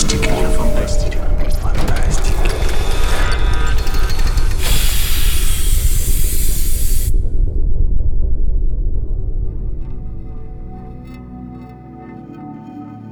фантастики. 0.00 1.18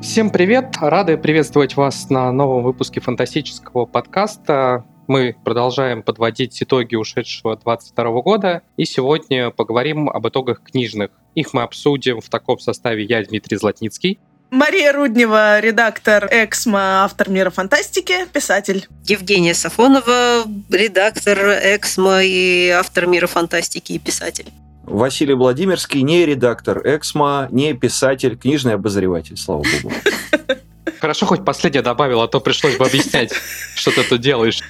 Всем 0.01 0.31
привет! 0.31 0.77
Рады 0.81 1.19
приветствовать 1.19 1.77
вас 1.77 2.09
на 2.09 2.33
новом 2.33 2.63
выпуске 2.63 3.01
фантастического 3.01 3.85
подкаста. 3.85 4.85
Мы 5.07 5.37
продолжаем 5.45 6.03
подводить 6.03 6.63
итоги 6.63 6.97
ушедшего 6.97 7.57
2022 7.57 8.23
года, 8.23 8.63
и 8.77 8.85
сегодня 8.85 9.51
поговорим 9.51 10.09
об 10.09 10.27
итогах 10.27 10.63
книжных. 10.63 11.11
Их 11.35 11.53
мы 11.53 11.63
обсудим 11.63 12.21
в 12.21 12.29
таком 12.29 12.59
составе 12.59 13.05
я, 13.05 13.23
Дмитрий 13.23 13.57
Златницкий. 13.57 14.19
Мария 14.51 14.93
Руднева, 14.93 15.61
редактор 15.61 16.27
Эксмо, 16.31 17.05
автор 17.05 17.29
мира 17.29 17.51
фантастики, 17.51 18.27
писатель. 18.33 18.87
Евгения 19.05 19.53
Сафонова, 19.53 20.45
редактор 20.71 21.39
Эксмо 21.63 22.23
и 22.23 22.69
автор 22.71 23.07
мира 23.07 23.27
фантастики 23.27 23.93
и 23.93 23.99
писатель. 23.99 24.47
Василий 24.85 25.35
Владимирский 25.35 26.01
не 26.01 26.25
редактор 26.25 26.81
Эксмо, 26.83 27.49
не 27.51 27.75
писатель, 27.75 28.39
книжный 28.39 28.75
обозреватель, 28.75 29.37
слава 29.37 29.65
богу. 29.83 29.95
Хорошо, 30.99 31.27
хоть 31.27 31.45
последнее 31.45 31.83
добавил, 31.83 32.23
а 32.23 32.29
то 32.29 32.41
пришлось 32.41 32.77
бы 32.77 32.87
объяснять, 32.87 33.33
что 33.75 33.91
ты 33.91 34.03
тут 34.03 34.23
делаешь. 34.23 34.61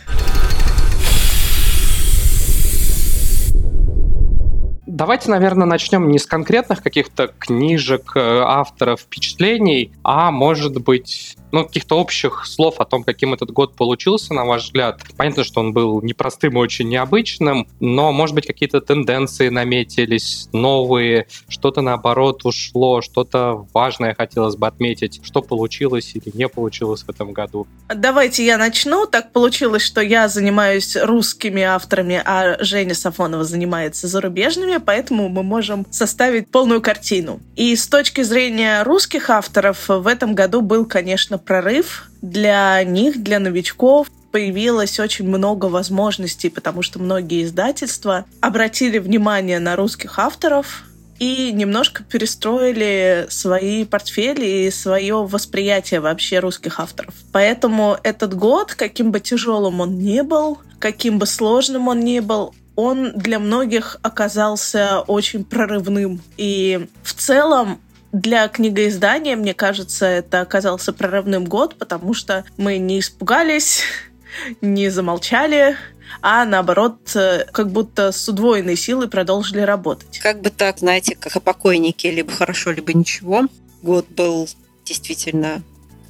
Давайте, 4.98 5.30
наверное, 5.30 5.65
начнем 5.65 6.11
не 6.11 6.19
с 6.19 6.27
конкретных 6.27 6.83
каких-то 6.83 7.29
книжек, 7.29 8.16
э, 8.16 8.41
авторов, 8.45 9.02
впечатлений, 9.02 9.93
а 10.02 10.33
может 10.33 10.83
быть 10.83 11.37
ну, 11.52 11.65
каких-то 11.65 11.98
общих 11.98 12.45
слов 12.47 12.81
о 12.81 12.84
том, 12.84 13.05
каким 13.05 13.34
этот 13.34 13.50
год 13.50 13.75
получился, 13.75 14.34
на 14.34 14.45
ваш 14.45 14.64
взгляд. 14.64 15.00
Понятно, 15.17 15.45
что 15.45 15.61
он 15.61 15.73
был 15.73 16.03
непростым 16.03 16.55
и 16.55 16.56
очень 16.56 16.89
необычным, 16.89 17.69
но, 17.81 18.12
может 18.12 18.34
быть, 18.34 18.47
какие-то 18.47 18.81
тенденции 18.81 19.48
наметились, 19.48 20.48
новые, 20.53 21.27
что-то, 21.48 21.80
наоборот, 21.80 22.45
ушло, 22.45 23.01
что-то 23.01 23.67
важное 23.73 24.14
хотелось 24.14 24.56
бы 24.56 24.67
отметить, 24.67 25.20
что 25.23 25.42
получилось 25.42 26.12
или 26.14 26.30
не 26.34 26.48
получилось 26.48 27.03
в 27.03 27.08
этом 27.08 27.33
году. 27.33 27.67
Давайте 27.89 28.45
я 28.45 28.58
начну. 28.58 29.06
Так 29.06 29.33
получилось, 29.33 29.83
что 29.83 30.01
я 30.01 30.28
занимаюсь 30.28 30.97
русскими 30.97 31.62
авторами, 31.62 32.20
а 32.25 32.62
Женя 32.62 32.95
Сафонова 32.95 33.45
занимается 33.45 34.06
зарубежными, 34.06 34.77
поэтому 34.89 35.28
мы 35.28 35.42
можем 35.42 35.86
составить 35.91 36.48
полную 36.48 36.81
картину. 36.81 37.41
И 37.56 37.77
с 37.77 37.86
точки 37.89 38.22
зрения 38.22 38.83
русских 38.84 39.28
авторов 39.28 39.86
в 39.86 40.06
этом 40.06 40.34
году 40.34 40.62
был, 40.62 40.86
конечно, 40.86 41.36
прорыв 41.36 42.08
для 42.22 42.83
них, 42.84 43.22
для 43.22 43.39
новичков 43.39 44.11
появилось 44.33 44.98
очень 44.98 45.28
много 45.28 45.67
возможностей, 45.67 46.48
потому 46.48 46.80
что 46.80 47.00
многие 47.00 47.45
издательства 47.45 48.25
обратили 48.41 48.97
внимание 48.98 49.58
на 49.58 49.77
русских 49.77 50.19
авторов 50.19 50.84
и 51.19 51.52
немножко 51.52 52.02
перестроили 52.02 53.27
свои 53.28 53.84
портфели 53.84 54.47
и 54.47 54.70
свое 54.70 55.17
восприятие 55.17 56.00
вообще 56.00 56.39
русских 56.39 56.80
авторов. 56.80 57.12
Поэтому 57.33 57.98
этот 58.05 58.33
год, 58.33 58.73
каким 58.73 59.11
бы 59.12 59.20
тяжелым 59.20 59.80
он 59.80 59.98
ни 59.98 60.23
был, 60.23 60.56
каким 60.78 61.19
бы 61.19 61.27
сложным 61.27 61.89
он 61.89 62.00
ни 62.00 62.20
был, 62.20 62.55
он 62.79 63.11
для 63.11 63.41
многих 63.41 63.97
оказался 64.03 65.01
очень 65.01 65.45
прорывным. 65.45 66.23
И 66.37 66.87
в 67.03 67.12
целом 67.12 67.81
для 68.12 68.47
книгоиздания, 68.47 69.35
мне 69.35 69.53
кажется, 69.53 70.07
это 70.07 70.43
оказался 70.43 70.93
прорывным 70.93 71.45
год, 71.45 71.75
потому 71.77 72.15
что 72.15 72.45
мы 72.57 72.79
не 72.79 73.01
испугались, 73.01 73.83
не 74.61 74.91
замолчали, 74.91 75.77
а 76.23 76.45
наоборот, 76.45 77.17
э, 77.17 77.47
как 77.51 77.73
будто 77.73 78.13
с 78.13 78.29
удвоенной 78.29 78.77
силой 78.77 79.08
продолжили 79.08 79.63
работать. 79.63 80.20
Как 80.20 80.41
бы 80.41 80.51
так, 80.51 80.79
знаете, 80.79 81.17
как 81.17 81.35
о 81.35 81.41
покойнике, 81.41 82.13
либо 82.13 82.31
хорошо, 82.31 82.70
либо 82.70 82.92
ничего. 82.92 83.48
Год 83.83 84.07
был 84.11 84.48
действительно 84.85 85.63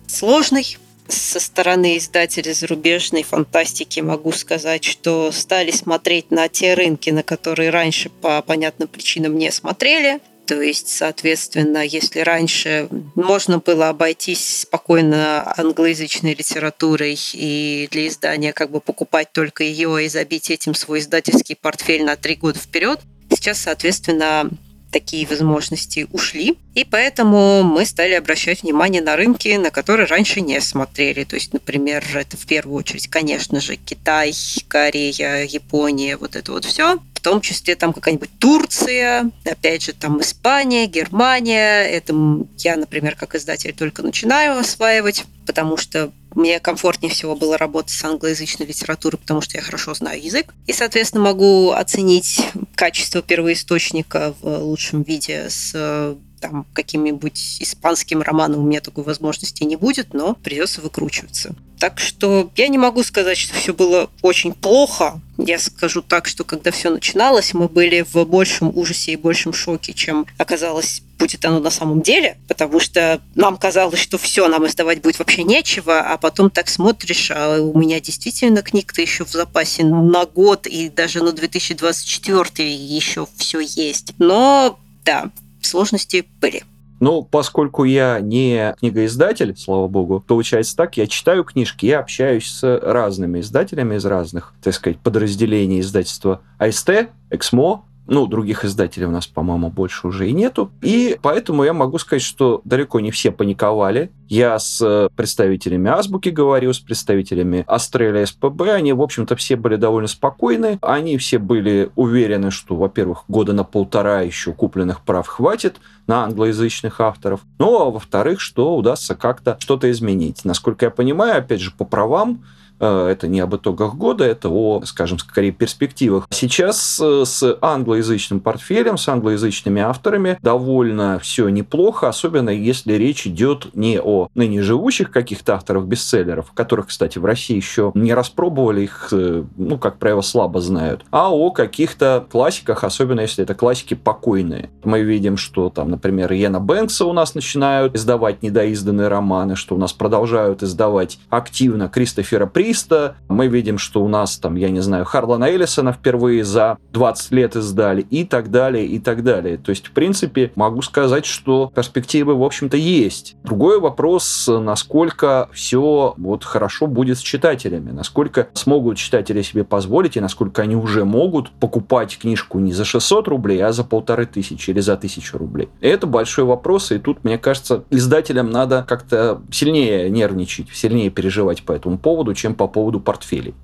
сложный. 0.06 0.76
Со 1.08 1.40
стороны 1.40 1.96
издателей 1.96 2.52
зарубежной 2.52 3.22
фантастики 3.22 4.00
могу 4.00 4.30
сказать, 4.32 4.84
что 4.84 5.32
стали 5.32 5.70
смотреть 5.70 6.30
на 6.30 6.48
те 6.48 6.74
рынки, 6.74 7.08
на 7.08 7.22
которые 7.22 7.70
раньше 7.70 8.10
по 8.10 8.42
понятным 8.42 8.88
причинам 8.88 9.38
не 9.38 9.50
смотрели. 9.50 10.20
То 10.46 10.60
есть, 10.60 10.88
соответственно, 10.88 11.84
если 11.84 12.20
раньше 12.20 12.88
можно 13.14 13.58
было 13.58 13.88
обойтись 13.88 14.62
спокойно 14.62 15.52
англоязычной 15.56 16.34
литературой 16.34 17.18
и 17.34 17.88
для 17.90 18.08
издания 18.08 18.52
как 18.52 18.70
бы 18.70 18.80
покупать 18.80 19.32
только 19.32 19.64
ее 19.64 20.04
и 20.04 20.08
забить 20.08 20.50
этим 20.50 20.74
свой 20.74 21.00
издательский 21.00 21.56
портфель 21.56 22.04
на 22.04 22.16
три 22.16 22.34
года 22.34 22.58
вперед, 22.58 23.00
сейчас, 23.30 23.58
соответственно, 23.58 24.50
такие 24.90 25.26
возможности 25.26 26.06
ушли. 26.12 26.56
И 26.74 26.84
поэтому 26.84 27.62
мы 27.62 27.84
стали 27.84 28.12
обращать 28.12 28.62
внимание 28.62 29.02
на 29.02 29.16
рынки, 29.16 29.56
на 29.56 29.70
которые 29.70 30.06
раньше 30.06 30.40
не 30.40 30.60
смотрели. 30.60 31.24
То 31.24 31.36
есть, 31.36 31.52
например, 31.52 32.04
это 32.14 32.36
в 32.36 32.46
первую 32.46 32.76
очередь, 32.76 33.08
конечно 33.08 33.60
же, 33.60 33.76
Китай, 33.76 34.32
Корея, 34.68 35.44
Япония, 35.44 36.16
вот 36.16 36.36
это 36.36 36.52
вот 36.52 36.64
все 36.64 36.98
том 37.28 37.42
числе 37.42 37.76
там 37.76 37.92
какая-нибудь 37.92 38.30
Турция, 38.38 39.30
опять 39.44 39.82
же 39.82 39.92
там 39.92 40.18
Испания, 40.22 40.86
Германия. 40.86 41.82
Это 41.82 42.14
я, 42.56 42.76
например, 42.76 43.16
как 43.16 43.34
издатель 43.34 43.74
только 43.74 44.02
начинаю 44.02 44.58
осваивать, 44.58 45.26
потому 45.46 45.76
что 45.76 46.10
мне 46.34 46.58
комфортнее 46.58 47.12
всего 47.12 47.36
было 47.36 47.58
работать 47.58 47.92
с 47.92 48.02
англоязычной 48.02 48.64
литературой, 48.64 49.18
потому 49.18 49.42
что 49.42 49.58
я 49.58 49.62
хорошо 49.62 49.92
знаю 49.92 50.22
язык. 50.22 50.54
И, 50.66 50.72
соответственно, 50.72 51.24
могу 51.24 51.72
оценить 51.72 52.40
качество 52.74 53.20
первоисточника 53.20 54.34
в 54.40 54.62
лучшем 54.62 55.02
виде 55.02 55.50
с 55.50 56.16
там 56.40 56.66
каким-нибудь 56.72 57.58
испанским 57.60 58.22
романом 58.22 58.60
у 58.60 58.66
меня 58.66 58.80
такой 58.80 59.04
возможности 59.04 59.64
не 59.64 59.76
будет, 59.76 60.14
но 60.14 60.34
придется 60.34 60.80
выкручиваться. 60.80 61.54
Так 61.78 62.00
что 62.00 62.50
я 62.56 62.68
не 62.68 62.78
могу 62.78 63.02
сказать, 63.04 63.38
что 63.38 63.54
все 63.54 63.72
было 63.72 64.10
очень 64.22 64.52
плохо. 64.52 65.20
Я 65.36 65.60
скажу 65.60 66.02
так, 66.02 66.26
что 66.26 66.42
когда 66.42 66.72
все 66.72 66.90
начиналось, 66.90 67.54
мы 67.54 67.68
были 67.68 68.04
в 68.12 68.24
большем 68.24 68.76
ужасе 68.76 69.12
и 69.12 69.16
большем 69.16 69.52
шоке, 69.52 69.92
чем 69.92 70.26
оказалось 70.38 71.02
будет 71.18 71.44
оно 71.44 71.60
на 71.60 71.70
самом 71.70 72.02
деле, 72.02 72.38
потому 72.48 72.80
что 72.80 73.20
нам 73.34 73.56
казалось, 73.56 73.98
что 73.98 74.18
все, 74.18 74.48
нам 74.48 74.66
издавать 74.66 75.02
будет 75.02 75.18
вообще 75.18 75.42
нечего, 75.42 76.00
а 76.00 76.16
потом 76.16 76.50
так 76.50 76.68
смотришь, 76.68 77.30
а 77.34 77.60
у 77.60 77.76
меня 77.78 78.00
действительно 78.00 78.62
книг-то 78.62 79.00
еще 79.00 79.24
в 79.24 79.30
запасе 79.30 79.84
на 79.84 80.26
год 80.26 80.66
и 80.66 80.88
даже 80.88 81.22
на 81.22 81.32
2024 81.32 82.72
еще 82.72 83.26
все 83.36 83.60
есть. 83.60 84.14
Но 84.18 84.78
да, 85.04 85.30
сложности 85.62 86.26
были. 86.40 86.64
Ну, 87.00 87.22
поскольку 87.22 87.84
я 87.84 88.18
не 88.20 88.74
книгоиздатель, 88.78 89.56
слава 89.56 89.86
богу, 89.86 90.22
получается 90.26 90.76
так, 90.76 90.96
я 90.96 91.06
читаю 91.06 91.44
книжки, 91.44 91.86
я 91.86 92.00
общаюсь 92.00 92.46
с 92.48 92.80
разными 92.82 93.40
издателями 93.40 93.96
из 93.96 94.04
разных, 94.04 94.52
так 94.62 94.74
сказать, 94.74 94.98
подразделений 94.98 95.80
издательства 95.80 96.42
АСТ, 96.58 97.08
Эксмо, 97.30 97.84
ну, 98.08 98.26
других 98.26 98.64
издателей 98.64 99.06
у 99.06 99.10
нас, 99.10 99.26
по-моему, 99.26 99.70
больше 99.70 100.06
уже 100.06 100.28
и 100.28 100.32
нету. 100.32 100.70
И 100.80 101.18
поэтому 101.20 101.62
я 101.62 101.74
могу 101.74 101.98
сказать, 101.98 102.22
что 102.22 102.62
далеко 102.64 103.00
не 103.00 103.10
все 103.10 103.30
паниковали. 103.30 104.10
Я 104.28 104.58
с 104.58 104.80
э, 104.80 105.10
представителями 105.14 105.90
Азбуки 105.90 106.30
говорил, 106.30 106.72
с 106.72 106.78
представителями 106.78 107.64
Астрелия 107.66 108.24
СПБ. 108.24 108.70
Они, 108.70 108.94
в 108.94 109.02
общем-то, 109.02 109.36
все 109.36 109.56
были 109.56 109.76
довольно 109.76 110.08
спокойны. 110.08 110.78
Они 110.80 111.18
все 111.18 111.38
были 111.38 111.90
уверены, 111.96 112.50
что, 112.50 112.76
во-первых, 112.76 113.24
года 113.28 113.52
на 113.52 113.64
полтора 113.64 114.22
еще 114.22 114.54
купленных 114.54 115.02
прав 115.02 115.26
хватит 115.26 115.76
на 116.06 116.24
англоязычных 116.24 117.02
авторов. 117.02 117.42
Ну, 117.58 117.78
а 117.78 117.90
во-вторых, 117.90 118.40
что 118.40 118.74
удастся 118.74 119.16
как-то 119.16 119.58
что-то 119.60 119.90
изменить. 119.90 120.46
Насколько 120.46 120.86
я 120.86 120.90
понимаю, 120.90 121.38
опять 121.38 121.60
же, 121.60 121.72
по 121.72 121.84
правам 121.84 122.42
это 122.84 123.28
не 123.28 123.40
об 123.40 123.54
итогах 123.56 123.94
года, 123.94 124.24
это 124.24 124.48
о, 124.48 124.82
скажем, 124.84 125.18
скорее 125.18 125.52
перспективах. 125.52 126.26
Сейчас 126.30 127.00
э, 127.02 127.24
с 127.24 127.58
англоязычным 127.60 128.40
портфелем, 128.40 128.98
с 128.98 129.08
англоязычными 129.08 129.82
авторами 129.82 130.38
довольно 130.42 131.18
все 131.18 131.48
неплохо, 131.48 132.08
особенно 132.08 132.50
если 132.50 132.94
речь 132.94 133.26
идет 133.26 133.74
не 133.74 134.00
о 134.00 134.28
ныне 134.34 134.62
живущих 134.62 135.10
каких-то 135.10 135.54
авторов-бестселлеров, 135.54 136.52
которых, 136.52 136.88
кстати, 136.88 137.18
в 137.18 137.24
России 137.24 137.56
еще 137.56 137.92
не 137.94 138.14
распробовали, 138.14 138.82
их, 138.82 139.08
э, 139.12 139.44
ну, 139.56 139.78
как 139.78 139.98
правило, 139.98 140.20
слабо 140.20 140.60
знают, 140.60 141.04
а 141.10 141.32
о 141.32 141.50
каких-то 141.50 142.26
классиках, 142.30 142.84
особенно 142.84 143.20
если 143.20 143.44
это 143.44 143.54
классики 143.54 143.94
покойные. 143.94 144.70
Мы 144.84 145.02
видим, 145.02 145.36
что 145.36 145.70
там, 145.70 145.90
например, 145.90 146.32
Йена 146.32 146.60
Бэнкса 146.60 147.04
у 147.04 147.12
нас 147.12 147.34
начинают 147.34 147.96
издавать 147.96 148.42
недоизданные 148.42 149.08
романы, 149.08 149.56
что 149.56 149.74
у 149.74 149.78
нас 149.78 149.92
продолжают 149.92 150.62
издавать 150.62 151.18
активно 151.28 151.88
Кристофера 151.88 152.46
При 152.46 152.67
300, 152.68 153.16
мы 153.28 153.46
видим, 153.46 153.78
что 153.78 154.02
у 154.02 154.08
нас 154.08 154.36
там, 154.36 154.56
я 154.56 154.68
не 154.68 154.80
знаю, 154.80 155.06
Харлана 155.06 155.44
Эллисона 155.44 155.94
впервые 155.94 156.44
за 156.44 156.76
20 156.92 157.32
лет 157.32 157.56
издали 157.56 158.02
и 158.02 158.24
так 158.24 158.50
далее, 158.50 158.84
и 158.84 158.98
так 158.98 159.24
далее. 159.24 159.56
То 159.56 159.70
есть, 159.70 159.86
в 159.86 159.92
принципе, 159.92 160.52
могу 160.54 160.82
сказать, 160.82 161.24
что 161.24 161.72
перспективы, 161.74 162.34
в 162.34 162.42
общем-то, 162.42 162.76
есть. 162.76 163.36
Другой 163.42 163.80
вопрос, 163.80 164.50
насколько 164.50 165.48
все 165.52 166.12
вот 166.18 166.44
хорошо 166.44 166.86
будет 166.86 167.18
с 167.18 167.22
читателями, 167.22 167.90
насколько 167.90 168.48
смогут 168.52 168.98
читатели 168.98 169.40
себе 169.40 169.64
позволить 169.64 170.18
и 170.18 170.20
насколько 170.20 170.60
они 170.60 170.76
уже 170.76 171.06
могут 171.06 171.50
покупать 171.52 172.18
книжку 172.18 172.58
не 172.58 172.74
за 172.74 172.84
600 172.84 173.28
рублей, 173.28 173.64
а 173.64 173.72
за 173.72 173.82
полторы 173.84 174.26
тысячи 174.26 174.70
или 174.70 174.80
за 174.80 174.98
тысячу 174.98 175.38
рублей. 175.38 175.70
Это 175.80 176.06
большой 176.06 176.44
вопрос, 176.44 176.92
и 176.92 176.98
тут, 176.98 177.24
мне 177.24 177.38
кажется, 177.38 177.84
издателям 177.88 178.50
надо 178.50 178.84
как-то 178.86 179.40
сильнее 179.50 180.10
нервничать, 180.10 180.68
сильнее 180.74 181.08
переживать 181.08 181.62
по 181.62 181.72
этому 181.72 181.96
поводу, 181.96 182.34
чем 182.34 182.57
по 182.58 182.68
поводу 182.68 183.00
портфелей. 183.00 183.54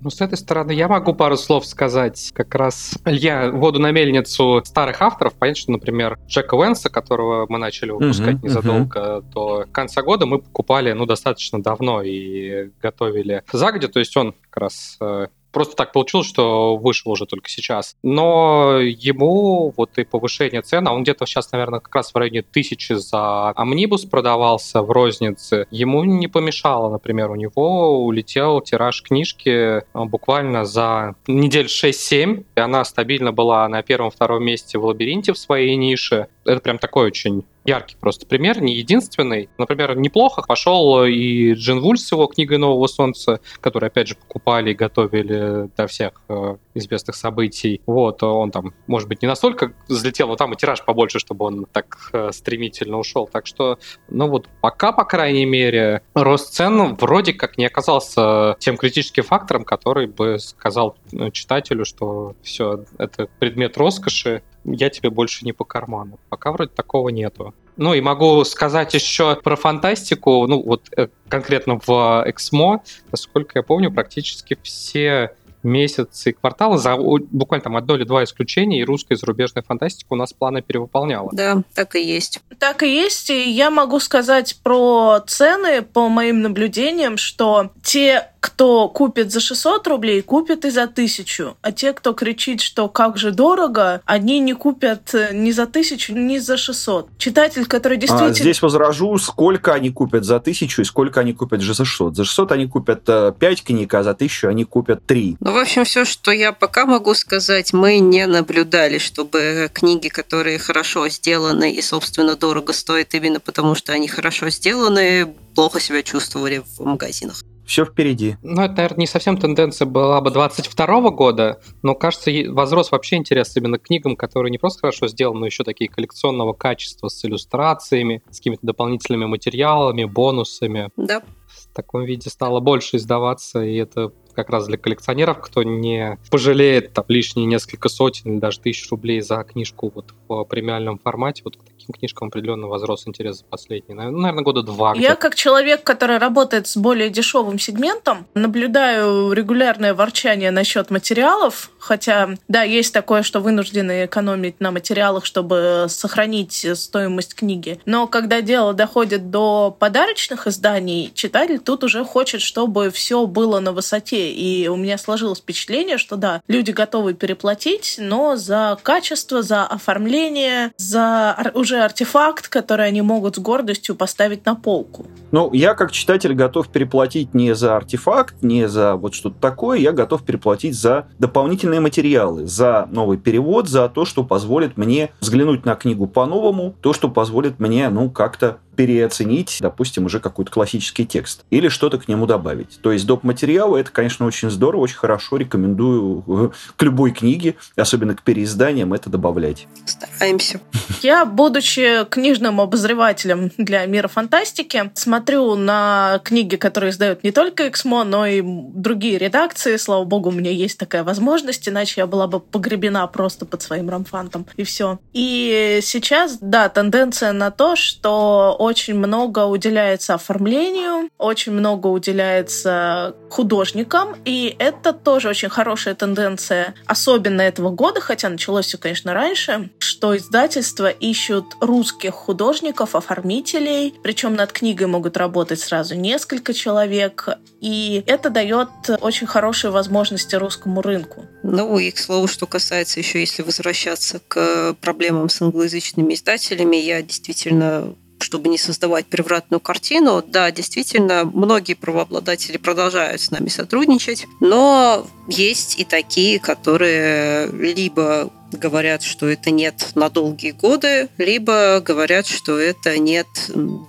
Ну, 0.00 0.10
с 0.10 0.20
этой 0.20 0.38
стороны, 0.38 0.70
я 0.70 0.86
могу 0.86 1.12
пару 1.12 1.36
слов 1.36 1.66
сказать. 1.66 2.30
Как 2.32 2.54
раз 2.54 2.96
я 3.04 3.50
воду 3.50 3.80
на 3.80 3.90
мельницу 3.90 4.62
старых 4.64 5.02
авторов. 5.02 5.34
Понятно, 5.34 5.60
что, 5.60 5.72
например, 5.72 6.18
Джека 6.28 6.54
Уэнса, 6.54 6.88
которого 6.88 7.46
мы 7.48 7.58
начали 7.58 7.90
выпускать 7.90 8.36
uh-huh, 8.36 8.44
незадолго 8.44 9.00
uh-huh. 9.00 9.22
до 9.22 9.66
конца 9.72 10.02
года, 10.02 10.26
мы 10.26 10.38
покупали, 10.38 10.92
ну, 10.92 11.04
достаточно 11.04 11.60
давно 11.60 12.02
и 12.02 12.70
готовили 12.80 13.42
загодя. 13.52 13.88
То 13.88 13.98
есть 13.98 14.16
он 14.16 14.34
как 14.50 14.62
раз 14.62 14.96
э, 15.00 15.26
Просто 15.52 15.76
так 15.76 15.92
получилось, 15.92 16.26
что 16.26 16.76
вышел 16.76 17.12
уже 17.12 17.26
только 17.26 17.48
сейчас. 17.48 17.96
Но 18.02 18.78
ему 18.80 19.72
вот 19.76 19.98
и 19.98 20.04
повышение 20.04 20.62
цен, 20.62 20.86
а 20.88 20.92
он 20.92 21.02
где-то 21.02 21.26
сейчас, 21.26 21.52
наверное, 21.52 21.80
как 21.80 21.94
раз 21.94 22.12
в 22.12 22.16
районе 22.16 22.42
тысячи 22.42 22.92
за 22.92 23.50
амнибус 23.50 24.04
продавался 24.04 24.82
в 24.82 24.90
рознице, 24.90 25.66
ему 25.70 26.04
не 26.04 26.28
помешало, 26.28 26.90
например, 26.90 27.30
у 27.30 27.34
него 27.34 28.04
улетел 28.04 28.60
тираж 28.60 29.02
книжки 29.02 29.48
э, 29.48 29.82
буквально 29.94 30.64
за 30.64 31.14
недель 31.26 31.66
6-7, 31.66 32.44
и 32.56 32.60
она 32.60 32.84
стабильно 32.84 33.32
была 33.32 33.68
на 33.68 33.82
первом-втором 33.82 34.44
месте 34.44 34.78
в 34.78 34.84
лабиринте 34.84 35.32
в 35.32 35.38
своей 35.38 35.76
нише. 35.76 36.28
Это 36.44 36.60
прям 36.60 36.78
такой 36.78 37.06
очень 37.06 37.44
яркий 37.68 37.96
просто 38.00 38.26
пример, 38.26 38.60
не 38.60 38.74
единственный. 38.74 39.48
Например, 39.58 39.96
неплохо 39.96 40.42
пошел 40.46 41.04
и 41.04 41.52
Джин 41.52 41.80
Вульс 41.80 42.06
с 42.06 42.12
его 42.12 42.26
книгой 42.26 42.58
«Нового 42.58 42.86
солнца», 42.86 43.40
который, 43.60 43.88
опять 43.88 44.08
же, 44.08 44.16
покупали 44.16 44.70
и 44.70 44.74
готовили 44.74 45.70
до 45.76 45.86
всех 45.86 46.12
э, 46.28 46.56
известных 46.74 47.14
событий. 47.14 47.80
Вот, 47.86 48.22
он 48.22 48.50
там, 48.50 48.74
может 48.86 49.08
быть, 49.08 49.22
не 49.22 49.28
настолько 49.28 49.72
взлетел, 49.86 50.28
но 50.28 50.36
там 50.36 50.52
и 50.54 50.56
тираж 50.56 50.84
побольше, 50.84 51.18
чтобы 51.18 51.44
он 51.44 51.66
так 51.70 52.10
э, 52.12 52.30
стремительно 52.32 52.98
ушел. 52.98 53.28
Так 53.30 53.46
что, 53.46 53.78
ну 54.08 54.28
вот, 54.28 54.48
пока, 54.60 54.92
по 54.92 55.04
крайней 55.04 55.44
мере, 55.44 56.02
рост 56.14 56.54
цен 56.54 56.96
вроде 56.96 57.34
как 57.34 57.58
не 57.58 57.66
оказался 57.66 58.56
тем 58.58 58.76
критическим 58.76 59.24
фактором, 59.24 59.64
который 59.64 60.06
бы 60.06 60.38
сказал 60.38 60.96
э, 61.12 61.30
читателю, 61.30 61.84
что 61.84 62.34
все, 62.42 62.84
это 62.98 63.28
предмет 63.38 63.76
роскоши, 63.76 64.42
я 64.72 64.90
тебе 64.90 65.10
больше 65.10 65.44
не 65.44 65.52
по 65.52 65.64
карману. 65.64 66.18
Пока 66.28 66.52
вроде 66.52 66.70
такого 66.70 67.08
нету. 67.08 67.54
Ну 67.76 67.94
и 67.94 68.00
могу 68.00 68.42
сказать 68.44 68.92
еще 68.94 69.36
про 69.36 69.56
фантастику, 69.56 70.46
ну 70.46 70.62
вот 70.62 70.88
э, 70.96 71.08
конкретно 71.28 71.78
в 71.86 72.24
Эксмо, 72.26 72.82
насколько 73.12 73.58
я 73.58 73.62
помню, 73.62 73.92
практически 73.92 74.58
все 74.62 75.32
месяцы 75.62 76.30
и 76.30 76.32
кварталы, 76.32 76.78
за 76.78 76.96
буквально 76.96 77.62
там 77.62 77.76
одно 77.76 77.96
или 77.96 78.04
два 78.04 78.24
исключения, 78.24 78.80
и 78.80 78.84
русская 78.84 79.14
и 79.14 79.16
зарубежная 79.16 79.62
фантастика 79.62 80.12
у 80.12 80.16
нас 80.16 80.32
планы 80.32 80.62
перевыполняла. 80.62 81.30
Да, 81.32 81.62
так 81.74 81.94
и 81.94 82.02
есть. 82.02 82.40
Так 82.58 82.82
и 82.82 82.88
есть, 82.88 83.30
и 83.30 83.50
я 83.50 83.70
могу 83.70 84.00
сказать 84.00 84.58
про 84.62 85.20
цены 85.26 85.82
по 85.82 86.08
моим 86.08 86.42
наблюдениям, 86.42 87.16
что 87.16 87.70
те 87.82 88.30
кто 88.40 88.88
купит 88.88 89.32
за 89.32 89.40
600 89.40 89.86
рублей, 89.88 90.22
купит 90.22 90.64
и 90.64 90.70
за 90.70 90.84
1000. 90.84 91.56
А 91.60 91.72
те, 91.72 91.92
кто 91.92 92.12
кричит, 92.12 92.60
что 92.60 92.88
как 92.88 93.16
же 93.16 93.32
дорого, 93.32 94.00
они 94.04 94.38
не 94.40 94.54
купят 94.54 95.14
э, 95.14 95.30
ни 95.32 95.50
за 95.50 95.64
1000, 95.64 96.12
ни 96.12 96.38
за 96.38 96.56
600. 96.56 97.08
Читатель, 97.18 97.66
который 97.66 97.98
а, 97.98 98.00
действительно... 98.00 98.30
А, 98.30 98.34
здесь 98.34 98.62
возражу, 98.62 99.18
сколько 99.18 99.74
они 99.74 99.90
купят 99.90 100.24
за 100.24 100.36
1000 100.36 100.82
и 100.82 100.84
сколько 100.84 101.20
они 101.20 101.32
купят 101.32 101.62
за 101.62 101.84
600. 101.84 102.16
За 102.16 102.24
600 102.24 102.52
они 102.52 102.66
купят 102.66 103.04
5 103.04 103.34
э, 103.40 103.54
книг, 103.64 103.92
а 103.94 104.02
за 104.02 104.10
1000 104.10 104.48
они 104.48 104.64
купят 104.64 105.04
3. 105.06 105.36
Ну, 105.40 105.52
в 105.52 105.58
общем, 105.58 105.84
все, 105.84 106.04
что 106.04 106.30
я 106.30 106.52
пока 106.52 106.86
могу 106.86 107.14
сказать, 107.14 107.72
мы 107.72 107.98
не 107.98 108.26
наблюдали, 108.26 108.98
чтобы 108.98 109.70
книги, 109.72 110.08
которые 110.08 110.58
хорошо 110.58 111.08
сделаны 111.08 111.72
и, 111.72 111.82
собственно, 111.82 112.36
дорого 112.36 112.72
стоят 112.72 113.14
именно 113.14 113.40
потому, 113.40 113.74
что 113.74 113.92
они 113.92 114.08
хорошо 114.08 114.50
сделаны, 114.50 115.34
плохо 115.54 115.80
себя 115.80 116.02
чувствовали 116.02 116.62
в 116.76 116.84
магазинах 116.84 117.42
все 117.68 117.84
впереди. 117.84 118.36
Ну, 118.42 118.62
это, 118.62 118.76
наверное, 118.76 119.00
не 119.00 119.06
совсем 119.06 119.36
тенденция 119.36 119.84
была 119.84 120.22
бы 120.22 120.30
22 120.30 121.10
года, 121.10 121.60
но, 121.82 121.94
кажется, 121.94 122.30
возрос 122.48 122.90
вообще 122.90 123.16
интерес 123.16 123.54
именно 123.56 123.78
к 123.78 123.82
книгам, 123.82 124.16
которые 124.16 124.50
не 124.50 124.56
просто 124.56 124.80
хорошо 124.80 125.06
сделаны, 125.06 125.40
но 125.40 125.46
еще 125.46 125.64
такие 125.64 125.90
коллекционного 125.90 126.54
качества 126.54 127.08
с 127.08 127.22
иллюстрациями, 127.26 128.22
с 128.30 128.38
какими-то 128.38 128.66
дополнительными 128.66 129.26
материалами, 129.26 130.04
бонусами. 130.04 130.88
Да. 130.96 131.22
В 131.46 131.74
таком 131.74 132.04
виде 132.04 132.30
стало 132.30 132.60
больше 132.60 132.96
издаваться, 132.96 133.62
и 133.62 133.76
это 133.76 134.12
как 134.34 134.48
раз 134.48 134.66
для 134.66 134.78
коллекционеров, 134.78 135.40
кто 135.40 135.62
не 135.62 136.16
пожалеет 136.30 136.94
там 136.94 137.04
лишние 137.08 137.44
несколько 137.44 137.90
сотен 137.90 138.32
или 138.32 138.38
даже 138.38 138.60
тысяч 138.60 138.88
рублей 138.90 139.20
за 139.20 139.42
книжку 139.42 139.92
вот 139.94 140.14
в 140.26 140.44
премиальном 140.44 140.98
формате, 140.98 141.42
вот 141.44 141.56
к 141.56 141.64
таким 141.88 141.98
книжкам 141.98 142.28
определенно 142.28 142.66
возрос 142.66 143.06
интерес 143.06 143.38
за 143.38 143.44
последние, 143.44 143.96
наверное, 143.96 144.42
года 144.42 144.62
два. 144.62 144.94
Я 144.94 145.14
как 145.16 145.34
человек, 145.34 145.82
который 145.82 146.18
работает 146.18 146.66
с 146.66 146.76
более 146.76 147.10
дешевым 147.10 147.58
сегментом, 147.58 148.26
наблюдаю 148.34 149.32
регулярное 149.32 149.94
ворчание 149.94 150.50
насчет 150.50 150.90
материалов, 150.90 151.70
хотя, 151.78 152.30
да, 152.48 152.62
есть 152.62 152.92
такое, 152.92 153.22
что 153.22 153.40
вынуждены 153.40 154.04
экономить 154.04 154.60
на 154.60 154.70
материалах, 154.70 155.24
чтобы 155.24 155.86
сохранить 155.88 156.66
стоимость 156.74 157.34
книги. 157.34 157.80
Но 157.86 158.06
когда 158.06 158.40
дело 158.40 158.74
доходит 158.74 159.30
до 159.30 159.74
подарочных 159.78 160.46
изданий, 160.46 161.12
читатель 161.14 161.58
тут 161.58 161.84
уже 161.84 162.04
хочет, 162.04 162.40
чтобы 162.40 162.90
все 162.90 163.26
было 163.26 163.60
на 163.60 163.72
высоте 163.72 164.30
и 164.30 164.68
у 164.68 164.76
меня 164.76 164.98
сложилось 164.98 165.38
впечатление, 165.38 165.98
что 165.98 166.16
да, 166.16 166.42
люди 166.48 166.70
готовы 166.70 167.14
переплатить, 167.14 167.96
но 167.98 168.36
за 168.36 168.78
качество, 168.82 169.42
за 169.42 169.64
оформление, 169.64 170.72
за 170.76 171.50
уже 171.54 171.77
артефакт, 171.84 172.48
который 172.48 172.86
они 172.86 173.02
могут 173.02 173.36
с 173.36 173.38
гордостью 173.38 173.94
поставить 173.94 174.44
на 174.46 174.54
полку. 174.54 175.06
Ну, 175.30 175.52
я 175.52 175.74
как 175.74 175.92
читатель 175.92 176.34
готов 176.34 176.68
переплатить 176.68 177.34
не 177.34 177.54
за 177.54 177.76
артефакт, 177.76 178.42
не 178.42 178.68
за 178.68 178.96
вот 178.96 179.14
что-то 179.14 179.40
такое, 179.40 179.78
я 179.78 179.92
готов 179.92 180.24
переплатить 180.24 180.74
за 180.74 181.08
дополнительные 181.18 181.80
материалы, 181.80 182.46
за 182.46 182.88
новый 182.90 183.18
перевод, 183.18 183.68
за 183.68 183.88
то, 183.88 184.04
что 184.04 184.24
позволит 184.24 184.76
мне 184.76 185.10
взглянуть 185.20 185.64
на 185.64 185.74
книгу 185.74 186.06
по-новому, 186.06 186.74
то, 186.80 186.92
что 186.92 187.08
позволит 187.08 187.58
мне, 187.60 187.88
ну, 187.88 188.10
как-то 188.10 188.58
переоценить, 188.78 189.58
допустим, 189.60 190.06
уже 190.06 190.20
какой-то 190.20 190.52
классический 190.52 191.04
текст 191.04 191.44
или 191.50 191.66
что-то 191.66 191.98
к 191.98 192.06
нему 192.06 192.26
добавить. 192.26 192.78
То 192.80 192.92
есть 192.92 193.08
доп. 193.08 193.24
материалы 193.24 193.80
это, 193.80 193.90
конечно, 193.90 194.24
очень 194.24 194.50
здорово, 194.50 194.82
очень 194.82 194.98
хорошо, 194.98 195.36
рекомендую 195.36 196.22
э, 196.28 196.50
к 196.76 196.82
любой 196.84 197.10
книге, 197.10 197.56
особенно 197.74 198.14
к 198.14 198.22
переизданиям, 198.22 198.92
это 198.92 199.10
добавлять. 199.10 199.66
Стараемся. 199.84 200.60
Я, 201.02 201.24
будучи 201.24 202.04
книжным 202.08 202.60
обозревателем 202.60 203.50
для 203.58 203.84
мира 203.86 204.06
фантастики, 204.06 204.92
смотрю 204.94 205.56
на 205.56 206.20
книги, 206.22 206.54
которые 206.54 206.92
издают 206.92 207.24
не 207.24 207.32
только 207.32 207.68
Эксмо, 207.68 208.04
но 208.04 208.26
и 208.26 208.42
другие 208.44 209.18
редакции. 209.18 209.76
Слава 209.76 210.04
богу, 210.04 210.28
у 210.28 210.32
меня 210.32 210.52
есть 210.52 210.78
такая 210.78 211.02
возможность, 211.02 211.68
иначе 211.68 211.94
я 212.02 212.06
была 212.06 212.28
бы 212.28 212.38
погребена 212.38 213.04
просто 213.08 213.44
под 213.44 213.60
своим 213.60 213.90
рамфантом, 213.90 214.46
и 214.56 214.62
все. 214.62 215.00
И 215.14 215.80
сейчас, 215.82 216.38
да, 216.40 216.68
тенденция 216.68 217.32
на 217.32 217.50
то, 217.50 217.74
что 217.74 218.54
очень 218.68 218.94
много 218.94 219.46
уделяется 219.46 220.14
оформлению, 220.14 221.08
очень 221.18 221.52
много 221.52 221.86
уделяется 221.86 223.16
художникам, 223.30 224.16
и 224.24 224.54
это 224.58 224.92
тоже 224.92 225.28
очень 225.28 225.48
хорошая 225.48 225.94
тенденция, 225.94 226.74
особенно 226.86 227.40
этого 227.42 227.70
года, 227.70 228.00
хотя 228.00 228.28
началось 228.28 228.66
все, 228.66 228.78
конечно, 228.78 229.14
раньше, 229.14 229.70
что 229.78 230.16
издательства 230.16 230.88
ищут 230.88 231.44
русских 231.60 232.12
художников, 232.12 232.94
оформителей, 232.94 233.94
причем 234.02 234.34
над 234.34 234.52
книгой 234.52 234.86
могут 234.86 235.16
работать 235.16 235.60
сразу 235.60 235.94
несколько 235.94 236.52
человек, 236.52 237.28
и 237.60 238.04
это 238.06 238.30
дает 238.30 238.68
очень 239.00 239.26
хорошие 239.26 239.70
возможности 239.70 240.36
русскому 240.36 240.82
рынку. 240.82 241.24
Ну 241.42 241.78
и 241.78 241.90
к 241.90 241.98
слову, 241.98 242.26
что 242.26 242.46
касается 242.46 243.00
еще, 243.00 243.20
если 243.20 243.42
возвращаться 243.42 244.20
к 244.28 244.74
проблемам 244.80 245.28
с 245.28 245.40
англоязычными 245.40 246.14
издателями, 246.14 246.76
я 246.76 247.02
действительно 247.02 247.94
чтобы 248.20 248.48
не 248.48 248.58
создавать 248.58 249.06
превратную 249.06 249.60
картину. 249.60 250.22
Да, 250.26 250.50
действительно, 250.50 251.24
многие 251.24 251.74
правообладатели 251.74 252.56
продолжают 252.56 253.20
с 253.20 253.30
нами 253.30 253.48
сотрудничать, 253.48 254.26
но 254.40 255.06
есть 255.28 255.78
и 255.78 255.84
такие, 255.84 256.38
которые 256.38 257.48
либо 257.48 258.30
говорят, 258.52 259.02
что 259.02 259.26
это 259.28 259.50
нет 259.50 259.88
на 259.94 260.08
долгие 260.08 260.52
годы, 260.52 261.08
либо 261.18 261.80
говорят, 261.80 262.26
что 262.26 262.58
это 262.58 262.98
нет 262.98 263.26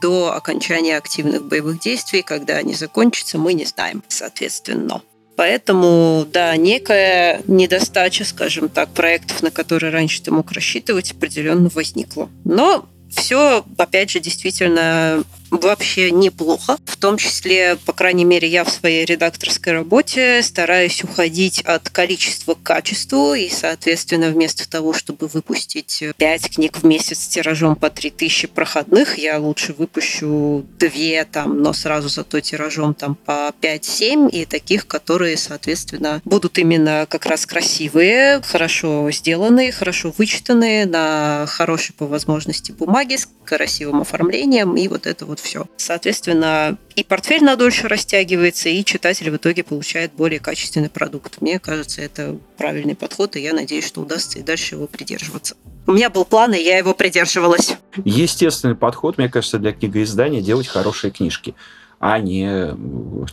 до 0.02 0.34
окончания 0.36 0.98
активных 0.98 1.46
боевых 1.46 1.80
действий. 1.80 2.22
Когда 2.22 2.56
они 2.58 2.74
закончатся, 2.74 3.38
мы 3.38 3.54
не 3.54 3.66
знаем, 3.66 4.04
соответственно. 4.08 5.02
Поэтому, 5.38 6.28
да, 6.30 6.58
некая 6.58 7.42
недостача, 7.48 8.26
скажем 8.26 8.68
так, 8.68 8.90
проектов, 8.90 9.42
на 9.42 9.52
которые 9.52 9.94
раньше 9.94 10.22
ты 10.22 10.32
мог 10.32 10.52
рассчитывать, 10.52 11.14
определенно 11.14 11.70
возникла. 11.74 12.30
Но 12.44 12.86
все, 13.10 13.66
опять 13.78 14.12
же, 14.12 14.20
действительно 14.20 15.24
вообще 15.52 16.12
неплохо. 16.12 16.78
В 16.86 16.98
том 16.98 17.18
числе, 17.18 17.78
по 17.86 17.94
крайней 17.94 18.26
мере, 18.26 18.48
я 18.48 18.64
в 18.64 18.70
своей 18.70 19.06
редакторской 19.06 19.74
работе 19.74 20.42
стараюсь 20.44 21.04
уходить 21.04 21.62
от 21.62 21.90
количества 21.90 22.54
к 22.54 22.64
качеству, 22.64 23.34
и, 23.34 23.50
соответственно, 23.50 24.30
вместо 24.30 24.70
того, 24.70 24.94
чтобы 24.94 25.28
выпустить 25.28 26.04
5 26.18 26.56
книг 26.56 26.78
в 26.78 26.86
месяц 26.86 27.20
с 27.20 27.28
тиражом 27.28 27.76
по 27.76 27.90
3000 27.90 28.48
проходных, 28.48 29.18
я 29.18 29.40
лучше 29.40 29.74
выпущу 29.74 30.66
2 30.80 31.26
там, 31.32 31.62
но 31.62 31.74
сразу 31.74 32.10
зато 32.10 32.40
тиражом 32.40 32.94
там 32.94 33.16
по 33.16 33.52
5-7, 33.62 34.30
и 34.30 34.46
таких, 34.46 34.88
которые, 34.88 35.38
соответственно, 35.38 36.22
будут 36.26 36.58
именно 36.58 37.06
как 37.10 37.26
раз 37.26 37.46
красивые, 37.46 38.42
хорошо 38.42 39.10
сделанные, 39.12 39.72
хорошо 39.72 40.14
вычитанные, 40.18 40.86
на 40.86 41.46
хорошей 41.48 41.94
по 41.94 42.08
возможности 42.08 42.72
бумаге, 42.72 43.18
с 43.18 43.28
красивым 43.46 44.02
оформлением, 44.02 44.76
и 44.76 44.88
вот 44.88 45.08
это 45.08 45.26
вот 45.26 45.39
вот 45.40 45.48
все. 45.48 45.68
Соответственно, 45.78 46.78
и 46.96 47.04
портфель 47.04 47.44
на 47.44 47.56
дольше 47.56 47.88
растягивается, 47.88 48.70
и 48.70 48.84
читатель 48.84 49.30
в 49.32 49.38
итоге 49.38 49.64
получает 49.64 50.12
более 50.14 50.40
качественный 50.40 50.90
продукт. 50.90 51.42
Мне 51.42 51.60
кажется, 51.60 52.02
это 52.02 52.38
правильный 52.58 52.96
подход, 52.96 53.36
и 53.36 53.42
я 53.42 53.54
надеюсь, 53.54 53.88
что 53.88 54.02
удастся 54.02 54.40
и 54.40 54.44
дальше 54.44 54.76
его 54.76 54.88
придерживаться. 54.88 55.56
У 55.88 55.94
меня 55.94 56.10
был 56.10 56.26
план, 56.26 56.54
и 56.54 56.62
я 56.62 56.78
его 56.78 56.94
придерживалась. 56.94 57.78
Естественный 58.04 58.76
подход, 58.76 59.18
мне 59.18 59.30
кажется, 59.30 59.58
для 59.58 59.72
книгоиздания 59.72 60.42
делать 60.42 60.68
хорошие 60.68 61.12
книжки 61.12 61.56
а 62.02 62.18
не 62.20 62.74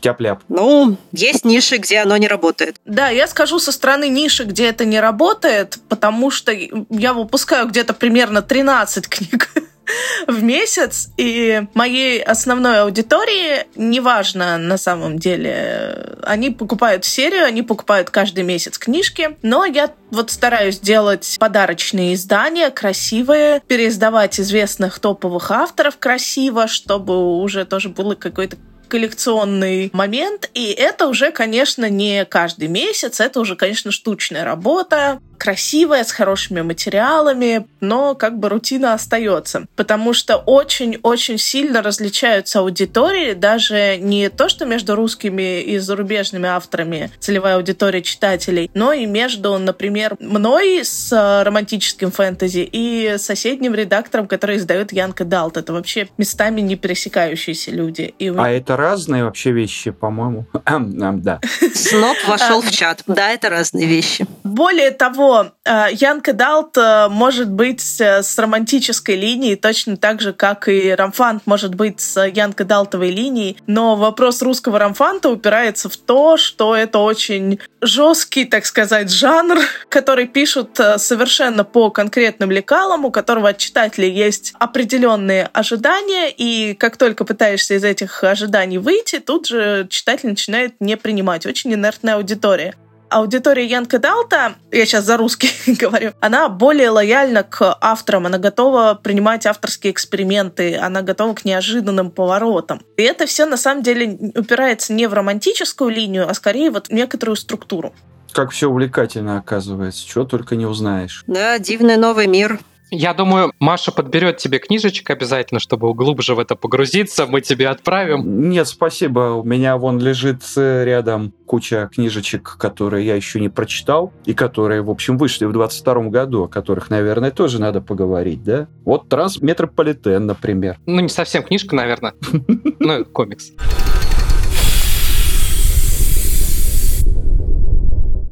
тяп-ляп. 0.00 0.42
Ну, 0.48 0.96
есть 1.12 1.44
ниши, 1.44 1.76
где 1.76 1.98
оно 1.98 2.16
не 2.16 2.26
работает. 2.26 2.80
Да, 2.84 3.10
я 3.10 3.28
скажу 3.28 3.60
со 3.60 3.70
стороны 3.70 4.08
ниши, 4.08 4.42
где 4.42 4.66
это 4.66 4.84
не 4.84 4.98
работает, 4.98 5.78
потому 5.88 6.32
что 6.32 6.50
я 6.50 7.14
выпускаю 7.14 7.68
где-то 7.68 7.94
примерно 7.94 8.42
13 8.42 9.06
книг 9.06 9.52
в 10.26 10.42
месяц, 10.42 11.10
и 11.16 11.62
моей 11.74 12.22
основной 12.22 12.82
аудитории, 12.82 13.66
неважно 13.76 14.58
на 14.58 14.78
самом 14.78 15.18
деле, 15.18 16.16
они 16.22 16.50
покупают 16.50 17.04
серию, 17.04 17.44
они 17.44 17.62
покупают 17.62 18.10
каждый 18.10 18.44
месяц 18.44 18.78
книжки, 18.78 19.36
но 19.42 19.64
я 19.64 19.92
вот 20.10 20.30
стараюсь 20.30 20.78
делать 20.78 21.36
подарочные 21.38 22.14
издания, 22.14 22.70
красивые, 22.70 23.62
переиздавать 23.66 24.40
известных 24.40 24.98
топовых 24.98 25.50
авторов 25.50 25.98
красиво, 25.98 26.66
чтобы 26.68 27.40
уже 27.40 27.64
тоже 27.64 27.88
было 27.88 28.14
какой-то 28.14 28.56
коллекционный 28.88 29.90
момент, 29.92 30.48
и 30.54 30.70
это 30.70 31.08
уже, 31.08 31.32
конечно, 31.32 31.88
не 31.90 32.24
каждый 32.24 32.68
месяц, 32.68 33.20
это 33.20 33.40
уже, 33.40 33.56
конечно, 33.56 33.90
штучная 33.90 34.44
работа, 34.44 35.20
красивая, 35.38 36.04
с 36.04 36.12
хорошими 36.12 36.62
материалами, 36.62 37.66
но 37.80 38.14
как 38.14 38.38
бы 38.38 38.48
рутина 38.48 38.94
остается, 38.94 39.66
потому 39.76 40.12
что 40.12 40.36
очень-очень 40.36 41.38
сильно 41.38 41.82
различаются 41.82 42.60
аудитории, 42.60 43.34
даже 43.34 43.96
не 43.98 44.28
то, 44.28 44.48
что 44.48 44.64
между 44.64 44.94
русскими 44.94 45.62
и 45.62 45.78
зарубежными 45.78 46.48
авторами, 46.48 47.10
целевая 47.20 47.56
аудитория 47.56 48.02
читателей, 48.02 48.70
но 48.74 48.92
и 48.92 49.06
между, 49.06 49.56
например, 49.58 50.16
мной 50.20 50.80
с 50.84 51.12
романтическим 51.44 52.10
фэнтези 52.10 52.68
и 52.70 53.16
соседним 53.18 53.74
редактором, 53.74 54.26
который 54.26 54.56
издает 54.56 54.92
Янка 54.92 55.24
Далт. 55.24 55.56
Это 55.56 55.72
вообще 55.72 56.08
местами 56.18 56.60
не 56.60 56.76
пересекающиеся 56.76 57.70
люди. 57.70 58.14
И... 58.18 58.28
А 58.28 58.50
это 58.50 58.76
разные 58.76 59.24
вообще 59.24 59.52
вещи, 59.52 59.90
по-моему. 59.90 60.46
да. 60.64 61.40
Сноб 61.74 62.16
вошел 62.26 62.60
в 62.60 62.70
чат. 62.70 63.02
Да, 63.06 63.30
это 63.30 63.48
разные 63.48 63.86
вещи. 63.86 64.26
Более 64.44 64.90
того, 64.90 65.25
э, 65.64 65.88
Янка 65.92 66.33
Далт 66.33 66.76
э, 66.76 67.09
может 67.09 67.50
быть 67.50 68.00
э, 68.00 68.23
с 68.23 68.38
романтической 68.38 69.16
линией, 69.16 69.56
точно 69.56 69.97
так 69.97 70.21
же, 70.21 70.33
как 70.33 70.68
и 70.68 70.90
Рамфант 70.95 71.47
может 71.47 71.75
быть 71.75 72.00
с 72.00 72.21
Янка 72.26 72.64
Далтовой 72.64 73.11
линией, 73.11 73.56
но 73.66 73.97
вопрос 73.97 74.42
русского 74.42 74.78
Рамфанта 74.78 75.30
упирается 75.30 75.88
в 75.88 75.97
то, 75.97 76.37
что 76.37 76.75
это 76.75 76.99
очень 76.99 77.59
жесткий, 77.80 78.45
так 78.45 78.66
сказать, 78.66 79.11
жанр, 79.11 79.59
который 79.88 80.26
пишут 80.26 80.78
совершенно 80.97 81.64
по 81.64 81.90
конкретным 81.90 82.50
лекалам, 82.50 83.04
у 83.04 83.11
которого 83.11 83.50
от 83.50 83.59
читателей 83.59 84.11
есть 84.11 84.54
определенные 84.59 85.49
ожидания, 85.52 86.30
и 86.30 86.75
как 86.75 86.97
только 86.97 87.25
пытаешься 87.25 87.75
из 87.75 87.85
этих 87.85 88.25
ожиданий 88.25 88.78
выйти, 88.78 89.18
тут 89.18 89.47
же 89.47 89.87
читатель 89.90 90.28
начинает 90.28 90.75
не 90.80 90.97
принимать. 90.97 91.47
Очень 91.47 91.75
инертная 91.75 92.16
аудитория 92.16 92.75
аудитория 93.10 93.66
Янка 93.66 93.98
Далта, 93.98 94.54
я 94.72 94.86
сейчас 94.86 95.04
за 95.04 95.16
русский 95.16 95.50
говорю, 95.78 96.12
она 96.20 96.48
более 96.48 96.90
лояльна 96.90 97.42
к 97.42 97.76
авторам, 97.80 98.26
она 98.26 98.38
готова 98.38 98.98
принимать 99.02 99.46
авторские 99.46 99.92
эксперименты, 99.92 100.76
она 100.76 101.02
готова 101.02 101.34
к 101.34 101.44
неожиданным 101.44 102.10
поворотам. 102.10 102.82
И 102.96 103.02
это 103.02 103.26
все 103.26 103.46
на 103.46 103.56
самом 103.56 103.82
деле 103.82 104.32
упирается 104.34 104.92
не 104.92 105.06
в 105.06 105.14
романтическую 105.14 105.90
линию, 105.90 106.28
а 106.28 106.34
скорее 106.34 106.70
вот 106.70 106.88
в 106.88 106.92
некоторую 106.92 107.36
структуру. 107.36 107.94
Как 108.32 108.50
все 108.50 108.68
увлекательно 108.68 109.38
оказывается, 109.38 110.06
чего 110.06 110.25
только 110.25 110.56
не 110.56 110.66
узнаешь. 110.66 111.25
Да, 111.26 111.58
дивный 111.58 111.96
новый 111.96 112.26
мир. 112.26 112.60
Я 112.90 113.14
думаю, 113.14 113.52
Маша 113.58 113.90
подберет 113.90 114.36
тебе 114.36 114.60
книжечек 114.60 115.10
обязательно, 115.10 115.58
чтобы 115.58 115.92
глубже 115.92 116.36
в 116.36 116.38
это 116.38 116.54
погрузиться. 116.54 117.26
Мы 117.26 117.40
тебе 117.40 117.68
отправим. 117.68 118.48
Нет, 118.48 118.68
спасибо. 118.68 119.34
У 119.34 119.42
меня 119.42 119.76
вон 119.76 119.98
лежит 119.98 120.42
э, 120.56 120.84
рядом 120.84 121.32
куча 121.46 121.90
книжечек, 121.92 122.56
которые 122.58 123.04
я 123.04 123.16
еще 123.16 123.40
не 123.40 123.48
прочитал, 123.48 124.12
и 124.24 124.34
которые, 124.34 124.82
в 124.82 124.90
общем, 124.90 125.18
вышли 125.18 125.46
в 125.46 125.52
22 125.52 125.94
году, 126.10 126.44
о 126.44 126.48
которых, 126.48 126.88
наверное, 126.88 127.32
тоже 127.32 127.60
надо 127.60 127.80
поговорить, 127.80 128.44
да? 128.44 128.68
Вот 128.84 129.08
Трансметрополитен, 129.08 130.24
например. 130.24 130.78
Ну, 130.86 131.00
не 131.00 131.08
совсем 131.08 131.42
книжка, 131.42 131.74
наверное. 131.74 132.14
Ну, 132.78 133.04
комикс. 133.06 133.52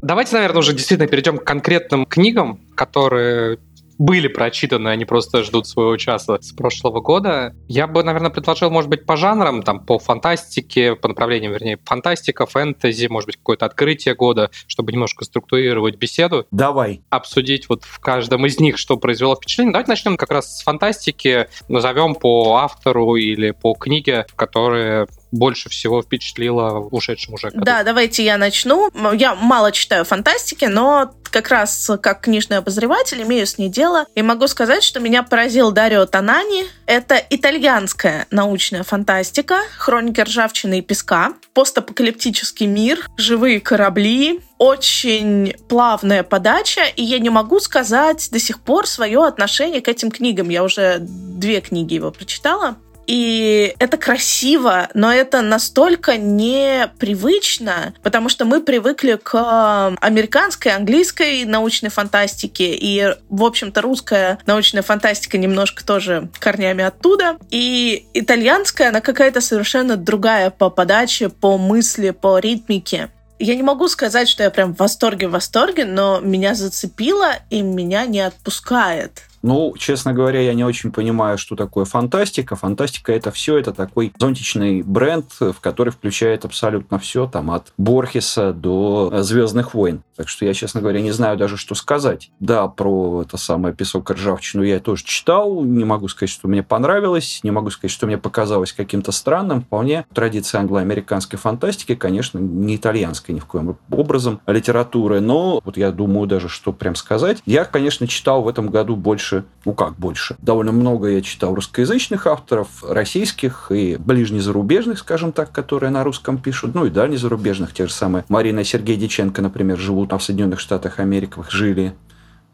Давайте, 0.05 0.35
наверное, 0.35 0.59
уже 0.59 0.73
действительно 0.73 1.09
перейдем 1.09 1.39
к 1.39 1.43
конкретным 1.43 2.05
книгам, 2.05 2.59
которые 2.75 3.57
были 3.97 4.27
прочитаны, 4.27 4.89
они 4.89 5.05
просто 5.05 5.43
ждут 5.43 5.67
своего 5.67 5.95
часа 5.97 6.39
с 6.41 6.51
прошлого 6.51 7.01
года. 7.01 7.55
Я 7.67 7.87
бы, 7.87 8.03
наверное, 8.03 8.31
предложил, 8.31 8.69
может 8.69 8.89
быть, 8.89 9.05
по 9.05 9.15
жанрам, 9.15 9.63
там, 9.63 9.85
по 9.85 9.99
фантастике, 9.99 10.95
по 10.95 11.07
направлениям, 11.07 11.53
вернее, 11.53 11.79
фантастика, 11.85 12.45
фэнтези, 12.45 13.07
может 13.07 13.27
быть, 13.27 13.37
какое-то 13.37 13.65
открытие 13.65 14.15
года, 14.15 14.49
чтобы 14.67 14.91
немножко 14.91 15.25
структурировать 15.25 15.97
беседу. 15.97 16.45
Давай. 16.51 17.01
Обсудить 17.09 17.69
вот 17.69 17.83
в 17.83 17.99
каждом 17.99 18.45
из 18.45 18.59
них, 18.59 18.77
что 18.77 18.97
произвело 18.97 19.35
впечатление. 19.35 19.73
Давайте 19.73 19.91
начнем 19.91 20.17
как 20.17 20.31
раз 20.31 20.57
с 20.57 20.63
фантастики, 20.63 21.47
назовем 21.67 22.15
по 22.15 22.55
автору 22.55 23.15
или 23.15 23.51
по 23.51 23.73
книге, 23.73 24.25
которые 24.35 25.07
больше 25.31 25.69
всего 25.69 26.01
впечатлило 26.01 26.79
в 26.79 26.93
ушедшем 26.93 27.33
уже 27.35 27.49
году? 27.49 27.65
Да, 27.65 27.83
давайте 27.83 28.23
я 28.23 28.37
начну. 28.37 28.89
Я 29.13 29.35
мало 29.35 29.71
читаю 29.71 30.05
фантастики, 30.05 30.65
но 30.65 31.13
как 31.35 31.49
раз 31.49 31.91
как 32.01 32.21
книжный 32.21 32.57
обозреватель 32.57 33.21
имею 33.23 33.45
с 33.45 33.57
ней 33.57 33.67
дело. 33.67 34.05
И 34.15 34.21
могу 34.21 34.47
сказать, 34.47 34.83
что 34.83 34.99
меня 34.99 35.21
поразил 35.23 35.71
Дарио 35.71 36.05
Танани. 36.05 36.65
Это 36.85 37.21
итальянская 37.29 38.27
научная 38.31 38.83
фантастика, 38.83 39.57
хроники 39.77 40.21
ржавчины 40.21 40.79
и 40.79 40.81
песка, 40.81 41.33
постапокалиптический 41.53 42.67
мир, 42.67 43.05
живые 43.17 43.59
корабли, 43.59 44.39
очень 44.57 45.53
плавная 45.67 46.23
подача, 46.23 46.83
и 46.95 47.03
я 47.03 47.19
не 47.19 47.29
могу 47.29 47.59
сказать 47.59 48.29
до 48.31 48.39
сих 48.39 48.61
пор 48.61 48.87
свое 48.87 49.25
отношение 49.25 49.81
к 49.81 49.89
этим 49.89 50.11
книгам. 50.11 50.49
Я 50.49 50.63
уже 50.63 50.99
две 50.99 51.59
книги 51.59 51.95
его 51.95 52.11
прочитала. 52.11 52.77
И 53.07 53.75
это 53.79 53.97
красиво, 53.97 54.89
но 54.93 55.13
это 55.13 55.41
настолько 55.41 56.17
непривычно, 56.17 57.93
потому 58.01 58.29
что 58.29 58.45
мы 58.45 58.61
привыкли 58.61 59.19
к 59.21 59.95
американской, 60.01 60.73
английской 60.73 61.45
научной 61.45 61.89
фантастике, 61.89 62.75
и, 62.75 63.15
в 63.29 63.43
общем-то, 63.43 63.81
русская 63.81 64.39
научная 64.45 64.81
фантастика 64.81 65.37
немножко 65.37 65.85
тоже 65.85 66.29
корнями 66.39 66.83
оттуда. 66.83 67.37
И 67.51 68.07
итальянская, 68.13 68.89
она 68.89 69.01
какая-то 69.01 69.41
совершенно 69.41 69.97
другая 69.97 70.49
по 70.49 70.69
подаче, 70.69 71.29
по 71.29 71.57
мысли, 71.57 72.11
по 72.11 72.39
ритмике. 72.39 73.09
Я 73.37 73.55
не 73.55 73.63
могу 73.63 73.89
сказать, 73.89 74.29
что 74.29 74.43
я 74.43 74.49
прям 74.49 74.73
в 74.73 74.79
восторге-восторге, 74.79 75.83
но 75.85 76.21
меня 76.21 76.55
зацепило 76.55 77.33
и 77.49 77.61
меня 77.61 78.05
не 78.05 78.21
отпускает. 78.21 79.23
Ну, 79.45 79.75
честно 79.77 80.11
говоря, 80.11 80.41
я 80.41 80.55
не 80.55 80.63
очень 80.63 80.91
понимаю, 80.91 81.37
что 81.37 81.55
такое 81.55 81.85
фантастика. 81.85 82.55
Фантастика 82.55 83.13
это 83.13 83.29
все, 83.29 83.57
это 83.57 83.73
такой 83.73 84.11
зонтичный 84.17 84.81
бренд, 84.81 85.27
в 85.39 85.59
который 85.61 85.91
включает 85.91 86.45
абсолютно 86.45 86.97
все, 86.97 87.27
там 87.27 87.51
от 87.51 87.71
Борхеса 87.77 88.53
до 88.53 89.21
Звездных 89.21 89.75
войн. 89.75 90.01
Так 90.15 90.29
что 90.29 90.45
я, 90.45 90.53
честно 90.53 90.81
говоря, 90.81 91.01
не 91.01 91.11
знаю 91.11 91.37
даже, 91.37 91.57
что 91.57 91.75
сказать. 91.75 92.31
Да, 92.39 92.67
про 92.67 93.21
это 93.21 93.37
самое 93.37 93.75
песок 93.75 94.09
и 94.09 94.13
ржавчину 94.13 94.63
я 94.63 94.79
тоже 94.79 95.03
читал. 95.03 95.63
Не 95.63 95.83
могу 95.83 96.07
сказать, 96.07 96.31
что 96.31 96.47
мне 96.47 96.63
понравилось. 96.63 97.41
Не 97.43 97.51
могу 97.51 97.69
сказать, 97.69 97.91
что 97.91 98.07
мне 98.07 98.17
показалось 98.17 98.73
каким-то 98.73 99.11
странным. 99.11 99.61
Вполне 99.61 100.05
традиция 100.13 100.61
англо-американской 100.61 101.37
фантастики, 101.37 101.93
конечно, 101.93 102.39
не 102.39 102.77
итальянской 102.77 103.35
ни 103.35 103.39
в 103.39 103.45
коем 103.45 103.77
образом 103.91 104.39
литературы. 104.47 105.19
Но 105.19 105.61
вот 105.63 105.77
я 105.77 105.91
думаю 105.91 106.27
даже, 106.27 106.47
что 106.47 106.71
прям 106.71 106.95
сказать. 106.95 107.43
Я, 107.45 107.65
конечно, 107.65 108.07
читал 108.07 108.41
в 108.41 108.47
этом 108.47 108.69
году 108.69 108.95
больше 108.95 109.34
больше, 109.35 109.45
ну 109.65 109.73
как 109.73 109.95
больше, 109.97 110.35
довольно 110.39 110.71
много 110.71 111.07
я 111.09 111.21
читал 111.21 111.55
русскоязычных 111.55 112.27
авторов, 112.27 112.83
российских 112.87 113.71
и 113.71 113.97
ближнезарубежных, 113.97 114.99
скажем 114.99 115.31
так, 115.31 115.51
которые 115.51 115.89
на 115.89 116.03
русском 116.03 116.37
пишут, 116.37 116.75
ну 116.75 116.85
и 116.85 116.89
дальнезарубежных, 116.89 117.73
те 117.73 117.87
же 117.87 117.93
самые. 117.93 118.25
Марина 118.29 118.63
Сергей 118.63 118.95
Диченко, 118.95 119.41
например, 119.41 119.77
живут 119.77 120.11
в 120.13 120.19
Соединенных 120.19 120.59
Штатах 120.59 120.99
Америки, 120.99 121.39
жили 121.49 121.93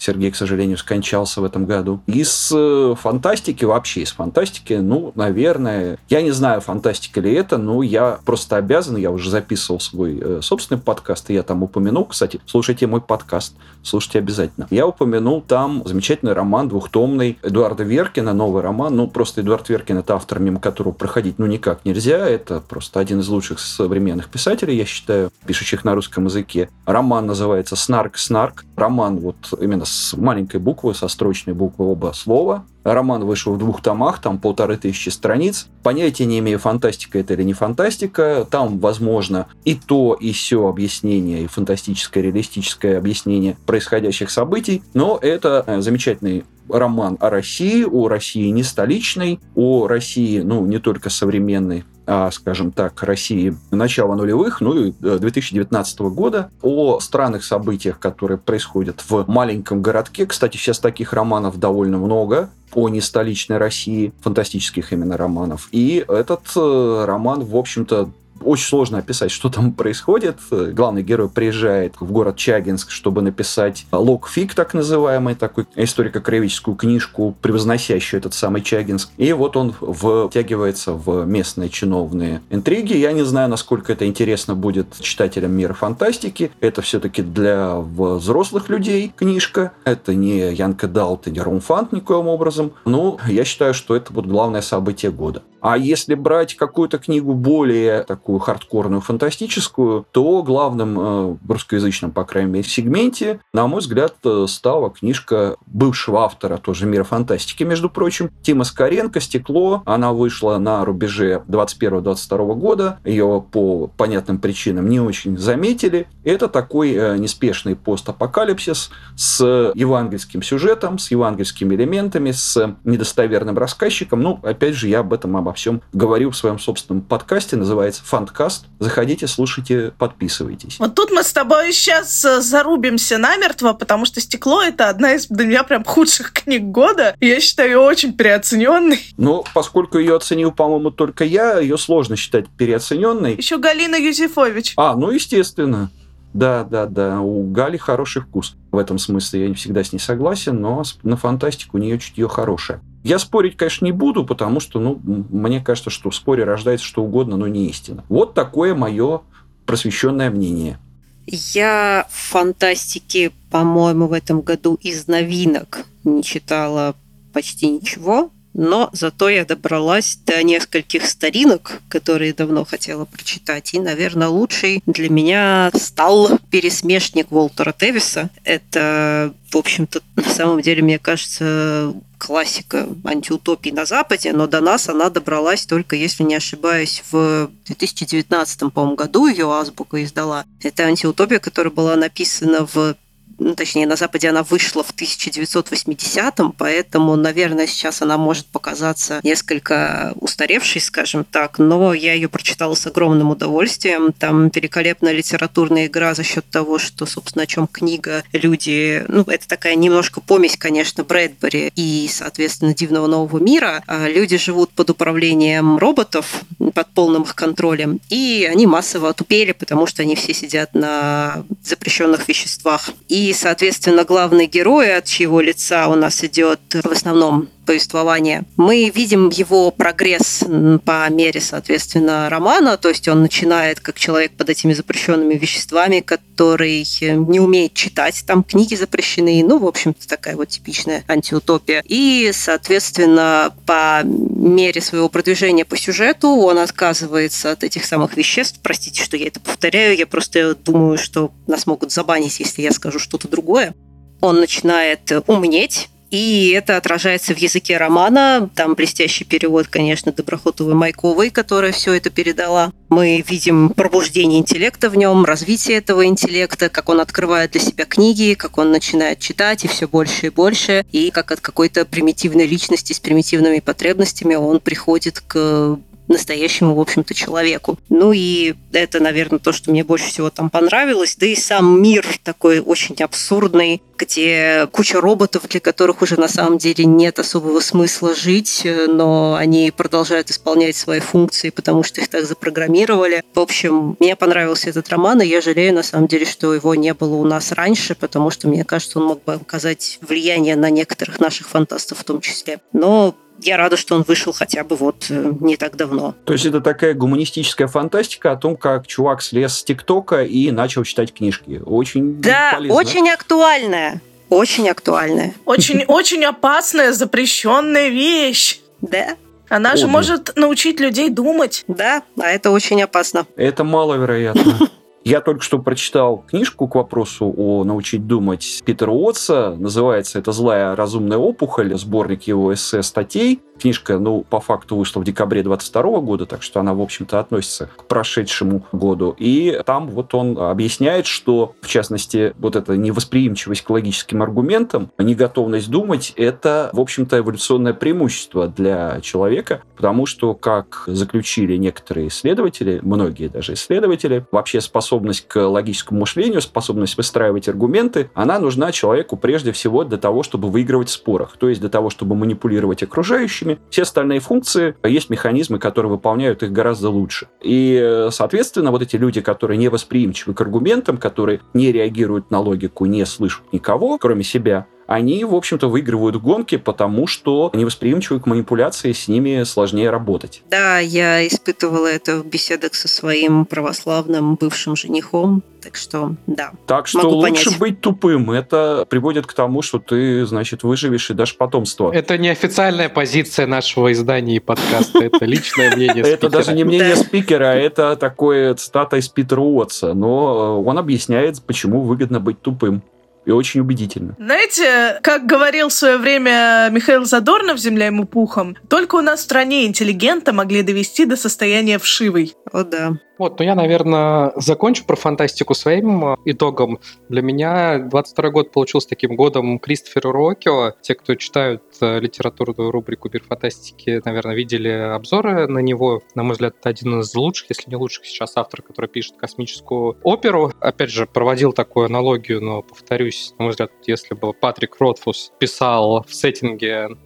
Сергей, 0.01 0.31
к 0.31 0.35
сожалению, 0.35 0.79
скончался 0.79 1.41
в 1.41 1.43
этом 1.43 1.67
году. 1.67 2.01
Из 2.07 2.51
э, 2.51 2.95
фантастики, 2.99 3.65
вообще 3.65 4.01
из 4.01 4.11
фантастики, 4.11 4.73
ну, 4.73 5.11
наверное, 5.13 5.99
я 6.09 6.23
не 6.23 6.31
знаю, 6.31 6.61
фантастика 6.61 7.21
ли 7.21 7.31
это, 7.33 7.59
но 7.59 7.83
я 7.83 8.17
просто 8.25 8.57
обязан, 8.57 8.97
я 8.97 9.11
уже 9.11 9.29
записывал 9.29 9.79
свой 9.79 10.19
э, 10.19 10.39
собственный 10.41 10.81
подкаст, 10.81 11.29
и 11.29 11.35
я 11.35 11.43
там 11.43 11.61
упомянул, 11.61 12.05
кстати, 12.05 12.41
слушайте 12.47 12.87
мой 12.87 12.99
подкаст, 12.99 13.53
слушайте 13.83 14.17
обязательно. 14.17 14.65
Я 14.71 14.87
упомянул 14.87 15.39
там 15.39 15.83
замечательный 15.85 16.33
роман 16.33 16.67
двухтомный 16.67 17.37
Эдуарда 17.43 17.83
Веркина, 17.83 18.33
новый 18.33 18.63
роман, 18.63 18.95
ну, 18.95 19.07
просто 19.07 19.41
Эдуард 19.41 19.69
Веркин 19.69 19.99
это 19.99 20.15
автор, 20.15 20.39
мимо 20.39 20.59
которого 20.59 20.93
проходить, 20.93 21.37
ну, 21.37 21.45
никак 21.45 21.85
нельзя, 21.85 22.27
это 22.27 22.59
просто 22.59 22.99
один 22.99 23.19
из 23.19 23.27
лучших 23.27 23.59
современных 23.59 24.29
писателей, 24.29 24.77
я 24.77 24.85
считаю, 24.85 25.29
пишущих 25.45 25.85
на 25.85 25.93
русском 25.93 26.25
языке. 26.25 26.71
Роман 26.87 27.27
называется 27.27 27.75
«Снарк-снарк», 27.75 28.65
роман 28.81 29.19
вот 29.19 29.35
именно 29.61 29.85
с 29.85 30.13
маленькой 30.17 30.59
буквы, 30.59 30.93
со 30.93 31.07
строчной 31.07 31.53
буквы 31.53 31.85
оба 31.85 32.11
слова. 32.13 32.65
Роман 32.83 33.23
вышел 33.23 33.53
в 33.53 33.59
двух 33.59 33.81
томах, 33.81 34.19
там 34.19 34.39
полторы 34.39 34.75
тысячи 34.75 35.09
страниц. 35.09 35.67
Понятия 35.83 36.25
не 36.25 36.39
имею, 36.39 36.57
фантастика 36.57 37.19
это 37.19 37.35
или 37.35 37.43
не 37.43 37.53
фантастика. 37.53 38.45
Там, 38.49 38.79
возможно, 38.79 39.45
и 39.65 39.75
то, 39.75 40.17
и 40.19 40.31
все 40.31 40.67
объяснение, 40.67 41.43
и 41.43 41.47
фантастическое, 41.47 42.23
реалистическое 42.23 42.97
объяснение 42.97 43.55
происходящих 43.67 44.31
событий. 44.31 44.81
Но 44.95 45.19
это 45.21 45.63
э, 45.67 45.81
замечательный 45.81 46.43
роман 46.67 47.17
о 47.19 47.29
России, 47.29 47.83
о 47.83 48.07
России 48.07 48.47
не 48.47 48.63
столичной, 48.63 49.39
о 49.55 49.87
России, 49.87 50.39
ну, 50.39 50.65
не 50.65 50.79
только 50.79 51.09
современной, 51.09 51.83
скажем 52.31 52.71
так, 52.71 53.01
России 53.03 53.55
начала 53.71 54.15
нулевых, 54.15 54.61
ну 54.61 54.75
и 54.75 54.91
2019 54.91 55.99
э, 55.99 56.03
года, 56.09 56.49
о 56.61 56.99
странных 56.99 57.43
событиях, 57.43 57.99
которые 57.99 58.37
происходят 58.37 59.03
в 59.07 59.25
маленьком 59.27 59.81
городке. 59.81 60.25
Кстати, 60.25 60.57
сейчас 60.57 60.79
таких 60.79 61.13
романов 61.13 61.59
довольно 61.59 61.97
много 61.97 62.49
о 62.73 62.89
нестоличной 62.89 63.57
России, 63.57 64.13
фантастических 64.21 64.93
именно 64.93 65.17
романов. 65.17 65.67
И 65.71 66.03
этот 66.07 66.41
э, 66.55 67.05
роман, 67.05 67.43
в 67.43 67.55
общем-то, 67.55 68.09
очень 68.43 68.67
сложно 68.67 68.97
описать, 68.99 69.31
что 69.31 69.49
там 69.49 69.71
происходит. 69.73 70.37
Главный 70.49 71.03
герой 71.03 71.29
приезжает 71.29 71.95
в 71.99 72.11
город 72.11 72.37
Чагинск, 72.37 72.91
чтобы 72.91 73.21
написать 73.21 73.85
логфик, 73.91 74.53
так 74.53 74.73
называемый, 74.73 75.35
такой 75.35 75.65
историко-краеведческую 75.75 76.75
книжку, 76.75 77.35
превозносящую 77.41 78.19
этот 78.19 78.33
самый 78.33 78.61
Чагинск. 78.61 79.09
И 79.17 79.33
вот 79.33 79.57
он 79.57 79.73
втягивается 79.73 80.93
в 80.93 81.25
местные 81.25 81.69
чиновные 81.69 82.41
интриги. 82.49 82.93
Я 82.93 83.11
не 83.11 83.23
знаю, 83.23 83.49
насколько 83.49 83.93
это 83.93 84.05
интересно 84.05 84.55
будет 84.55 84.87
читателям 84.99 85.51
мира 85.51 85.73
фантастики. 85.73 86.51
Это 86.59 86.81
все-таки 86.81 87.21
для 87.21 87.75
взрослых 87.75 88.69
людей 88.69 89.13
книжка. 89.15 89.71
Это 89.83 90.13
не 90.13 90.53
Янка 90.53 90.87
Далт 90.87 91.27
и 91.27 91.31
Гером 91.31 91.61
Фант 91.61 91.91
никоим 91.91 92.27
образом. 92.27 92.73
Но 92.85 93.17
я 93.27 93.45
считаю, 93.45 93.73
что 93.73 93.95
это 93.95 94.13
будет 94.13 94.27
главное 94.27 94.61
событие 94.61 95.11
года. 95.11 95.43
А 95.61 95.77
если 95.77 96.15
брать 96.15 96.55
какую-то 96.55 96.97
книгу 96.97 97.33
более 97.33 98.03
такую 98.03 98.39
хардкорную, 98.39 99.01
фантастическую, 99.01 100.05
то 100.11 100.41
главным 100.41 100.99
э, 100.99 101.37
в 101.41 101.51
русскоязычном, 101.51 102.11
по 102.11 102.23
крайней 102.25 102.51
мере, 102.51 102.67
сегменте, 102.67 103.39
на 103.53 103.67
мой 103.67 103.81
взгляд, 103.81 104.15
э, 104.25 104.45
стала 104.49 104.89
книжка 104.89 105.57
бывшего 105.67 106.23
автора 106.23 106.57
тоже 106.57 106.87
мира 106.87 107.03
фантастики, 107.03 107.63
между 107.63 107.89
прочим, 107.89 108.31
Тима 108.41 108.63
Скоренко 108.63 109.21
«Стекло». 109.21 109.83
Она 109.85 110.13
вышла 110.13 110.57
на 110.57 110.83
рубеже 110.83 111.43
21-22 111.47 112.55
года. 112.55 112.99
Ее 113.05 113.43
по 113.51 113.87
понятным 113.87 114.39
причинам 114.39 114.89
не 114.89 114.99
очень 114.99 115.37
заметили. 115.37 116.07
Это 116.23 116.47
такой 116.47 116.93
э, 116.93 117.17
неспешный 117.17 117.75
постапокалипсис 117.75 118.89
с 119.15 119.71
евангельским 119.75 120.41
сюжетом, 120.41 120.97
с 120.97 121.11
евангельскими 121.11 121.75
элементами, 121.75 122.31
с 122.31 122.75
недостоверным 122.83 123.57
рассказчиком. 123.57 124.21
Ну, 124.21 124.39
опять 124.41 124.73
же, 124.73 124.87
я 124.87 125.01
об 125.01 125.13
этом 125.13 125.37
обо 125.37 125.50
всем 125.53 125.81
говорю 125.93 126.31
в 126.31 126.37
своем 126.37 126.59
собственном 126.59 127.01
подкасте, 127.01 127.55
называется 127.55 128.03
«Фанткаст». 128.05 128.65
Заходите, 128.79 129.27
слушайте, 129.27 129.93
подписывайтесь. 129.97 130.79
Вот 130.79 130.95
тут 130.95 131.11
мы 131.11 131.23
с 131.23 131.33
тобой 131.33 131.73
сейчас 131.73 132.23
э, 132.25 132.41
зарубимся 132.41 133.17
намертво, 133.17 133.73
потому 133.73 134.05
что 134.05 134.21
«Стекло»— 134.21 134.61
это 134.63 134.89
одна 134.89 135.13
из 135.13 135.27
для 135.27 135.45
меня 135.45 135.63
прям 135.63 135.83
худших 135.83 136.33
книг 136.33 136.63
года. 136.63 137.15
Я 137.19 137.39
считаю 137.39 137.69
ее 137.71 137.79
очень 137.79 138.13
переоцененной. 138.13 138.99
Ну, 139.17 139.43
поскольку 139.53 139.97
ее 139.97 140.15
оценил, 140.15 140.51
по-моему, 140.51 140.91
только 140.91 141.23
я, 141.23 141.59
ее 141.59 141.77
сложно 141.77 142.15
считать 142.15 142.47
переоцененной. 142.49 143.35
Еще 143.35 143.57
Галина 143.57 143.95
Юзефович. 143.95 144.73
А, 144.77 144.95
ну, 144.95 145.11
естественно. 145.11 145.89
Да, 146.33 146.63
да, 146.63 146.85
да. 146.85 147.19
У 147.19 147.43
Гали 147.51 147.77
хороший 147.77 148.21
вкус. 148.21 148.55
В 148.71 148.77
этом 148.77 148.97
смысле 148.97 149.41
я 149.41 149.47
не 149.49 149.55
всегда 149.55 149.83
с 149.83 149.91
ней 149.91 149.99
согласен, 149.99 150.61
но 150.61 150.83
на 151.03 151.17
фантастику 151.17 151.77
у 151.77 151.79
нее 151.79 151.99
чутье 151.99 152.27
хорошее. 152.27 152.81
Я 153.03 153.17
спорить, 153.19 153.57
конечно, 153.57 153.85
не 153.85 153.91
буду, 153.91 154.25
потому 154.25 154.59
что, 154.59 154.79
ну, 154.79 154.99
мне 155.03 155.59
кажется, 155.59 155.89
что 155.89 156.09
в 156.09 156.15
споре 156.15 156.43
рождается 156.43 156.85
что 156.85 157.03
угодно, 157.03 157.35
но 157.35 157.47
не 157.47 157.67
истина. 157.67 158.03
Вот 158.09 158.33
такое 158.33 158.75
мое 158.75 159.21
просвещенное 159.65 160.29
мнение. 160.29 160.79
Я 161.25 162.05
фантастики, 162.09 163.31
по-моему, 163.49 164.07
в 164.07 164.13
этом 164.13 164.41
году 164.41 164.77
из 164.81 165.07
новинок 165.07 165.85
не 166.03 166.23
читала 166.23 166.95
почти 167.33 167.69
ничего 167.69 168.31
но 168.53 168.89
зато 168.93 169.29
я 169.29 169.45
добралась 169.45 170.17
до 170.25 170.43
нескольких 170.43 171.05
старинок, 171.05 171.81
которые 171.89 172.33
давно 172.33 172.65
хотела 172.65 173.05
прочитать. 173.05 173.73
И, 173.73 173.79
наверное, 173.79 174.27
лучший 174.27 174.81
для 174.85 175.09
меня 175.09 175.71
стал 175.75 176.39
пересмешник 176.49 177.31
Уолтера 177.31 177.73
Тевиса. 177.73 178.29
Это, 178.43 179.33
в 179.49 179.57
общем-то, 179.57 180.01
на 180.15 180.29
самом 180.29 180.61
деле, 180.61 180.81
мне 180.81 180.99
кажется, 180.99 181.93
классика 182.17 182.87
антиутопии 183.03 183.71
на 183.71 183.85
Западе, 183.85 184.31
но 184.31 184.45
до 184.45 184.61
нас 184.61 184.87
она 184.89 185.09
добралась 185.09 185.65
только, 185.65 185.95
если 185.95 186.23
не 186.23 186.35
ошибаюсь, 186.35 187.03
в 187.11 187.49
2019 187.65 188.71
по 188.71 188.85
году 188.95 189.27
ее 189.27 189.51
азбука 189.51 190.03
издала. 190.03 190.45
Это 190.61 190.83
антиутопия, 190.83 191.39
которая 191.39 191.73
была 191.73 191.95
написана 191.95 192.67
в 192.71 192.95
ну, 193.41 193.55
точнее, 193.55 193.87
на 193.87 193.95
Западе 193.95 194.29
она 194.29 194.43
вышла 194.43 194.83
в 194.83 194.93
1980-м, 194.93 196.53
поэтому, 196.57 197.15
наверное, 197.15 197.65
сейчас 197.65 198.01
она 198.03 198.17
может 198.17 198.45
показаться 198.45 199.19
несколько 199.23 200.13
устаревшей, 200.15 200.79
скажем 200.79 201.23
так, 201.23 201.57
но 201.57 201.93
я 201.93 202.13
ее 202.13 202.29
прочитала 202.29 202.75
с 202.75 202.85
огромным 202.85 203.31
удовольствием. 203.31 204.13
Там 204.13 204.49
великолепная 204.49 205.11
литературная 205.11 205.87
игра 205.87 206.13
за 206.13 206.23
счет 206.23 206.45
того, 206.51 206.77
что, 206.77 207.07
собственно, 207.07 207.43
о 207.43 207.47
чем 207.47 207.67
книга 207.67 208.23
люди... 208.31 209.03
Ну, 209.07 209.23
это 209.23 209.47
такая 209.47 209.73
немножко 209.73 210.21
помесь, 210.21 210.55
конечно, 210.55 211.03
Брэдбери 211.03 211.71
и, 211.75 212.07
соответственно, 212.13 212.75
Дивного 212.75 213.07
Нового 213.07 213.39
Мира. 213.39 213.83
А 213.87 214.07
люди 214.07 214.37
живут 214.37 214.69
под 214.71 214.91
управлением 214.91 215.79
роботов, 215.79 216.43
под 216.75 216.87
полным 216.89 217.23
их 217.23 217.33
контролем, 217.33 217.99
и 218.09 218.47
они 218.49 218.67
массово 218.67 219.09
отупели, 219.09 219.51
потому 219.51 219.87
что 219.87 220.03
они 220.03 220.15
все 220.15 220.33
сидят 220.33 220.75
на 220.75 221.43
запрещенных 221.63 222.27
веществах. 222.27 222.91
И 223.07 223.30
соответственно, 223.33 224.03
главный 224.03 224.47
герой, 224.47 224.95
от 224.95 225.05
чьего 225.05 225.41
лица 225.41 225.87
у 225.87 225.95
нас 225.95 226.23
идет 226.23 226.59
в 226.73 226.91
основном 226.91 227.49
повествования. 227.65 228.45
Мы 228.57 228.91
видим 228.93 229.29
его 229.29 229.71
прогресс 229.71 230.43
по 230.85 231.09
мере, 231.09 231.41
соответственно, 231.41 232.29
романа, 232.29 232.77
то 232.77 232.89
есть 232.89 233.07
он 233.07 233.21
начинает 233.21 233.79
как 233.79 233.97
человек 233.97 234.31
под 234.33 234.49
этими 234.49 234.73
запрещенными 234.73 235.35
веществами, 235.35 235.99
который 235.99 236.85
не 237.01 237.39
умеет 237.39 237.73
читать, 237.73 238.23
там 238.25 238.43
книги 238.43 238.75
запрещены, 238.75 239.43
ну, 239.43 239.59
в 239.59 239.67
общем-то, 239.67 240.07
такая 240.07 240.35
вот 240.35 240.49
типичная 240.49 241.03
антиутопия. 241.07 241.83
И, 241.85 242.31
соответственно, 242.33 243.53
по 243.65 244.01
мере 244.03 244.81
своего 244.81 245.09
продвижения 245.09 245.65
по 245.65 245.77
сюжету 245.77 246.29
он 246.29 246.57
отказывается 246.57 247.51
от 247.51 247.63
этих 247.63 247.85
самых 247.85 248.17
веществ. 248.17 248.59
Простите, 248.61 249.03
что 249.03 249.17
я 249.17 249.27
это 249.27 249.39
повторяю, 249.39 249.95
я 249.95 250.07
просто 250.07 250.55
думаю, 250.55 250.97
что 250.97 251.31
нас 251.47 251.67
могут 251.67 251.91
забанить, 251.91 252.39
если 252.39 252.61
я 252.61 252.71
скажу 252.71 252.99
что-то 252.99 253.27
другое. 253.27 253.73
Он 254.19 254.39
начинает 254.39 255.11
умнеть, 255.27 255.89
И 256.11 256.49
это 256.49 256.75
отражается 256.75 257.33
в 257.33 257.37
языке 257.37 257.77
романа. 257.77 258.49
Там 258.53 258.75
блестящий 258.75 259.23
перевод, 259.23 259.67
конечно, 259.67 260.11
Доброхотовой 260.11 260.73
Майковой, 260.73 261.29
которая 261.29 261.71
все 261.71 261.93
это 261.93 262.09
передала. 262.09 262.71
Мы 262.89 263.23
видим 263.25 263.69
пробуждение 263.69 264.39
интеллекта 264.39 264.89
в 264.89 264.97
нем, 264.97 265.23
развитие 265.23 265.77
этого 265.77 266.05
интеллекта, 266.05 266.67
как 266.67 266.89
он 266.89 266.99
открывает 266.99 267.51
для 267.51 267.61
себя 267.61 267.85
книги, 267.85 268.35
как 268.37 268.57
он 268.57 268.71
начинает 268.71 269.19
читать 269.19 269.63
и 269.63 269.69
все 269.69 269.87
больше 269.87 270.27
и 270.27 270.29
больше, 270.29 270.85
и 270.91 271.09
как 271.11 271.31
от 271.31 271.39
какой-то 271.39 271.85
примитивной 271.85 272.45
личности 272.45 272.91
с 272.91 272.99
примитивными 272.99 273.59
потребностями 273.59 274.35
он 274.35 274.59
приходит 274.59 275.21
к 275.25 275.79
настоящему, 276.11 276.75
в 276.75 276.79
общем-то, 276.79 277.13
человеку. 277.13 277.77
Ну 277.89 278.11
и 278.13 278.53
это, 278.71 278.99
наверное, 278.99 279.39
то, 279.39 279.51
что 279.51 279.71
мне 279.71 279.83
больше 279.83 280.09
всего 280.09 280.29
там 280.29 280.49
понравилось. 280.49 281.15
Да 281.17 281.25
и 281.25 281.35
сам 281.35 281.81
мир 281.81 282.05
такой 282.23 282.59
очень 282.59 282.95
абсурдный, 282.95 283.81
где 283.97 284.67
куча 284.71 284.99
роботов, 284.99 285.43
для 285.47 285.59
которых 285.59 286.01
уже 286.01 286.19
на 286.19 286.27
самом 286.27 286.57
деле 286.57 286.85
нет 286.85 287.19
особого 287.19 287.59
смысла 287.59 288.15
жить, 288.15 288.65
но 288.87 289.35
они 289.35 289.71
продолжают 289.71 290.31
исполнять 290.31 290.75
свои 290.75 290.99
функции, 290.99 291.49
потому 291.49 291.83
что 291.83 292.01
их 292.01 292.07
так 292.07 292.25
запрограммировали. 292.25 293.23
В 293.33 293.39
общем, 293.39 293.95
мне 293.99 294.15
понравился 294.15 294.69
этот 294.69 294.89
роман, 294.89 295.21
и 295.21 295.27
я 295.27 295.41
жалею 295.41 295.73
на 295.73 295.83
самом 295.83 296.07
деле, 296.07 296.25
что 296.25 296.53
его 296.53 296.75
не 296.75 296.93
было 296.93 297.15
у 297.15 297.25
нас 297.25 297.51
раньше, 297.51 297.95
потому 297.95 298.31
что, 298.31 298.47
мне 298.47 298.63
кажется, 298.63 298.99
он 298.99 299.05
мог 299.05 299.23
бы 299.23 299.33
оказать 299.33 299.99
влияние 300.01 300.55
на 300.55 300.69
некоторых 300.69 301.19
наших 301.19 301.47
фантастов 301.49 301.99
в 301.99 302.03
том 302.03 302.21
числе. 302.21 302.59
Но 302.73 303.15
я 303.41 303.57
рада, 303.57 303.77
что 303.77 303.95
он 303.95 304.03
вышел 304.03 304.33
хотя 304.33 304.63
бы 304.63 304.75
вот 304.75 305.07
э, 305.09 305.33
не 305.39 305.57
так 305.57 305.75
давно. 305.75 306.15
То 306.25 306.33
есть 306.33 306.45
это 306.45 306.61
такая 306.61 306.93
гуманистическая 306.93 307.67
фантастика 307.67 308.31
о 308.31 308.35
том, 308.35 308.55
как 308.55 308.87
чувак 308.87 309.21
слез 309.21 309.57
с 309.57 309.63
ТикТока 309.63 310.23
и 310.23 310.51
начал 310.51 310.83
читать 310.83 311.13
книжки. 311.13 311.61
Очень 311.65 312.21
Да, 312.21 312.51
полезно. 312.53 312.75
очень 312.75 313.09
актуальная. 313.09 314.01
Очень 314.29 314.69
актуальная. 314.69 315.33
Очень, 315.45 315.83
очень 315.87 316.23
опасная, 316.23 316.93
запрещенная 316.93 317.89
вещь. 317.89 318.59
Да, 318.81 319.15
Она 319.49 319.75
же 319.75 319.87
может 319.87 320.35
научить 320.37 320.79
людей 320.79 321.09
думать. 321.09 321.63
да, 321.67 322.03
а 322.19 322.29
это 322.29 322.51
очень 322.51 322.81
опасно. 322.81 323.25
Это 323.35 323.63
маловероятно. 323.63 324.69
Я 325.03 325.21
только 325.21 325.41
что 325.41 325.57
прочитал 325.57 326.23
книжку 326.27 326.67
к 326.67 326.75
вопросу 326.75 327.33
о 327.35 327.63
научить 327.63 328.05
думать 328.05 328.61
Питера 328.63 328.91
Уотса. 328.91 329.55
Называется 329.57 330.19
это 330.19 330.31
«Злая 330.31 330.75
разумная 330.75 331.17
опухоль», 331.17 331.75
сборник 331.75 332.23
его 332.23 332.53
эссе 332.53 332.83
статей. 332.83 333.41
Книжка, 333.59 333.99
ну, 333.99 334.25
по 334.27 334.39
факту 334.39 334.75
вышла 334.75 335.01
в 335.01 335.03
декабре 335.03 335.43
22 335.43 335.99
года, 335.99 336.25
так 336.25 336.41
что 336.41 336.59
она, 336.59 336.73
в 336.73 336.81
общем-то, 336.81 337.19
относится 337.19 337.69
к 337.77 337.85
прошедшему 337.85 338.65
году. 338.71 339.15
И 339.19 339.61
там 339.67 339.87
вот 339.87 340.15
он 340.15 340.35
объясняет, 340.37 341.05
что, 341.05 341.53
в 341.61 341.67
частности, 341.67 342.33
вот 342.39 342.55
эта 342.55 342.75
невосприимчивость 342.75 343.61
к 343.61 343.69
логическим 343.69 344.23
аргументам, 344.23 344.89
неготовность 344.97 345.69
думать, 345.69 346.13
это, 346.15 346.71
в 346.73 346.79
общем-то, 346.79 347.19
эволюционное 347.19 347.73
преимущество 347.73 348.47
для 348.47 348.99
человека, 349.01 349.61
потому 349.75 350.07
что, 350.07 350.33
как 350.33 350.83
заключили 350.87 351.55
некоторые 351.57 352.07
исследователи, 352.07 352.79
многие 352.81 353.27
даже 353.27 353.53
исследователи, 353.53 354.25
вообще 354.31 354.59
способность 354.91 355.25
к 355.25 355.39
логическому 355.39 356.01
мышлению, 356.01 356.41
способность 356.41 356.97
выстраивать 356.97 357.47
аргументы, 357.47 358.09
она 358.13 358.39
нужна 358.39 358.73
человеку 358.73 359.15
прежде 359.15 359.53
всего 359.53 359.85
для 359.85 359.97
того, 359.97 360.21
чтобы 360.21 360.49
выигрывать 360.49 360.89
в 360.89 360.91
спорах, 360.91 361.37
то 361.37 361.47
есть 361.47 361.61
для 361.61 361.69
того, 361.69 361.89
чтобы 361.89 362.13
манипулировать 362.15 362.83
окружающими. 362.83 363.57
Все 363.69 363.83
остальные 363.83 364.19
функции, 364.19 364.75
есть 364.83 365.09
механизмы, 365.09 365.59
которые 365.59 365.91
выполняют 365.93 366.43
их 366.43 366.51
гораздо 366.51 366.89
лучше. 366.89 367.27
И, 367.41 367.79
э, 367.81 368.09
соответственно, 368.11 368.71
вот 368.71 368.81
эти 368.81 368.97
люди, 368.97 369.21
которые 369.21 369.57
не 369.57 369.69
восприимчивы 369.69 370.33
к 370.33 370.41
аргументам, 370.41 370.97
которые 370.97 371.39
не 371.53 371.71
реагируют 371.71 372.29
на 372.29 372.41
логику, 372.41 372.85
не 372.85 373.05
слышат 373.05 373.43
никого, 373.53 373.97
кроме 373.97 374.23
себя, 374.23 374.67
они, 374.93 375.23
в 375.25 375.33
общем-то, 375.35 375.67
выигрывают 375.69 376.17
гонки, 376.17 376.57
потому 376.57 377.07
что 377.07 377.49
они 377.53 377.65
восприимчивы 377.65 378.19
к 378.19 378.25
манипуляции, 378.25 378.91
с 378.91 379.07
ними 379.07 379.43
сложнее 379.43 379.89
работать. 379.89 380.43
Да, 380.49 380.79
я 380.79 381.25
испытывала 381.27 381.87
это 381.87 382.17
в 382.17 382.25
беседах 382.25 382.75
со 382.75 382.87
своим 382.87 383.45
православным 383.45 384.35
бывшим 384.35 384.75
женихом, 384.75 385.43
так 385.61 385.75
что 385.75 386.15
да. 386.27 386.51
Так 386.65 386.87
что 386.87 387.03
Могу 387.03 387.15
лучше 387.17 387.45
понять. 387.45 387.59
быть 387.59 387.81
тупым. 387.81 388.31
Это 388.31 388.85
приводит 388.89 389.27
к 389.27 389.33
тому, 389.33 389.61
что 389.61 389.79
ты, 389.79 390.25
значит, 390.25 390.63
выживешь 390.63 391.09
и 391.09 391.13
дашь 391.13 391.37
потомство. 391.37 391.91
Это 391.93 392.17
не 392.17 392.29
официальная 392.29 392.89
позиция 392.89 393.45
нашего 393.47 393.91
издания 393.91 394.37
и 394.37 394.39
подкаста, 394.39 394.99
это 395.03 395.25
личное 395.25 395.75
мнение 395.75 396.03
Это 396.03 396.29
даже 396.29 396.45
спикера. 396.45 396.57
не 396.57 396.63
мнение 396.63 396.95
спикера, 396.95 397.51
а 397.51 397.55
это 397.55 397.95
такое 397.95 398.55
цитата 398.55 398.97
из 398.97 399.07
Питера 399.07 399.41
Уотса. 399.41 399.93
Но 399.93 400.59
э, 400.63 400.67
он 400.67 400.77
объясняет, 400.77 401.41
почему 401.43 401.81
выгодно 401.81 402.19
быть 402.19 402.41
тупым. 402.41 402.83
И 403.25 403.31
очень 403.31 403.61
убедительно. 403.61 404.15
Знаете, 404.17 404.99
как 405.03 405.25
говорил 405.25 405.69
в 405.69 405.73
свое 405.73 405.97
время 405.97 406.69
Михаил 406.71 407.05
Задорнов 407.05 407.59
«Земля 407.59 407.87
ему 407.87 408.05
пухом», 408.05 408.57
только 408.67 408.95
у 408.95 409.01
нас 409.01 409.19
в 409.19 409.23
стране 409.23 409.65
интеллигента 409.67 410.33
могли 410.33 410.63
довести 410.63 411.05
до 411.05 411.15
состояния 411.15 411.77
вшивой. 411.77 412.35
О, 412.51 412.63
да. 412.63 412.93
Вот, 413.21 413.37
ну 413.37 413.45
я, 413.45 413.53
наверное, 413.53 414.33
закончу 414.35 414.83
про 414.83 414.95
фантастику 414.95 415.53
своим 415.53 416.05
э, 416.05 416.15
итогом. 416.25 416.79
Для 417.07 417.21
меня 417.21 417.77
22 417.77 418.29
год 418.31 418.51
получился 418.51 418.89
таким 418.89 419.15
годом 419.15 419.59
Кристофера 419.59 420.11
Рокио. 420.11 420.71
Те, 420.81 420.95
кто 420.95 421.13
читают 421.13 421.61
э, 421.81 421.99
литературную 421.99 422.71
рубрику 422.71 423.11
«Мир 423.13 423.21
фантастики», 423.21 424.01
наверное, 424.03 424.33
видели 424.33 424.69
обзоры 424.69 425.45
на 425.45 425.59
него. 425.59 426.01
На 426.15 426.23
мой 426.23 426.31
взгляд, 426.31 426.55
это 426.59 426.69
один 426.69 426.99
из 427.01 427.13
лучших, 427.13 427.49
если 427.49 427.69
не 427.69 427.75
лучших 427.75 428.07
сейчас 428.07 428.37
автор, 428.37 428.63
который 428.63 428.87
пишет 428.87 429.17
космическую 429.17 429.97
оперу. 430.01 430.51
Опять 430.59 430.89
же, 430.89 431.05
проводил 431.05 431.53
такую 431.53 431.85
аналогию, 431.85 432.41
но, 432.41 432.63
повторюсь, 432.63 433.35
на 433.37 433.43
мой 433.43 433.51
взгляд, 433.51 433.71
если 433.85 434.15
бы 434.15 434.33
Патрик 434.33 434.77
Ротфус 434.79 435.31
писал 435.37 436.03
в 436.07 436.15
сеттинге 436.15 436.97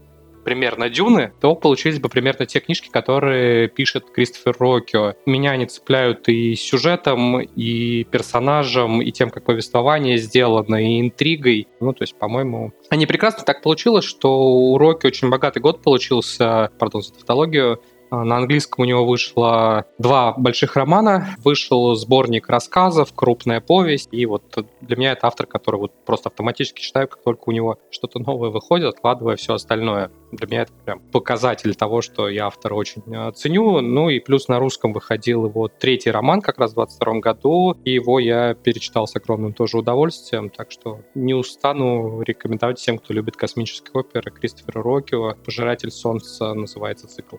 примерно 0.45 0.89
Дюны, 0.89 1.33
то 1.41 1.55
получились 1.55 1.99
бы 1.99 2.07
примерно 2.07 2.45
те 2.45 2.59
книжки, 2.59 2.89
которые 2.89 3.67
пишет 3.67 4.05
Кристофер 4.11 4.55
Рокио. 4.59 5.15
Меня 5.25 5.51
они 5.51 5.65
цепляют 5.65 6.29
и 6.29 6.55
сюжетом, 6.55 7.41
и 7.41 8.03
персонажем, 8.05 9.01
и 9.01 9.11
тем, 9.11 9.31
как 9.31 9.43
повествование 9.43 10.17
сделано, 10.17 10.75
и 10.75 11.01
интригой. 11.01 11.67
Ну, 11.79 11.91
то 11.93 12.03
есть, 12.03 12.15
по-моему, 12.17 12.73
они 12.89 13.07
прекрасно 13.07 13.43
так 13.43 13.61
получилось, 13.61 14.05
что 14.05 14.39
у 14.43 14.77
Рокки 14.77 15.07
очень 15.07 15.29
богатый 15.29 15.59
год 15.59 15.81
получился, 15.81 16.69
пардон 16.77 17.01
за 17.01 17.13
тавтологию, 17.13 17.81
на 18.11 18.37
английском 18.37 18.83
у 18.83 18.85
него 18.85 19.05
вышло 19.05 19.85
два 19.97 20.33
больших 20.33 20.75
романа, 20.75 21.35
вышел 21.43 21.95
сборник 21.95 22.49
рассказов, 22.49 23.13
крупная 23.13 23.61
повесть, 23.61 24.09
и 24.11 24.25
вот 24.25 24.43
для 24.81 24.97
меня 24.97 25.11
это 25.13 25.27
автор, 25.27 25.47
который 25.47 25.77
вот 25.77 25.91
просто 26.05 26.29
автоматически 26.29 26.81
читаю, 26.81 27.07
как 27.07 27.23
только 27.23 27.49
у 27.49 27.51
него 27.51 27.79
что-то 27.89 28.19
новое 28.19 28.49
выходит, 28.49 28.87
откладывая 28.87 29.35
все 29.35 29.53
остальное. 29.53 30.11
Для 30.31 30.47
меня 30.47 30.61
это 30.63 30.73
прям 30.83 30.99
показатель 30.99 31.75
того, 31.75 32.01
что 32.01 32.29
я 32.29 32.47
автора 32.47 32.75
очень 32.75 33.03
э, 33.07 33.31
ценю. 33.33 33.81
Ну 33.81 34.09
и 34.09 34.19
плюс 34.19 34.47
на 34.47 34.59
русском 34.59 34.93
выходил 34.93 35.45
его 35.45 35.67
третий 35.67 36.11
роман 36.11 36.41
как 36.41 36.59
раз 36.59 36.71
в 36.71 36.75
22 36.75 37.19
году, 37.19 37.77
и 37.83 37.91
его 37.91 38.19
я 38.19 38.53
перечитал 38.53 39.07
с 39.07 39.15
огромным 39.15 39.53
тоже 39.53 39.77
удовольствием, 39.77 40.49
так 40.49 40.71
что 40.71 41.01
не 41.13 41.33
устану 41.33 42.21
рекомендовать 42.21 42.79
всем, 42.79 42.97
кто 42.97 43.13
любит 43.13 43.35
космические 43.35 43.91
оперы, 43.93 44.31
Кристофера 44.31 44.81
Рокио 44.81 45.35
«Пожиратель 45.45 45.91
солнца» 45.91 46.53
называется 46.53 47.07
цикл. 47.07 47.37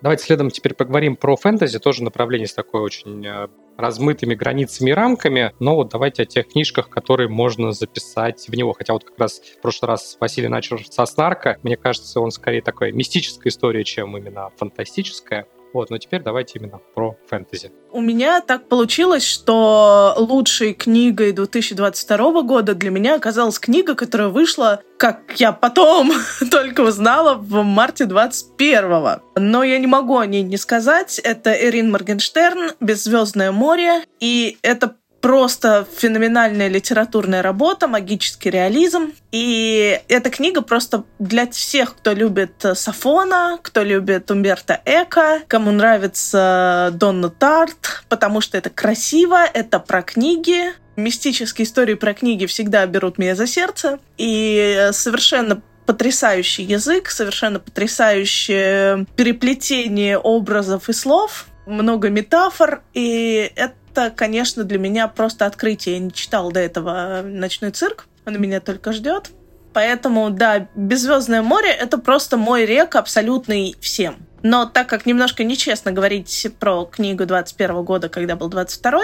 Давайте 0.00 0.24
следом 0.24 0.50
теперь 0.50 0.74
поговорим 0.74 1.16
про 1.16 1.36
фэнтези, 1.36 1.80
тоже 1.80 2.04
направление 2.04 2.46
с 2.46 2.54
такой 2.54 2.82
очень 2.82 3.26
э, 3.26 3.48
размытыми 3.76 4.36
границами 4.36 4.90
и 4.90 4.92
рамками, 4.92 5.52
но 5.58 5.74
вот 5.74 5.88
давайте 5.88 6.22
о 6.22 6.26
тех 6.26 6.46
книжках, 6.48 6.88
которые 6.88 7.28
можно 7.28 7.72
записать 7.72 8.48
в 8.48 8.54
него. 8.54 8.74
Хотя 8.74 8.92
вот 8.92 9.02
как 9.04 9.18
раз 9.18 9.40
в 9.40 9.60
прошлый 9.60 9.88
раз 9.88 10.16
Василий 10.20 10.46
начал 10.46 10.78
со 10.78 11.04
Снарка, 11.04 11.58
мне 11.64 11.76
кажется, 11.76 12.20
он 12.20 12.30
скорее 12.30 12.62
такая 12.62 12.92
мистическая 12.92 13.50
история, 13.50 13.82
чем 13.82 14.16
именно 14.16 14.50
фантастическая. 14.56 15.46
Вот, 15.72 15.90
но 15.90 15.98
теперь 15.98 16.22
давайте 16.22 16.58
именно 16.58 16.80
про 16.94 17.16
фэнтези. 17.28 17.72
У 17.90 18.00
меня 18.00 18.40
так 18.40 18.68
получилось, 18.68 19.24
что 19.24 20.14
лучшей 20.18 20.74
книгой 20.74 21.32
2022 21.32 22.42
года 22.42 22.74
для 22.74 22.90
меня 22.90 23.14
оказалась 23.14 23.58
книга, 23.58 23.94
которая 23.94 24.28
вышла, 24.28 24.82
как 24.98 25.20
я 25.36 25.52
потом 25.52 26.12
только 26.50 26.82
узнала, 26.82 27.34
в 27.34 27.62
марте 27.62 28.04
21 28.04 29.20
Но 29.36 29.62
я 29.62 29.78
не 29.78 29.86
могу 29.86 30.18
о 30.18 30.26
ней 30.26 30.42
не 30.42 30.56
сказать. 30.56 31.18
Это 31.18 31.52
Эрин 31.52 31.90
Моргенштерн 31.90 32.72
«Беззвездное 32.80 33.52
море». 33.52 34.04
И 34.20 34.58
это 34.62 34.96
просто 35.20 35.86
феноменальная 35.96 36.68
литературная 36.68 37.42
работа, 37.42 37.88
магический 37.88 38.50
реализм. 38.50 39.12
И 39.32 40.00
эта 40.08 40.30
книга 40.30 40.62
просто 40.62 41.04
для 41.18 41.48
всех, 41.50 41.96
кто 41.96 42.12
любит 42.12 42.64
э, 42.64 42.74
Сафона, 42.74 43.58
кто 43.62 43.82
любит 43.82 44.30
Умберто 44.30 44.80
Эко, 44.84 45.40
кому 45.48 45.70
нравится 45.70 46.90
Донна 46.94 47.30
Тарт, 47.30 48.04
потому 48.08 48.40
что 48.40 48.56
это 48.56 48.70
красиво, 48.70 49.44
это 49.44 49.80
про 49.80 50.02
книги. 50.02 50.72
Мистические 50.96 51.64
истории 51.64 51.94
про 51.94 52.14
книги 52.14 52.46
всегда 52.46 52.86
берут 52.86 53.18
меня 53.18 53.34
за 53.34 53.46
сердце. 53.46 53.98
И 54.16 54.88
совершенно 54.92 55.62
потрясающий 55.86 56.64
язык, 56.64 57.08
совершенно 57.08 57.60
потрясающее 57.60 59.06
переплетение 59.16 60.18
образов 60.18 60.88
и 60.90 60.92
слов, 60.92 61.46
много 61.66 62.10
метафор, 62.10 62.82
и 62.92 63.50
это 63.56 63.74
это, 63.98 64.14
конечно, 64.14 64.64
для 64.64 64.78
меня 64.78 65.08
просто 65.08 65.46
открытие. 65.46 65.96
Я 65.96 66.00
не 66.00 66.12
читал 66.12 66.52
до 66.52 66.60
этого 66.60 67.22
«Ночной 67.24 67.70
цирк», 67.70 68.06
он 68.26 68.40
меня 68.40 68.60
только 68.60 68.92
ждет. 68.92 69.30
Поэтому, 69.72 70.30
да, 70.30 70.68
«Беззвездное 70.74 71.42
море»— 71.42 71.70
это 71.80 71.98
просто 71.98 72.36
мой 72.36 72.64
рек 72.64 72.96
абсолютный 72.96 73.76
всем. 73.80 74.16
Но 74.42 74.66
так 74.66 74.88
как 74.88 75.04
немножко 75.04 75.42
нечестно 75.44 75.92
говорить 75.92 76.46
про 76.60 76.84
книгу 76.84 77.26
21 77.26 77.82
года, 77.82 78.08
когда 78.08 78.36
был 78.36 78.48
22 78.48 79.00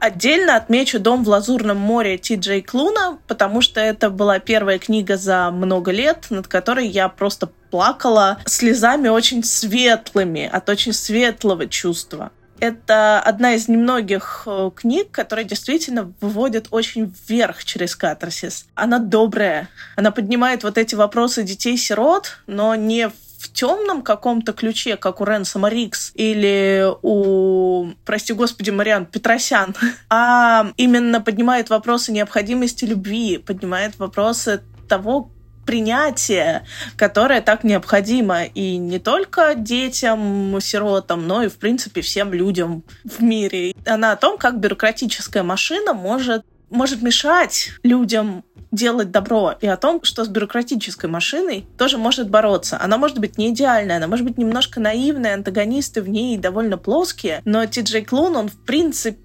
Отдельно 0.00 0.54
отмечу 0.54 1.00
«Дом 1.00 1.24
в 1.24 1.28
лазурном 1.28 1.76
море» 1.76 2.18
Ти 2.18 2.36
Джей 2.36 2.62
Клуна, 2.62 3.18
потому 3.26 3.60
что 3.60 3.80
это 3.80 4.10
была 4.10 4.38
первая 4.38 4.78
книга 4.78 5.16
за 5.16 5.50
много 5.50 5.90
лет, 5.90 6.26
над 6.30 6.46
которой 6.46 6.86
я 6.86 7.08
просто 7.08 7.50
плакала 7.70 8.38
слезами 8.46 9.08
очень 9.08 9.42
светлыми, 9.42 10.48
от 10.50 10.68
очень 10.68 10.92
светлого 10.92 11.66
чувства. 11.66 12.30
Это 12.60 13.20
одна 13.20 13.54
из 13.54 13.68
немногих 13.68 14.42
э, 14.46 14.70
книг, 14.74 15.10
которая 15.10 15.44
действительно 15.44 16.12
выводит 16.20 16.68
очень 16.70 17.14
вверх 17.28 17.64
через 17.64 17.94
катарсис. 17.94 18.66
Она 18.74 18.98
добрая. 18.98 19.68
Она 19.96 20.10
поднимает 20.10 20.64
вот 20.64 20.78
эти 20.78 20.94
вопросы 20.94 21.42
детей-сирот, 21.44 22.38
но 22.46 22.74
не 22.74 23.08
в 23.38 23.52
темном 23.52 24.02
каком-то 24.02 24.52
ключе, 24.52 24.96
как 24.96 25.20
у 25.20 25.24
Ренсома 25.24 25.68
Рикс 25.68 26.10
или 26.14 26.84
у, 27.02 27.92
прости 28.04 28.32
господи, 28.32 28.70
Мариан 28.70 29.06
Петросян, 29.06 29.74
а 30.10 30.72
именно 30.76 31.20
поднимает 31.20 31.70
вопросы 31.70 32.10
необходимости 32.12 32.84
любви, 32.84 33.38
поднимает 33.38 33.98
вопросы 33.98 34.62
того, 34.88 35.30
принятия, 35.68 36.64
которое 36.96 37.42
так 37.42 37.62
необходимо 37.62 38.44
и 38.44 38.78
не 38.78 38.98
только 38.98 39.54
детям, 39.54 40.58
сиротам, 40.62 41.26
но 41.28 41.42
и, 41.42 41.48
в 41.48 41.58
принципе, 41.58 42.00
всем 42.00 42.32
людям 42.32 42.84
в 43.04 43.22
мире. 43.22 43.74
Она 43.84 44.12
о 44.12 44.16
том, 44.16 44.38
как 44.38 44.60
бюрократическая 44.60 45.42
машина 45.42 45.92
может 45.92 46.46
может 46.70 47.02
мешать 47.02 47.70
людям 47.82 48.44
делать 48.70 49.10
добро 49.10 49.54
и 49.60 49.66
о 49.66 49.76
том, 49.76 50.02
что 50.02 50.24
с 50.24 50.28
бюрократической 50.28 51.06
машиной 51.06 51.66
тоже 51.78 51.96
может 51.96 52.28
бороться. 52.28 52.78
Она 52.80 52.98
может 52.98 53.18
быть 53.18 53.38
не 53.38 53.50
идеальная, 53.50 53.96
она 53.96 54.06
может 54.06 54.26
быть 54.26 54.36
немножко 54.36 54.80
наивная, 54.80 55.34
антагонисты 55.34 56.02
в 56.02 56.08
ней 56.08 56.36
довольно 56.36 56.76
плоские, 56.76 57.40
но 57.44 57.64
Ти 57.66 57.80
Джей 57.80 58.04
Клун, 58.04 58.36
он 58.36 58.48
в 58.48 58.58
принципе 58.64 59.18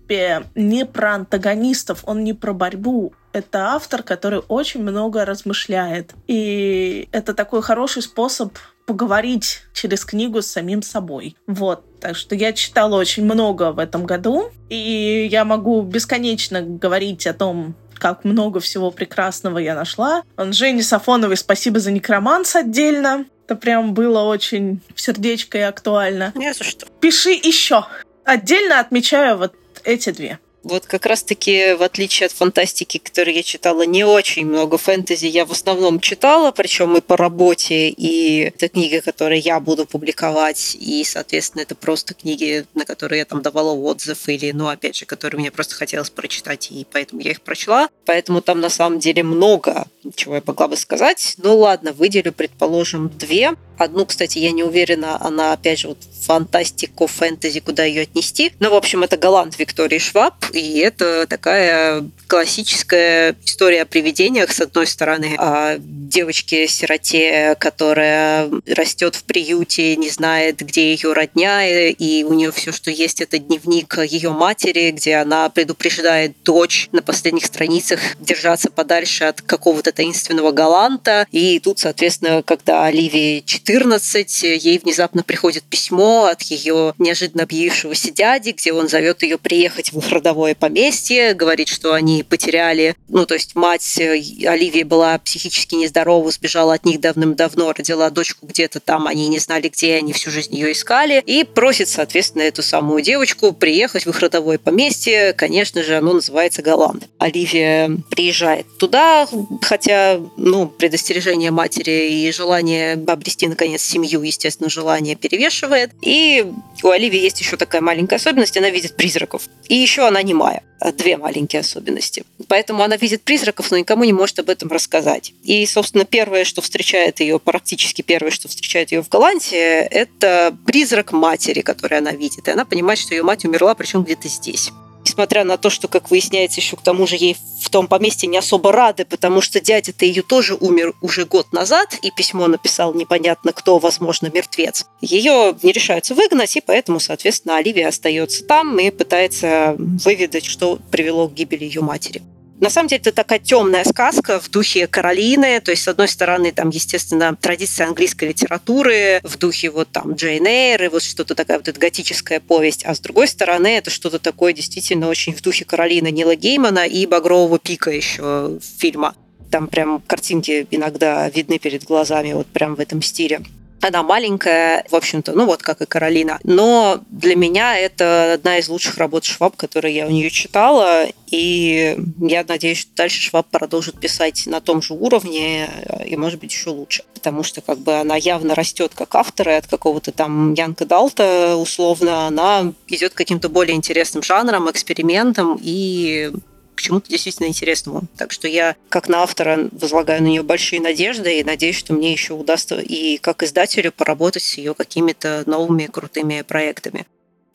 не 0.55 0.85
про 0.85 1.15
антагонистов, 1.15 2.03
он 2.05 2.23
не 2.23 2.33
про 2.33 2.53
борьбу, 2.53 3.13
это 3.33 3.73
автор, 3.73 4.03
который 4.03 4.39
очень 4.47 4.81
много 4.81 5.25
размышляет. 5.25 6.13
И 6.27 7.09
это 7.11 7.33
такой 7.33 7.61
хороший 7.61 8.03
способ 8.03 8.57
поговорить 8.85 9.61
через 9.73 10.05
книгу 10.05 10.41
с 10.41 10.47
самим 10.47 10.81
собой. 10.81 11.35
Вот. 11.47 11.99
Так 11.99 12.15
что 12.15 12.35
я 12.35 12.53
читала 12.53 12.95
очень 12.95 13.25
много 13.25 13.71
в 13.71 13.79
этом 13.79 14.05
году, 14.05 14.51
и 14.69 15.27
я 15.31 15.45
могу 15.45 15.81
бесконечно 15.81 16.61
говорить 16.61 17.25
о 17.25 17.33
том, 17.33 17.75
как 17.95 18.23
много 18.23 18.59
всего 18.59 18.91
прекрасного 18.91 19.57
я 19.57 19.75
нашла. 19.75 20.23
Жене 20.37 20.83
Сафоновой 20.83 21.37
спасибо 21.37 21.79
за 21.79 21.91
некроманс 21.91 22.55
отдельно. 22.55 23.25
Это 23.45 23.55
прям 23.55 23.93
было 23.93 24.21
очень 24.21 24.81
в 24.93 25.01
сердечко 25.01 25.57
и 25.57 25.61
актуально. 25.61 26.31
Не 26.35 26.53
за 26.53 26.63
что. 26.63 26.85
Пиши 26.99 27.31
еще. 27.31 27.85
Отдельно 28.25 28.79
отмечаю 28.79 29.37
вот 29.37 29.53
эти 29.83 30.11
две. 30.11 30.39
Вот 30.63 30.85
как 30.85 31.05
раз-таки, 31.05 31.73
в 31.73 31.83
отличие 31.83 32.27
от 32.27 32.31
фантастики, 32.31 32.97
которую 32.97 33.35
я 33.35 33.43
читала, 33.43 33.85
не 33.85 34.05
очень 34.05 34.45
много 34.45 34.77
фэнтези 34.77 35.25
я 35.25 35.45
в 35.45 35.51
основном 35.51 35.99
читала, 35.99 36.51
причем 36.51 36.95
и 36.95 37.01
по 37.01 37.17
работе, 37.17 37.89
и 37.89 38.45
это 38.45 38.69
книги, 38.69 38.99
которые 38.99 39.41
я 39.41 39.59
буду 39.59 39.85
публиковать, 39.85 40.77
и, 40.79 41.03
соответственно, 41.03 41.63
это 41.63 41.75
просто 41.75 42.13
книги, 42.13 42.65
на 42.75 42.85
которые 42.85 43.19
я 43.19 43.25
там 43.25 43.41
давала 43.41 43.71
отзыв, 43.71 44.29
или, 44.29 44.51
ну, 44.51 44.69
опять 44.69 44.95
же, 44.95 45.05
которые 45.05 45.41
мне 45.41 45.51
просто 45.51 45.75
хотелось 45.75 46.09
прочитать, 46.09 46.71
и 46.71 46.87
поэтому 46.89 47.19
я 47.19 47.31
их 47.31 47.41
прочла. 47.41 47.89
Поэтому 48.05 48.41
там 48.41 48.61
на 48.61 48.69
самом 48.69 48.99
деле 48.99 49.21
много 49.23 49.85
чего 50.15 50.35
я 50.35 50.43
могла 50.45 50.67
бы 50.67 50.77
сказать. 50.77 51.35
Ну 51.37 51.57
ладно, 51.57 51.91
выделю, 51.93 52.31
предположим, 52.31 53.09
две. 53.09 53.55
Одну, 53.77 54.05
кстати, 54.05 54.39
я 54.39 54.51
не 54.51 54.63
уверена, 54.63 55.17
она, 55.19 55.53
опять 55.53 55.79
же, 55.79 55.89
вот 55.89 55.97
фантастику, 56.23 57.07
фэнтези, 57.07 57.59
куда 57.59 57.83
ее 57.83 58.03
отнести. 58.03 58.53
Но, 58.59 58.69
в 58.69 58.75
общем, 58.75 59.03
это 59.03 59.17
Голланд 59.17 59.59
Виктории 59.59 59.99
Шваб, 59.99 60.35
и 60.53 60.79
это 60.79 61.27
такая 61.27 62.03
классическая 62.27 63.35
история 63.45 63.81
о 63.81 63.85
привидениях, 63.85 64.51
с 64.51 64.61
одной 64.61 64.87
стороны, 64.87 65.35
о 65.37 65.77
девочке-сироте, 65.79 67.55
которая 67.59 68.49
растет 68.67 69.15
в 69.15 69.23
приюте, 69.23 69.95
не 69.97 70.09
знает, 70.09 70.59
где 70.59 70.93
ее 70.93 71.13
родня, 71.13 71.67
и 71.89 72.23
у 72.23 72.33
нее 72.33 72.51
все, 72.51 72.71
что 72.71 72.89
есть, 72.89 73.21
это 73.21 73.37
дневник 73.37 73.97
ее 73.97 74.29
матери, 74.31 74.91
где 74.91 75.15
она 75.15 75.49
предупреждает 75.49 76.33
дочь 76.43 76.89
на 76.91 77.01
последних 77.01 77.45
страницах 77.45 77.99
держаться 78.19 78.69
подальше 78.69 79.25
от 79.25 79.41
какого-то 79.41 79.91
таинственного 79.91 80.51
галанта. 80.51 81.27
И 81.31 81.59
тут, 81.59 81.79
соответственно, 81.79 82.43
когда 82.43 82.85
Оливии 82.85 83.41
14, 83.65 84.43
ей 84.43 84.77
внезапно 84.77 85.23
приходит 85.23 85.63
письмо 85.63 86.25
от 86.25 86.41
ее 86.41 86.93
неожиданно 86.97 87.43
объявившегося 87.43 88.11
дяди, 88.11 88.49
где 88.51 88.73
он 88.73 88.89
зовет 88.89 89.23
ее 89.23 89.37
приехать 89.37 89.93
в 89.93 89.99
их 89.99 90.09
родовое 90.09 90.53
поместье, 90.53 91.33
говорит, 91.33 91.69
что 91.69 91.93
они 91.93 92.23
потеряли, 92.23 92.95
ну, 93.07 93.25
то 93.25 93.35
есть 93.35 93.55
мать 93.55 93.97
э, 93.99 94.21
Оливии 94.45 94.83
была 94.83 95.17
психически 95.19 95.75
нездорова, 95.75 96.29
сбежала 96.31 96.73
от 96.73 96.85
них 96.85 96.99
давным-давно, 96.99 97.71
родила 97.71 98.09
дочку 98.09 98.45
где-то 98.45 98.81
там, 98.81 99.07
они 99.07 99.29
не 99.29 99.39
знали 99.39 99.69
где, 99.69 99.95
они 99.95 100.11
всю 100.11 100.29
жизнь 100.29 100.53
ее 100.55 100.73
искали, 100.73 101.23
и 101.25 101.45
просит, 101.45 101.87
соответственно, 101.87 102.43
эту 102.43 102.63
самую 102.63 103.01
девочку 103.01 103.53
приехать 103.53 104.05
в 104.05 104.09
их 104.09 104.19
родовое 104.19 104.57
поместье, 104.57 105.31
конечно 105.33 105.83
же, 105.83 105.97
оно 105.97 106.13
называется 106.13 106.61
Голланд. 106.61 107.07
Оливия 107.17 107.97
приезжает 108.09 108.65
туда, 108.77 109.27
хотя, 109.61 110.19
ну, 110.35 110.67
предостережение 110.67 111.51
матери 111.51 112.11
и 112.11 112.31
желание 112.31 112.93
обрести, 112.93 113.47
наконец, 113.53 113.81
семью, 113.81 114.23
естественно, 114.23 114.69
желание 114.69 115.15
перевешивает. 115.15 115.91
И 116.01 116.45
у 116.81 116.89
Оливии 116.89 117.19
есть 117.19 117.39
еще 117.39 117.55
такая 117.55 117.81
маленькая 117.81 118.15
особенность, 118.15 118.57
она 118.57 118.69
видит 118.69 118.95
призраков. 118.95 119.43
И 119.69 119.75
еще 119.75 120.07
она 120.07 120.21
немая. 120.21 120.63
Две 120.97 121.15
маленькие 121.15 121.61
особенности. 121.61 122.23
Поэтому 122.47 122.83
она 122.83 122.97
видит 122.97 123.21
призраков, 123.23 123.71
но 123.71 123.77
никому 123.77 124.03
не 124.03 124.11
может 124.11 124.39
об 124.39 124.49
этом 124.49 124.69
рассказать. 124.69 125.33
И, 125.43 125.65
собственно, 125.65 126.03
первое, 126.03 126.43
что 126.43 126.61
встречает 126.61 127.19
ее, 127.21 127.39
практически 127.39 128.01
первое, 128.01 128.31
что 128.31 128.49
встречает 128.49 128.91
ее 128.91 129.01
в 129.01 129.07
Голландии, 129.07 129.57
это 129.57 130.55
призрак 130.65 131.13
матери, 131.13 131.61
который 131.61 131.99
она 131.99 132.11
видит. 132.11 132.47
И 132.47 132.51
она 132.51 132.65
понимает, 132.65 132.99
что 132.99 133.13
ее 133.13 133.23
мать 133.23 133.45
умерла, 133.45 133.75
причем 133.75 134.03
где-то 134.03 134.27
здесь 134.27 134.71
несмотря 135.05 135.43
на 135.43 135.57
то, 135.57 135.69
что, 135.69 135.87
как 135.87 136.09
выясняется, 136.09 136.61
еще 136.61 136.75
к 136.75 136.81
тому 136.81 137.07
же 137.07 137.15
ей 137.15 137.37
в 137.61 137.69
том 137.69 137.87
поместье 137.87 138.27
не 138.27 138.37
особо 138.37 138.71
рады, 138.71 139.05
потому 139.05 139.41
что 139.41 139.59
дядя-то 139.59 140.05
ее 140.05 140.21
тоже 140.21 140.55
умер 140.55 140.93
уже 141.01 141.25
год 141.25 141.51
назад, 141.53 141.97
и 142.01 142.11
письмо 142.11 142.47
написал 142.47 142.93
непонятно 142.93 143.53
кто, 143.53 143.79
возможно, 143.79 144.29
мертвец. 144.33 144.85
Ее 145.01 145.55
не 145.61 145.71
решаются 145.71 146.15
выгнать, 146.15 146.55
и 146.55 146.61
поэтому, 146.61 146.99
соответственно, 146.99 147.57
Оливия 147.57 147.87
остается 147.87 148.43
там 148.45 148.79
и 148.79 148.91
пытается 148.91 149.75
выведать, 149.77 150.45
что 150.45 150.79
привело 150.91 151.27
к 151.27 151.33
гибели 151.33 151.65
ее 151.65 151.81
матери. 151.81 152.21
На 152.63 152.69
самом 152.69 152.87
деле 152.87 153.01
это 153.01 153.11
такая 153.11 153.39
темная 153.39 153.83
сказка 153.83 154.39
в 154.39 154.49
духе 154.49 154.87
Каролины, 154.87 155.59
то 155.59 155.71
есть 155.71 155.83
с 155.83 155.87
одной 155.89 156.07
стороны 156.07 156.53
там, 156.53 156.69
естественно, 156.69 157.35
традиция 157.35 157.87
английской 157.87 158.29
литературы, 158.29 159.19
в 159.23 159.37
духе 159.37 159.69
вот 159.69 159.89
там 159.89 160.13
Джейн 160.13 160.45
Эйр 160.45 160.83
и 160.83 160.87
вот 160.87 161.03
что-то 161.03 161.35
такая 161.35 161.57
вот 161.57 161.67
эта 161.67 161.77
готическая 161.77 162.39
повесть, 162.39 162.85
а 162.85 162.95
с 162.95 163.01
другой 163.01 163.27
стороны 163.27 163.67
это 163.67 163.89
что-то 163.89 164.17
такое 164.17 164.53
действительно 164.53 165.09
очень 165.09 165.35
в 165.35 165.41
духе 165.41 165.65
Каролины 165.65 166.09
Нила 166.09 166.37
Геймана 166.37 166.87
и 166.87 167.05
Багрового 167.05 167.59
пика 167.59 167.91
еще 167.91 168.57
фильма. 168.77 169.13
Там 169.51 169.67
прям 169.67 170.01
картинки 170.07 170.65
иногда 170.71 171.29
видны 171.29 171.59
перед 171.59 171.83
глазами 171.83 172.31
вот 172.31 172.47
прям 172.47 172.75
в 172.75 172.79
этом 172.79 173.01
стиле. 173.01 173.41
Она 173.83 174.01
маленькая, 174.01 174.85
в 174.89 174.95
общем-то, 174.95 175.33
ну 175.33 175.45
вот 175.45 175.61
как 175.61 175.81
и 175.81 175.85
Каролина. 175.85 176.39
Но 176.45 177.01
для 177.09 177.35
меня 177.35 177.77
это 177.77 178.33
одна 178.33 178.57
из 178.57 178.69
лучших 178.69 178.97
работ 178.97 179.25
Шваб, 179.25 179.57
которые 179.57 179.93
я 179.93 180.07
у 180.07 180.09
нее 180.09 180.29
читала. 180.29 181.05
И 181.29 181.97
я 182.19 182.45
надеюсь, 182.47 182.77
что 182.77 182.91
дальше 182.95 183.19
Шваб 183.19 183.47
продолжит 183.47 183.99
писать 183.99 184.43
на 184.45 184.61
том 184.61 184.81
же 184.81 184.93
уровне 184.93 185.69
и, 186.05 186.15
может 186.15 186.39
быть, 186.39 186.53
еще 186.53 186.69
лучше. 186.69 187.03
Потому 187.13 187.43
что 187.43 187.59
как 187.59 187.79
бы 187.79 187.99
она 187.99 188.15
явно 188.15 188.55
растет 188.55 188.93
как 188.95 189.15
автор, 189.15 189.49
и 189.49 189.53
от 189.53 189.67
какого-то 189.67 190.13
там 190.13 190.53
Янка 190.53 190.85
Далта, 190.85 191.57
условно, 191.57 192.27
она 192.27 192.71
идет 192.87 193.13
каким-то 193.13 193.49
более 193.49 193.75
интересным 193.75 194.23
жанрам, 194.23 194.71
экспериментам 194.71 195.59
и 195.61 196.31
к 196.75 196.81
чему-то 196.81 197.09
действительно 197.09 197.47
интересному. 197.47 198.03
Так 198.17 198.31
что 198.31 198.47
я, 198.47 198.75
как 198.89 199.07
на 199.07 199.23
автора, 199.23 199.69
возлагаю 199.71 200.21
на 200.21 200.27
нее 200.27 200.43
большие 200.43 200.81
надежды 200.81 201.39
и 201.39 201.43
надеюсь, 201.43 201.77
что 201.77 201.93
мне 201.93 202.11
еще 202.11 202.33
удастся 202.33 202.79
и 202.79 203.17
как 203.17 203.43
издателю 203.43 203.91
поработать 203.91 204.43
с 204.43 204.57
ее 204.57 204.73
какими-то 204.73 205.43
новыми 205.45 205.87
крутыми 205.87 206.41
проектами. 206.41 207.05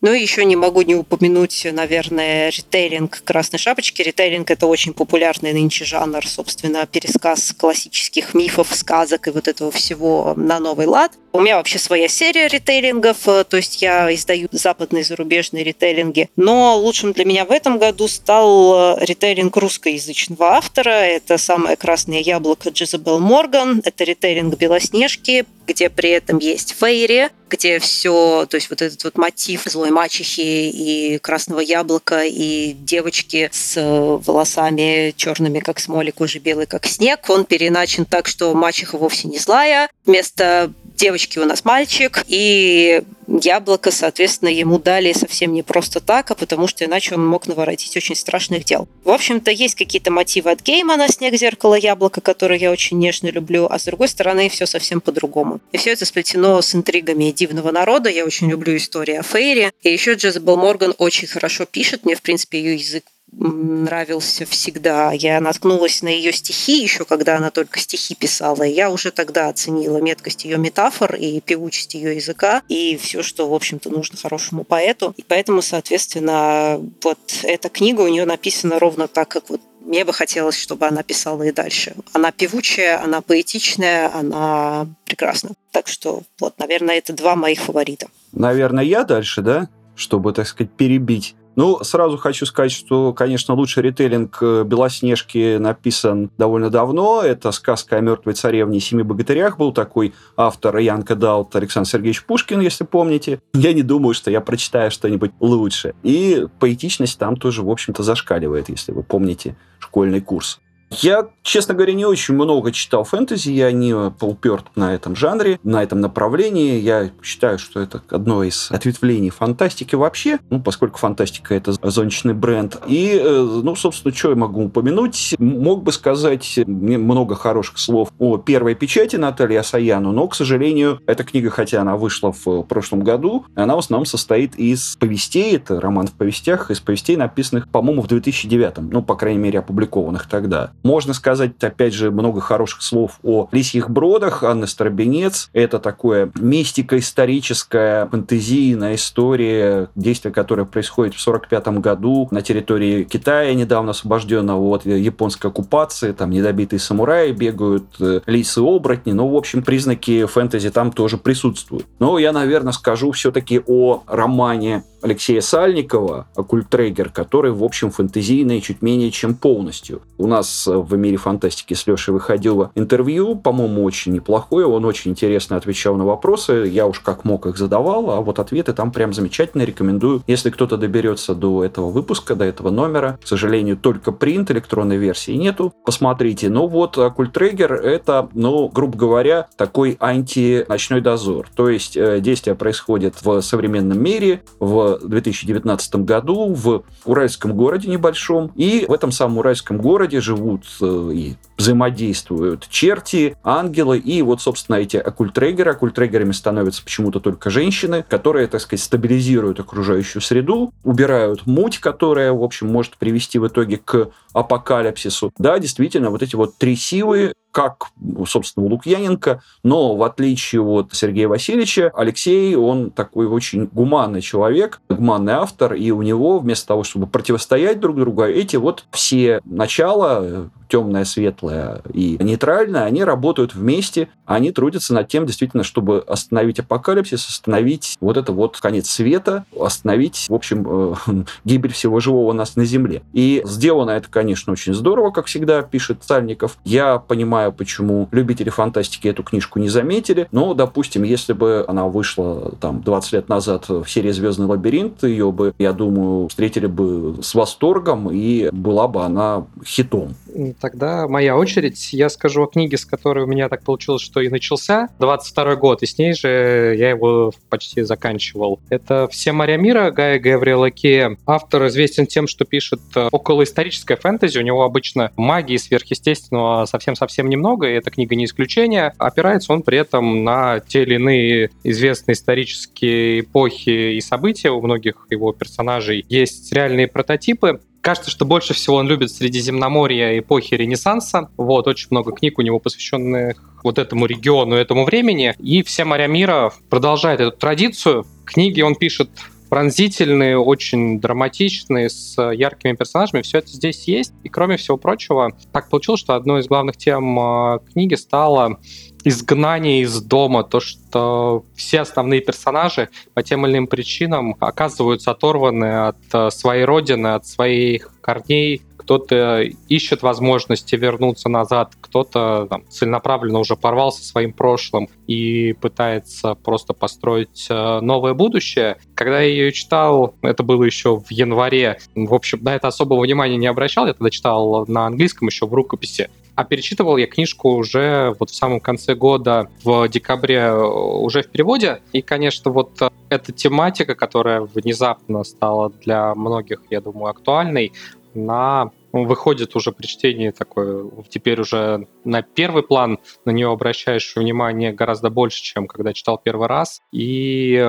Ну 0.01 0.13
и 0.13 0.23
еще 0.23 0.45
не 0.45 0.55
могу 0.55 0.83
не 0.83 0.95
упомянуть, 0.95 1.67
наверное, 1.73 2.51
ритейлинг 2.51 3.21
«Красной 3.25 3.59
шапочки». 3.59 4.01
Ритейлинг– 4.01 4.49
это 4.53 4.69
очень 4.69 4.93
популярный 4.93 5.53
нынче 5.53 5.85
жанр, 5.85 6.25
собственно, 6.25 6.87
пересказ 6.87 7.53
классических 7.59 8.33
мифов, 8.33 8.73
сказок 8.73 9.27
и 9.27 9.31
вот 9.31 9.49
этого 9.49 9.73
всего 9.73 10.35
на 10.37 10.61
новый 10.61 10.87
лад. 10.87 11.13
У 11.33 11.41
меня 11.41 11.57
вообще 11.57 11.81
своя 11.81 12.07
серия 12.07 12.47
ритейлингов, 12.47 13.27
э, 13.27 13.43
то 13.43 13.57
есть 13.57 13.83
я 13.83 14.13
издаю 14.15 14.49
западные 14.53 15.03
зарубежные 15.03 15.65
ритейлинги. 15.65 16.31
Но 16.37 16.77
лучшим 16.77 17.13
для 17.13 17.25
меня 17.25 17.45
в 17.45 17.51
этом 17.51 17.79
году 17.79 18.07
стал 18.07 18.99
э, 18.99 19.05
ритейлинг 19.05 19.57
русскоязычного 19.57 20.53
автора. 20.57 20.91
Это 20.91 21.39
самое 21.39 21.77
красное 21.77 22.21
яблоко 22.21 22.71
Джизабел 22.71 23.19
Морган. 23.19 23.83
Это 23.85 24.05
ритейлинг 24.05 24.57
Белоснежки, 24.57 25.45
где 25.67 25.91
при 25.91 26.11
этом 26.11 26.39
есть 26.39 26.75
Фейри, 26.81 27.29
где 27.51 27.79
все, 27.79 28.47
то 28.49 28.57
есть 28.57 28.71
вот 28.71 28.83
этот 28.83 29.05
вот 29.05 29.19
мотив 29.19 29.65
злой 29.65 29.88
мачехи 29.91 30.71
и 30.71 31.19
красного 31.19 31.61
яблока 31.61 32.25
и 32.25 32.73
девочки 32.73 33.49
с 33.53 33.77
э, 33.77 33.83
волосами 34.25 35.13
черными, 35.17 35.61
как 35.61 35.81
смоли, 35.81 36.11
кожей 36.11 36.41
белой, 36.41 36.67
как 36.67 36.87
снег, 36.87 37.29
он 37.29 37.45
переначен 37.45 38.05
так, 38.05 38.29
что 38.29 38.55
мачеха 38.55 38.99
вовсе 38.99 39.29
не 39.29 39.39
злая. 39.39 39.89
Вместо 40.05 40.73
девочки 40.99 41.39
у 41.39 41.45
нас 41.45 41.65
мальчик, 41.65 42.25
и 42.27 43.03
яблоко, 43.27 43.91
соответственно, 43.91 44.49
ему 44.49 44.79
дали 44.79 45.13
совсем 45.13 45.53
не 45.53 45.63
просто 45.63 46.01
так, 46.01 46.31
а 46.31 46.35
потому 46.35 46.67
что 46.67 46.85
иначе 46.85 47.15
он 47.15 47.27
мог 47.27 47.47
наворотить 47.47 47.97
очень 47.97 48.17
страшных 48.17 48.65
дел. 48.65 48.89
В 49.05 49.11
общем-то, 49.11 49.51
есть 49.51 49.75
какие-то 49.75 50.11
мотивы 50.11 50.51
от 50.51 50.63
Геймана 50.63 51.09
«Снег, 51.09 51.35
зеркало, 51.35 51.75
яблоко», 51.75 52.21
которые 52.21 52.61
я 52.61 52.71
очень 52.71 52.99
нежно 52.99 53.29
люблю, 53.29 53.67
а 53.71 53.79
с 53.79 53.85
другой 53.85 54.09
стороны, 54.09 54.49
все 54.49 54.67
совсем 54.67 55.01
по-другому. 55.01 55.61
И 55.73 55.79
все 55.79 55.93
это 55.93 56.05
сплетено 56.05 56.61
с 56.61 56.75
интригами 56.75 57.31
дивного 57.31 57.71
народа. 57.71 58.11
Я 58.11 58.25
очень 58.25 58.51
люблю 58.51 58.77
истории 58.77 59.15
о 59.15 59.23
Фейре. 59.23 59.73
И 59.83 59.91
еще 59.91 60.15
Джезабел 60.15 60.57
Морган 60.57 60.95
очень 60.99 61.29
хорошо 61.29 61.65
пишет. 61.65 62.05
Мне, 62.05 62.17
в 62.17 62.23
принципе, 62.23 62.59
ее 62.59 62.75
язык 62.75 63.05
нравился 63.33 64.45
всегда. 64.47 65.13
Я 65.13 65.41
наткнулась 65.41 66.03
на 66.03 66.09
ее 66.09 66.33
стихи 66.33 66.83
еще, 66.83 67.05
когда 67.05 67.37
она 67.37 67.51
только 67.51 67.79
стихи 67.79 68.15
писала. 68.15 68.63
И 68.63 68.73
я 68.73 68.91
уже 68.91 69.11
тогда 69.11 69.49
оценила 69.49 69.99
меткость 69.99 70.45
ее 70.45 70.59
метафор 70.59 71.15
и 71.15 71.41
певучесть 71.41 71.95
ее 71.95 72.17
языка 72.17 72.63
и 72.69 72.97
все, 72.97 73.23
что, 73.23 73.49
в 73.49 73.55
общем-то, 73.55 73.91
нужно 73.91 74.19
хорошему 74.19 74.65
поэту. 74.65 75.15
И 75.17 75.25
поэтому, 75.27 75.63
соответственно, 75.63 76.81
вот 77.03 77.19
эта 77.43 77.69
книга 77.69 78.03
у 78.03 78.09
нее 78.09 78.25
написана 78.25 78.79
ровно 78.79 79.09
так, 79.09 79.29
как 79.29 79.51
вот 79.51 79.61
мне 79.81 80.05
бы 80.05 80.13
хотелось, 80.13 80.59
чтобы 80.59 80.87
она 80.87 81.03
писала 81.03 81.43
и 81.45 81.53
дальше. 81.53 81.95
Она 82.13 82.31
певучая, 82.31 83.03
она 83.03 83.23
поэтичная, 83.23 84.15
она 84.15 84.87
прекрасна. 85.07 85.51
Так 85.73 85.89
что, 85.89 86.23
вот, 86.39 86.59
наверное, 86.59 86.99
это 86.99 87.15
два 87.15 87.37
моих 87.37 87.61
фаворита. 87.61 88.09
Наверное, 88.33 88.85
я 88.85 89.05
дальше, 89.05 89.41
да? 89.41 89.69
Чтобы, 89.97 90.35
так 90.35 90.47
сказать, 90.47 90.71
перебить 90.73 91.35
ну, 91.59 91.83
сразу 91.83 92.17
хочу 92.19 92.47
сказать, 92.47 92.71
что, 92.71 93.13
конечно, 93.13 93.53
лучший 93.53 93.83
ритейлинг 93.83 94.39
э, 94.41 94.63
«Белоснежки» 94.63 95.57
написан 95.57 96.31
довольно 96.39 96.71
давно. 96.71 97.21
Это 97.21 97.51
сказка 97.51 97.97
о 97.97 98.01
мертвой 98.01 98.35
царевне 98.35 98.79
и 98.79 98.81
семи 98.81 99.03
богатырях. 99.03 99.59
Был 99.59 99.73
такой 99.73 100.15
автор 100.37 100.77
Янка 100.77 101.17
Далт 101.17 101.57
Александр 101.57 101.89
Сергеевич 101.89 102.25
Пушкин, 102.25 102.61
если 102.61 102.85
помните. 102.85 103.41
Я 103.55 103.73
не 103.73 103.83
думаю, 103.83 104.15
что 104.15 104.31
я 104.31 104.41
прочитаю 104.41 104.93
что-нибудь 104.93 105.33
лучше. 105.41 105.95
И 106.05 106.47
поэтичность 106.61 107.19
там 107.19 107.35
тоже, 107.35 107.65
в 107.65 107.71
общем-то, 107.71 108.05
зашкаливает, 108.05 108.69
если 108.69 108.93
вы 108.93 109.03
помните 109.03 109.57
школьный 109.81 110.21
курс. 110.21 110.61
Я, 110.91 111.29
честно 111.43 111.75
говоря, 111.75 111.93
не 111.93 112.07
очень 112.07 112.35
много 112.35 112.73
читал 112.73 113.05
фэнтези, 113.05 113.51
я 113.51 113.73
не 113.73 114.11
полперт 114.11 114.65
на 114.75 114.95
этом 114.95 115.15
жанре, 115.15 115.61
на 115.63 115.83
этом 115.83 116.01
направлении. 116.01 116.81
Я 116.81 117.11
считаю, 117.23 117.59
что 117.59 117.81
это 117.81 118.03
одно 118.09 118.43
из 118.43 118.71
ответвлений 118.71 119.31
фантастики 119.31 119.95
вообще, 119.95 120.39
ну, 120.51 120.61
поскольку 120.61 120.99
фантастика— 120.99 121.55
это 121.57 121.73
зонтичный 121.83 122.35
бренд. 122.35 122.81
И, 122.87 123.21
э, 123.23 123.61
ну, 123.63 123.77
собственно, 123.77 124.15
что 124.15 124.31
я 124.31 124.37
могу 124.37 124.65
упомянуть? 124.65 125.35
Мог 125.39 125.83
бы 125.83 125.93
сказать 125.93 126.59
много 126.67 127.35
хороших 127.35 127.79
слов 127.79 128.11
о 128.19 128.39
первой 128.39 128.75
печати 128.75 129.17
Натальи 129.17 129.57
Асаяну, 129.57 130.13
но, 130.13 130.27
к 130.27 130.35
сожалению, 130.35 131.01
эта 131.07 131.23
книга, 131.25 131.51
хотя 131.51 131.83
она 131.83 131.97
вышла 131.97 132.33
в 132.33 132.63
прошлом 132.63 133.01
году, 133.01 133.45
она 133.55 133.77
в 133.77 133.79
основном 133.79 134.07
состоит 134.07 134.57
из 134.57 134.97
повестей, 134.97 135.57
это 135.57 135.81
роман 135.81 136.07
в 136.07 136.13
повестях, 136.13 136.71
из 136.71 136.81
повестей, 136.81 137.17
написанных, 137.17 137.69
по-моему, 137.69 138.03
в 138.03 138.07
2009, 138.07 138.79
ну, 138.91 139.03
по 139.03 139.17
крайней 139.17 139.39
мере, 139.39 139.59
опубликованных 139.59 140.29
тогда. 140.29 140.73
Можно 140.83 141.15
сказать, 141.15 141.53
опять 141.63 141.95
же, 141.95 142.11
много 142.11 142.41
хороших 142.41 142.83
слов 142.83 143.19
о 143.23 143.49
«Лисьих 143.53 143.91
бродах». 143.91 144.43
Анна 144.43 144.67
Старобинец. 144.67 145.51
Это 145.53 145.79
такое 145.79 146.31
мистико-историческая, 146.35 148.07
фантазийная 148.07 148.95
история, 148.95 149.89
действие, 149.95 150.33
которое 150.33 150.65
происходит 150.65 151.15
в 151.15 151.21
1945 151.21 151.83
году 151.83 152.29
на 152.31 152.43
территории 152.43 153.05
Китая, 153.05 153.55
недавно 153.55 153.91
освобожденного 153.91 154.63
от 154.69 154.87
японской 154.87 155.49
оккупации. 155.49 156.13
Там 156.13 156.31
недобитые 156.31 156.81
самураи 156.81 157.33
бегают, 157.33 157.85
э, 158.01 158.21
лисы-оборотни. 158.27 159.13
Ну, 159.13 159.29
в 159.29 159.37
общем, 159.37 159.63
признаки 159.63 160.27
фэнтези 160.27 160.71
там 160.71 160.93
тоже 160.93 161.19
присутствуют. 161.19 161.87
Но 161.99 162.19
я, 162.19 162.33
наверное, 162.33 162.73
скажу 162.73 163.11
все-таки 163.13 163.61
о 163.67 164.03
романе 164.07 164.85
Алексея 165.03 165.41
Сальникова, 165.41 166.27
Оккультрегер, 166.35 167.11
который, 167.11 167.53
в 167.53 167.63
общем, 167.63 167.91
фэнтезийный 167.91 168.61
чуть 168.61 168.83
менее 168.83 169.11
чем 169.11 169.35
полностью. 169.35 170.03
У 170.17 170.27
нас 170.27 170.67
в 170.67 170.97
мире 170.97 171.17
фантастики 171.17 171.75
с 171.75 171.87
Лешей 171.87 172.13
выходило 172.13 172.71
интервью, 172.75 173.37
по-моему, 173.37 173.85
очень 173.85 174.13
неплохое, 174.13 174.67
он 174.67 174.85
очень 174.85 175.13
интересно 175.13 175.57
отвечал 175.57 175.97
на 175.97 176.05
вопросы, 176.05 176.69
я 176.71 176.87
уж 176.87 177.01
как 177.01 177.25
мог 177.25 177.47
их 177.47 177.57
задавал, 177.57 178.11
а 178.11 178.21
вот 178.21 178.39
ответы 178.39 178.73
там 178.73 178.91
прям 178.91 179.13
замечательные, 179.13 179.67
рекомендую. 179.67 180.23
Если 180.27 180.51
кто-то 180.51 180.77
доберется 180.77 181.35
до 181.35 181.65
этого 181.65 181.91
выпуска, 181.91 182.35
до 182.35 182.45
этого 182.45 182.71
номера, 182.71 183.19
к 183.23 183.27
сожалению, 183.27 183.77
только 183.77 184.13
принт 184.13 184.51
электронной 184.51 184.97
версии 184.97 185.33
нету, 185.33 185.73
посмотрите. 185.85 186.49
Ну 186.49 186.67
вот, 186.67 186.99
Оккультрегер— 186.99 187.73
это, 187.75 188.29
ну, 188.35 188.69
грубо 188.69 188.97
говоря, 188.97 189.49
такой 189.57 189.97
анти-ночной 190.01 191.01
дозор. 191.01 191.49
То 191.55 191.69
есть 191.69 191.97
э, 191.97 192.21
действие 192.21 192.55
происходит 192.55 193.15
в 193.23 193.41
современном 193.41 194.03
мире, 194.03 194.43
в 194.59 194.88
2019 194.97 195.97
году 195.97 196.55
в 196.55 196.85
уральском 197.05 197.53
городе 197.55 197.89
небольшом. 197.89 198.53
И 198.55 198.87
в 198.89 198.93
этом 198.93 199.13
самом 199.13 199.39
уральском 199.39 199.79
городе 199.79 200.21
живут 200.21 200.65
э, 200.81 201.11
и 201.15 201.35
взаимодействуют 201.57 202.69
черти, 202.69 203.37
ангелы 203.43 203.99
и 203.99 204.23
вот, 204.23 204.41
собственно, 204.41 204.77
эти 204.77 204.97
оккультрегеры. 204.97 205.73
Оккультрегерами 205.73 206.33
становятся 206.33 206.83
почему-то 206.83 207.21
только 207.21 207.51
женщины, 207.51 208.05
которые, 208.09 208.47
так 208.47 208.61
сказать, 208.61 208.83
стабилизируют 208.83 209.61
окружающую 209.61 210.23
среду, 210.23 210.73
убирают 210.85 211.47
муть, 211.47 211.79
которая, 211.79 212.33
в 212.33 212.43
общем, 212.43 212.69
может 212.69 212.97
привести 212.97 213.39
в 213.39 213.47
итоге 213.49 213.79
к 213.79 214.11
апокалипсису. 214.33 215.33
Да, 215.39 215.59
действительно, 215.59 216.11
вот 216.11 216.23
эти 216.23 216.37
вот 216.37 216.57
три 216.57 216.77
силы 216.77 217.33
как, 217.51 217.87
собственно, 218.27 218.67
у 218.67 218.69
Лукьяненко, 218.69 219.43
но 219.63 219.97
в 219.97 220.03
отличие 220.03 220.63
от 220.63 220.95
Сергея 220.95 221.29
Васильевича, 221.29 221.91
Алексей, 221.95 222.55
он 222.55 222.91
такой 222.91 223.27
очень 223.27 223.67
гуманный 223.67 224.21
человек, 224.21 224.81
гуманный 224.89 225.35
автор, 225.35 225.75
и 225.75 225.91
у 225.91 226.03
него 226.03 226.39
вместо 226.39 226.69
того, 226.69 226.85
чтобы 226.85 227.07
противостоять 227.07 227.81
друг 227.81 227.97
другу, 227.97 228.25
эти 228.25 228.57
вот 228.57 228.85
все 228.93 229.41
начала 229.45 230.51
темное, 230.69 231.05
светлое 231.05 231.81
и 231.93 232.17
нейтральное, 232.21 232.85
они 232.85 233.03
работают 233.03 233.55
вместе, 233.55 234.09
они 234.27 234.53
трудятся 234.53 234.95
над 234.95 235.09
тем, 235.09 235.27
действительно, 235.27 235.65
чтобы 235.65 236.05
остановить 236.07 236.61
апокалипсис, 236.61 237.27
остановить 237.27 237.97
вот 238.01 238.17
это 238.17 238.33
вот 238.33 238.59
конец 238.61 238.89
света, 238.89 239.45
остановить, 239.59 240.27
в 240.29 240.35
общем, 240.35 240.67
э, 240.69 240.95
гибель 241.45 241.73
всего 241.73 242.01
живого 242.01 242.31
у 242.31 242.33
нас 242.35 242.57
на 242.57 242.65
Земле. 242.65 243.03
И 243.13 243.43
сделано 243.45 243.93
это, 243.93 244.09
конечно, 244.11 244.53
очень 244.53 244.75
здорово, 244.75 245.11
как 245.11 245.27
всегда 245.27 245.63
пишет 245.63 246.05
Сальников. 246.05 246.59
Я 246.65 246.99
понимаю, 246.99 247.38
почему 247.57 248.09
любители 248.13 248.51
фантастики 248.51 249.09
эту 249.09 249.23
книжку 249.23 249.59
не 249.59 249.69
заметили, 249.69 250.29
но, 250.33 250.55
допустим, 250.55 251.03
если 251.03 251.33
бы 251.33 251.65
она 251.67 251.87
вышла 251.87 252.53
там 252.61 252.83
20 252.83 253.13
лет 253.13 253.29
назад 253.29 253.69
в 253.69 253.87
серии 253.87 254.11
«Звездный 254.11 254.47
лабиринт», 254.47 255.03
ее 255.03 255.33
бы, 255.33 255.55
я 255.59 255.73
думаю, 255.73 256.29
встретили 256.29 256.67
бы 256.67 257.17
с 257.23 257.35
восторгом, 257.35 258.11
и 258.11 258.51
была 258.53 258.89
бы 258.89 259.05
она 259.05 259.47
хитом. 259.65 260.15
Тогда 260.61 261.09
моя 261.09 261.37
очередь. 261.37 261.93
Я 261.93 262.09
скажу 262.09 262.45
о 262.45 262.47
книге, 262.47 262.79
с 262.79 262.85
которой 262.85 263.25
у 263.25 263.27
меня 263.27 263.49
так 263.49 263.63
получилось, 263.63 264.03
что 264.03 264.21
и 264.21 264.29
начался 264.29 264.89
22 264.99 265.57
год, 265.57 265.83
и 265.83 265.87
с 265.87 265.99
ней 265.99 266.13
же 266.13 266.75
я 266.79 266.91
его 266.91 267.33
почти 267.49 267.83
заканчивал. 267.83 268.61
Это 268.69 269.09
«Все 269.11 269.33
моря 269.33 269.57
мира» 269.57 269.91
Гая 269.91 270.19
Гавриэла 270.19 270.71
Кея. 270.71 271.17
Автор 271.27 271.67
известен 271.67 272.07
тем, 272.07 272.27
что 272.27 272.45
пишет 272.45 272.81
э, 272.95 273.09
околоисторическое 273.11 273.97
фэнтези. 273.97 274.39
У 274.39 274.43
него 274.43 274.63
обычно 274.63 275.11
магии 275.17 275.57
сверхъестественного 275.57 276.67
совсем-совсем 276.67 277.29
немного, 277.29 277.69
и 277.69 277.75
эта 277.75 277.91
книга 277.91 278.15
не 278.15 278.27
исключение. 278.27 278.93
Опирается 278.99 279.53
он 279.53 279.63
при 279.63 279.79
этом 279.79 280.25
на 280.25 280.61
те 280.61 280.83
или 280.83 280.95
иные 280.95 281.51
известные 281.65 282.15
исторические 282.15 283.21
эпохи 283.21 283.97
и 283.97 284.01
события. 284.01 284.51
У 284.51 284.61
многих 284.61 285.07
его 285.11 285.33
персонажей 285.33 286.05
есть 286.09 286.53
реальные 286.53 286.87
прототипы. 286.87 287.61
Кажется, 287.81 288.11
что 288.11 288.25
больше 288.25 288.55
всего 288.55 288.77
он 288.77 288.89
любит 288.89 289.11
Средиземноморье 289.11 290.19
эпохи 290.19 290.55
Ренессанса. 290.55 291.31
Вот, 291.37 291.67
очень 291.67 291.89
много 291.91 292.13
книг 292.13 292.39
у 292.39 292.43
него 292.43 292.59
посвященных 292.59 293.37
вот 293.63 293.79
этому 293.79 294.07
региону, 294.07 294.57
этому 294.57 294.85
времени. 294.85 295.35
И 295.39 295.63
все 295.63 295.85
моря 295.85 296.07
мира 296.07 296.53
продолжают 296.71 297.21
эту 297.21 297.37
традицию. 297.37 298.05
Книги 298.25 298.61
он 298.61 298.75
пишет 298.75 299.11
пронзительные, 299.49 300.39
очень 300.39 301.01
драматичные, 301.01 301.91
с 301.91 302.21
яркими 302.33 302.75
персонажами. 302.75 303.23
Все 303.23 303.39
это 303.39 303.49
здесь 303.49 303.89
есть. 303.89 304.13
И 304.23 304.29
кроме 304.29 304.57
всего 304.57 304.77
прочего, 304.77 305.33
так 305.53 305.69
получилось, 305.71 306.01
что 306.01 306.15
одной 306.15 306.41
из 306.41 306.47
главных 306.47 306.77
тем 306.77 307.19
э, 307.19 307.59
книги 307.73 307.95
стала 307.95 308.59
изгнание 309.05 309.83
из 309.83 310.01
дома, 310.03 310.45
то, 310.45 310.61
что 310.61 311.45
все 311.55 311.81
основные 311.81 312.21
персонажи 312.21 312.89
по 313.15 313.23
тем 313.23 313.47
или 313.47 313.55
иным 313.55 313.67
причинам 313.67 314.37
оказываются 314.41 315.13
оторваны 315.13 315.89
от 315.89 315.99
э, 316.13 316.31
своей 316.31 316.65
родины, 316.65 317.09
от 317.09 317.27
своих 317.27 317.93
корней, 318.01 318.63
кто-то 318.89 319.43
ищет 319.69 320.01
возможности 320.01 320.75
вернуться 320.75 321.29
назад, 321.29 321.75
кто-то 321.79 322.47
там, 322.49 322.67
целенаправленно 322.71 323.39
уже 323.39 323.55
порвался 323.55 324.03
своим 324.03 324.33
прошлым 324.33 324.89
и 325.07 325.53
пытается 325.61 326.35
просто 326.35 326.73
построить 326.73 327.49
э, 327.51 327.81
новое 327.81 328.15
будущее. 328.15 328.79
Когда 328.95 329.21
я 329.21 329.29
ее 329.29 329.53
читал, 329.53 330.15
это 330.23 330.43
было 330.43 330.65
еще 330.65 330.99
в 331.01 331.11
январе, 331.11 331.81
в 331.95 332.15
общем, 332.15 332.43
на 332.43 332.55
это 332.55 332.69
особого 332.69 333.03
внимания 333.03 333.37
не 333.37 333.47
обращал, 333.47 333.87
я 333.87 333.93
тогда 333.93 334.09
читал 334.09 334.65
на 334.67 334.87
английском 334.87 335.29
еще 335.29 335.45
в 335.45 335.53
рукописи. 335.53 336.09
А 336.35 336.45
перечитывал 336.45 336.97
я 336.97 337.07
книжку 337.07 337.51
уже 337.51 338.17
вот 338.19 338.31
в 338.31 338.35
самом 338.35 338.61
конце 338.61 338.95
года, 338.95 339.51
в 339.65 339.87
декабре, 339.89 340.37
э, 340.37 340.57
уже 340.57 341.25
в 341.25 341.29
переводе. 341.29 341.83
И, 341.93 342.01
конечно, 342.01 342.51
вот 342.51 342.81
э, 342.81 342.89
эта 343.11 343.33
тематика, 343.33 343.95
которая 343.95 344.41
внезапно 344.41 345.25
стала 345.25 345.69
для 345.85 346.15
многих, 346.15 346.63
я 346.71 346.81
думаю, 346.81 347.11
актуальной, 347.11 347.73
на 348.15 348.71
выходит 348.93 349.55
уже 349.57 349.73
при 349.73 349.87
чтении 349.87 350.31
такой, 350.31 350.91
теперь 351.09 351.41
уже 351.41 351.87
на 352.05 352.23
первый 352.23 352.63
план 352.63 352.99
на 353.25 353.31
нее 353.31 353.51
обращаешь 353.51 354.15
внимание 354.17 354.73
гораздо 354.73 355.11
больше, 355.11 355.43
чем 355.43 355.67
когда 355.67 355.93
читал 355.93 356.19
первый 356.19 356.49
раз. 356.49 356.81
И 356.93 357.65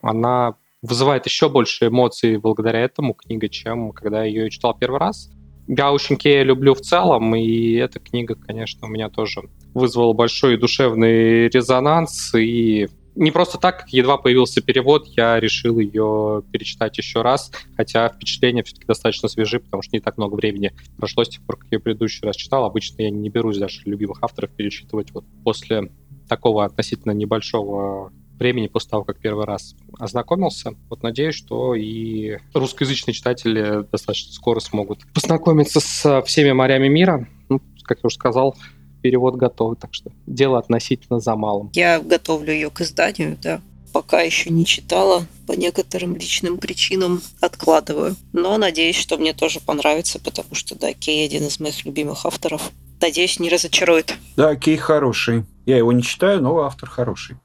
она 0.00 0.54
вызывает 0.82 1.26
еще 1.26 1.48
больше 1.48 1.88
эмоций 1.88 2.38
благодаря 2.38 2.80
этому 2.80 3.14
книга, 3.14 3.48
чем 3.48 3.92
когда 3.92 4.24
я 4.24 4.30
ее 4.30 4.50
читал 4.50 4.76
первый 4.76 4.98
раз. 4.98 5.30
Я 5.68 5.92
очень 5.92 6.16
Кея 6.16 6.42
люблю 6.42 6.74
в 6.74 6.80
целом, 6.80 7.34
и 7.36 7.74
эта 7.74 8.00
книга, 8.00 8.34
конечно, 8.34 8.88
у 8.88 8.90
меня 8.90 9.08
тоже 9.08 9.42
вызвала 9.74 10.12
большой 10.12 10.56
душевный 10.56 11.48
резонанс, 11.48 12.34
и 12.34 12.88
не 13.14 13.30
просто 13.30 13.58
так, 13.58 13.84
едва 13.88 14.16
появился 14.16 14.60
перевод, 14.60 15.06
я 15.08 15.38
решил 15.38 15.78
ее 15.78 16.42
перечитать 16.50 16.96
еще 16.98 17.22
раз, 17.22 17.50
хотя 17.76 18.08
впечатления 18.08 18.62
все-таки 18.62 18.86
достаточно 18.86 19.28
свежи, 19.28 19.60
потому 19.60 19.82
что 19.82 19.96
не 19.96 20.00
так 20.00 20.16
много 20.16 20.34
времени 20.34 20.72
прошло 20.96 21.24
с 21.24 21.28
тех 21.28 21.44
пор, 21.44 21.58
как 21.58 21.68
я 21.70 21.80
предыдущий 21.80 22.26
раз 22.26 22.36
читал. 22.36 22.64
Обычно 22.64 23.02
я 23.02 23.10
не 23.10 23.28
берусь 23.28 23.58
даже 23.58 23.82
любимых 23.84 24.22
авторов 24.22 24.50
перечитывать 24.50 25.12
вот 25.12 25.24
после 25.44 25.90
такого 26.28 26.64
относительно 26.64 27.12
небольшого 27.12 28.12
времени 28.38 28.66
после 28.66 28.90
того, 28.90 29.04
как 29.04 29.20
первый 29.20 29.44
раз 29.44 29.74
ознакомился. 29.98 30.72
Вот 30.88 31.02
надеюсь, 31.02 31.34
что 31.34 31.74
и 31.74 32.38
русскоязычные 32.54 33.14
читатели 33.14 33.86
достаточно 33.90 34.32
скоро 34.32 34.60
смогут 34.60 35.00
познакомиться 35.12 35.80
с 35.80 36.22
всеми 36.22 36.52
морями 36.52 36.88
мира. 36.88 37.28
Ну, 37.48 37.60
как 37.84 37.98
я 37.98 38.06
уже 38.06 38.16
сказал, 38.16 38.56
перевод 39.02 39.36
готов, 39.36 39.76
так 39.78 39.92
что 39.92 40.10
дело 40.26 40.58
относительно 40.58 41.20
за 41.20 41.36
малым. 41.36 41.70
Я 41.74 42.00
готовлю 42.00 42.52
ее 42.52 42.70
к 42.70 42.80
изданию, 42.80 43.36
да. 43.42 43.60
Пока 43.92 44.22
еще 44.22 44.48
не 44.48 44.64
читала, 44.64 45.26
по 45.46 45.52
некоторым 45.52 46.16
личным 46.16 46.56
причинам 46.56 47.20
откладываю. 47.40 48.16
Но 48.32 48.56
надеюсь, 48.56 48.96
что 48.96 49.18
мне 49.18 49.34
тоже 49.34 49.60
понравится, 49.60 50.18
потому 50.18 50.54
что, 50.54 50.78
да, 50.78 50.94
Кей 50.94 51.26
один 51.26 51.42
из 51.46 51.60
моих 51.60 51.84
любимых 51.84 52.24
авторов. 52.24 52.70
Надеюсь, 53.02 53.38
не 53.38 53.50
разочарует. 53.50 54.14
Да, 54.36 54.56
Кей 54.56 54.78
хороший. 54.78 55.44
Я 55.66 55.76
его 55.76 55.92
не 55.92 56.02
читаю, 56.02 56.40
но 56.40 56.58
автор 56.60 56.88
хороший. 56.88 57.36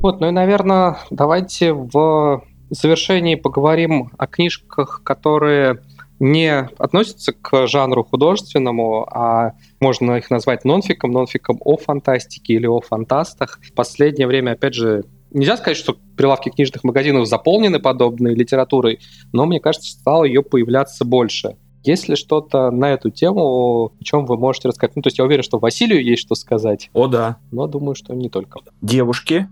Вот, 0.00 0.20
ну 0.20 0.28
и, 0.28 0.30
наверное, 0.30 0.98
давайте 1.10 1.72
в 1.72 2.42
завершении 2.70 3.34
поговорим 3.34 4.10
о 4.18 4.26
книжках, 4.26 5.02
которые 5.04 5.82
не 6.18 6.68
относятся 6.78 7.32
к 7.32 7.66
жанру 7.66 8.04
художественному, 8.04 9.06
а 9.10 9.52
можно 9.80 10.16
их 10.16 10.30
назвать 10.30 10.64
нонфиком, 10.64 11.10
нонфиком 11.10 11.58
о 11.60 11.76
фантастике 11.76 12.54
или 12.54 12.66
о 12.66 12.80
фантастах. 12.80 13.60
В 13.62 13.72
последнее 13.72 14.26
время, 14.26 14.52
опять 14.52 14.74
же, 14.74 15.04
нельзя 15.30 15.56
сказать, 15.56 15.76
что 15.76 15.96
прилавки 16.16 16.48
книжных 16.48 16.84
магазинов 16.84 17.26
заполнены 17.26 17.78
подобной 17.80 18.34
литературой, 18.34 19.00
но 19.32 19.46
мне 19.46 19.60
кажется, 19.60 19.90
стало 19.90 20.24
ее 20.24 20.42
появляться 20.42 21.04
больше. 21.04 21.56
Есть 21.82 22.08
ли 22.08 22.16
что-то 22.16 22.70
на 22.70 22.92
эту 22.92 23.10
тему, 23.10 23.92
о 24.00 24.04
чем 24.04 24.24
вы 24.24 24.38
можете 24.38 24.68
рассказать? 24.68 24.96
Ну, 24.96 25.02
то 25.02 25.08
есть 25.08 25.18
я 25.18 25.24
уверен, 25.24 25.42
что 25.42 25.58
Василию 25.58 26.02
есть 26.02 26.22
что 26.22 26.34
сказать. 26.34 26.88
О, 26.94 27.08
да. 27.08 27.36
Но 27.50 27.66
думаю, 27.66 27.94
что 27.94 28.14
не 28.14 28.30
только. 28.30 28.60
Девушки, 28.80 29.48